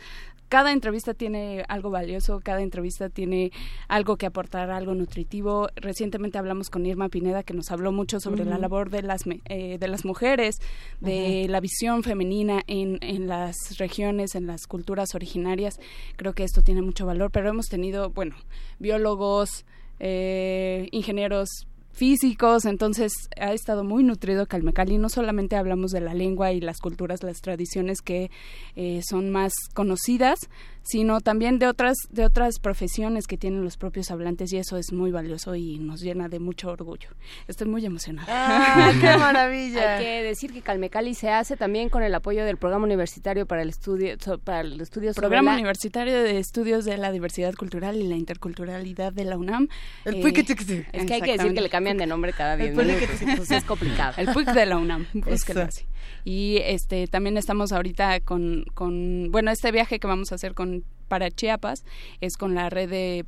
[0.47, 3.51] cada entrevista tiene algo valioso, cada entrevista tiene
[3.87, 5.69] algo que aportar, algo nutritivo.
[5.75, 9.77] Recientemente hablamos con Irma Pineda, que nos habló mucho sobre la labor de las, eh,
[9.79, 10.59] de las mujeres,
[11.01, 15.79] de la visión femenina en, en las regiones, en las culturas originarias.
[16.15, 18.35] Creo que esto tiene mucho valor, pero hemos tenido, bueno,
[18.79, 19.65] biólogos,
[19.99, 21.49] eh, ingenieros
[21.93, 24.97] físicos, entonces ha estado muy nutrido Calmecali.
[24.97, 28.31] No solamente hablamos de la lengua y las culturas, las tradiciones que
[28.75, 30.39] eh, son más conocidas,
[30.83, 34.91] sino también de otras de otras profesiones que tienen los propios hablantes y eso es
[34.91, 37.09] muy valioso y nos llena de mucho orgullo.
[37.47, 38.27] Estoy muy emocionada.
[38.29, 39.97] ¡Ah, qué maravilla!
[39.97, 43.61] Hay que decir que Calmecali se hace también con el apoyo del Programa Universitario para
[43.61, 47.95] el Estudio, para el estudio sobre Programa la- Universitario de Estudios de la Diversidad Cultural
[47.95, 49.69] y la Interculturalidad de la UNAM.
[50.05, 50.85] El Eh.
[50.93, 53.29] Es que hay que decir que le cambian de nombre cada El 10 minutos, Puiquitixi.
[53.31, 54.13] entonces es complicado.
[54.17, 55.85] El PUIC de la UNAM, búsquenlo así.
[56.25, 60.72] Y este también estamos ahorita con, con bueno, este viaje que vamos a hacer con
[61.13, 61.85] para Chiapas
[62.21, 63.25] es con la red de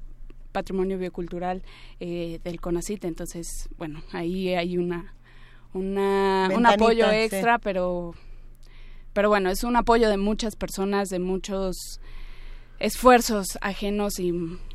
[0.52, 1.62] patrimonio biocultural
[2.00, 5.14] eh, del CONACIT, entonces, bueno, ahí hay una
[5.72, 7.16] una un apoyo sí.
[7.16, 8.16] extra, pero
[9.14, 12.00] pero bueno, es un apoyo de muchas personas, de muchos
[12.80, 14.34] esfuerzos ajenos y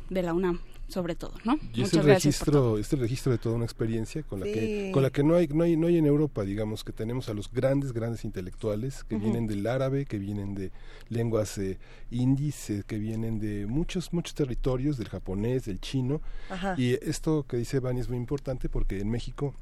[0.09, 1.55] de la UNAM, sobre todo, ¿no?
[1.73, 4.53] Y es Muchas el registro, es el registro de toda una experiencia con la Sí.
[4.53, 7.29] que, con la que no hay, no hay, no hay en Europa, digamos que tenemos
[7.29, 10.71] a los grandes, grandes intelectuales que vienen del árabe, que vienen de
[11.09, 11.79] lenguas eh,
[12.09, 16.21] indies, eh, que vienen de muchos, muchos territorios, del japonés, del chino.
[16.49, 16.75] Ajá.
[16.77, 19.55] Y esto que dice Vani es muy importante porque en México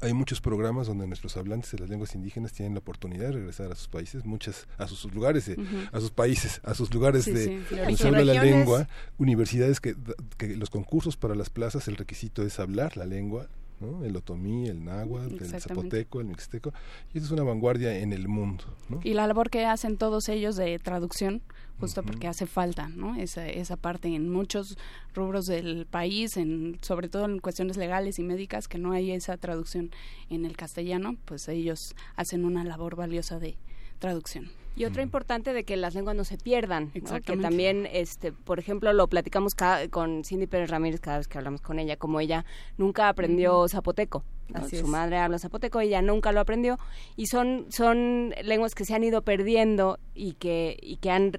[0.00, 3.70] hay muchos programas donde nuestros hablantes de las lenguas indígenas tienen la oportunidad de regresar
[3.70, 5.76] a sus países, muchas a sus lugares, de- Ujú.
[5.92, 8.06] a sus países, a sus lugares Sí, de sí, de donde se origen.
[8.14, 8.88] habla la lengua,
[9.18, 9.94] universidades que,
[10.38, 13.46] que los concursos para las plazas el requisito es hablar la lengua,
[13.80, 14.04] ¿no?
[14.04, 16.72] el otomí, el náhuatl, el zapoteco, el mixteco,
[17.14, 18.64] y eso es una vanguardia en el mundo.
[18.88, 19.00] ¿no?
[19.04, 21.42] Y la labor que hacen todos ellos de traducción,
[21.80, 23.16] justo porque hace falta, ¿no?
[23.16, 24.78] Esa, esa parte en muchos
[25.14, 29.36] rubros del país, en, sobre todo en cuestiones legales y médicas, que no hay esa
[29.36, 29.90] traducción
[30.30, 33.56] en el castellano, pues ellos hacen una labor valiosa de
[33.98, 34.50] traducción.
[34.74, 37.20] Y otra importante de que las lenguas no se pierdan, ¿no?
[37.20, 41.36] que también, este, por ejemplo, lo platicamos cada- con Cindy Pérez Ramírez cada vez que
[41.36, 42.46] hablamos con ella, como ella
[42.78, 44.24] nunca aprendió zapoteco.
[44.68, 44.84] Su es.
[44.84, 46.78] madre habla zapoteco, ella nunca lo aprendió
[47.16, 51.32] y son son lenguas que se han ido perdiendo y que y que han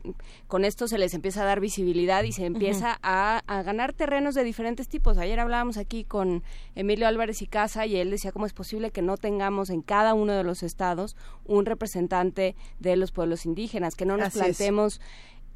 [0.48, 4.35] con esto se les empieza a dar visibilidad y se empieza a, a ganar terrenos
[4.35, 5.17] de diferentes tipos.
[5.17, 6.43] Ayer hablábamos aquí con
[6.75, 10.14] Emilio Álvarez y Casa y él decía cómo es posible que no tengamos en cada
[10.14, 15.01] uno de los estados un representante de los pueblos indígenas, que no nos Así es.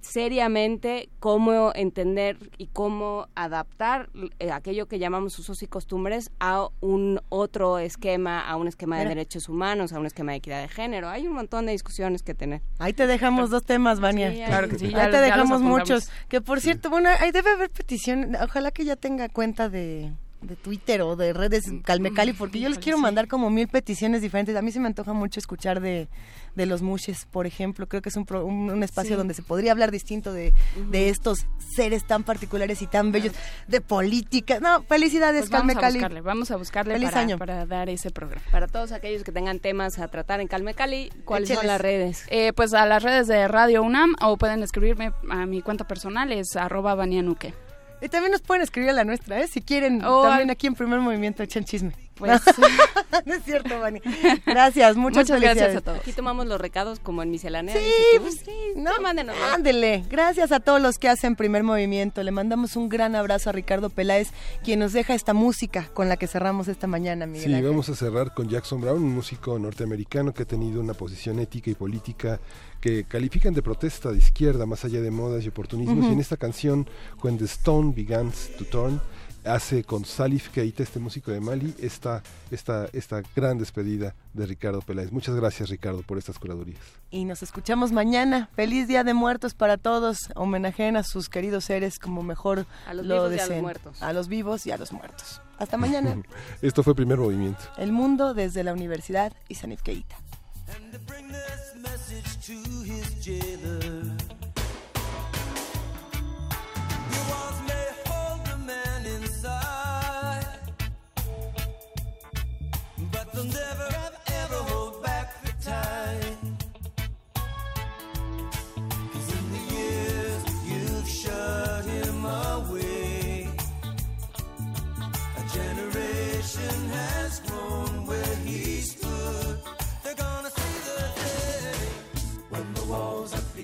[0.08, 7.20] Seriamente cómo entender y cómo adaptar eh, aquello que llamamos usos y costumbres a un
[7.30, 11.10] otro esquema, a un esquema de derechos humanos, a un esquema de equidad de género.
[11.10, 12.62] Hay un montón de discusiones que tener.
[12.80, 14.32] Ahí te dejamos dos temas, Vania.
[14.32, 16.10] Sí, Claro que sí, Ahí ya te ya los dejamos muchos.
[16.30, 18.36] Que por cierto, bueno, ahí debe haber petición.
[18.42, 22.78] Ojalá que ya tenga cuenta de, de Twitter o de redes Calmecali, porque yo les
[22.78, 24.56] quiero mandar como mil peticiones diferentes.
[24.56, 26.08] A mí se me antoja mucho escuchar de,
[26.56, 27.88] de los mushes, por ejemplo.
[27.88, 29.18] Creo que es un, pro- un, un espacio Sí.
[29.18, 30.54] donde se podría hablar distinto de,
[30.92, 33.34] de estos seres tan particulares y tan bellos,
[33.68, 34.60] de política.
[34.60, 35.94] No, felicidades, Pues vamos a Calmecali.
[36.00, 37.38] buscarle, vamos a buscarle Feliz para, año.
[37.38, 38.44] para dar ese programa.
[38.52, 42.24] Para todos aquellos que tengan temas a tratar en Calmecali, ¿cuáles son las redes?
[42.30, 46.32] Eh, pues a las redes de Radio UNAM o pueden escribirme a mi cuenta personal,
[46.32, 47.54] es arroba banianuque.
[48.02, 49.48] Y también nos pueden escribir a la nuestra, ¿eh?
[49.48, 51.94] Si quieren, también aquí en Primer Movimiento echan chisme.
[52.18, 52.42] Pues-
[53.26, 54.02] no es cierto, Vani.
[54.46, 55.76] Gracias, muchas, Muchas gracias felicidades.
[55.78, 56.00] a todos.
[56.00, 57.76] Aquí tomamos los recados como en miscelánea.
[57.76, 59.36] Sí, dices pues sí, no, mándenos.
[59.54, 62.24] Ándele, gracias a todos los que hacen primer movimiento.
[62.24, 64.30] Le mandamos un gran abrazo a Ricardo Peláez,
[64.64, 67.46] quien nos deja esta música con la que cerramos esta mañana, Miguel.
[67.46, 67.70] Sí, Ángel.
[67.70, 71.70] vamos a cerrar con Jackson Brown, un músico norteamericano que ha tenido una posición ética
[71.70, 72.40] y política
[72.82, 76.06] que califican de protesta de izquierda, más allá de modas y oportunismos.
[76.06, 76.88] Y en esta canción,
[77.24, 79.02] When the Stone Begins to Turn,
[79.48, 84.82] hace con Salif Keita, este músico de Mali, esta, esta, esta gran despedida de Ricardo
[84.82, 85.12] Peláez.
[85.12, 86.80] Muchas gracias, Ricardo, por estas curadurías.
[87.10, 88.50] Y nos escuchamos mañana.
[88.56, 90.30] Feliz Día de Muertos para todos.
[90.36, 93.62] Homenajen a sus queridos seres como mejor A los lo vivos y a los deseen.
[93.62, 94.02] muertos.
[94.04, 95.42] A los vivos y a los muertos.
[95.58, 96.22] Hasta mañana.
[96.62, 97.62] Esto fue Primer Movimiento.
[97.78, 100.18] El mundo desde la Universidad y Sanif Keita.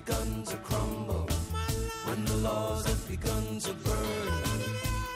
[0.06, 1.26] begun to crumble,
[2.06, 4.60] when the laws have begun to burn,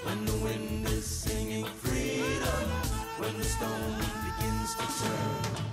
[0.04, 2.70] when the wind is singing freedom,
[3.18, 5.68] when the stone begins to turn.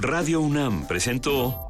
[0.00, 1.69] Radio UNAM presentó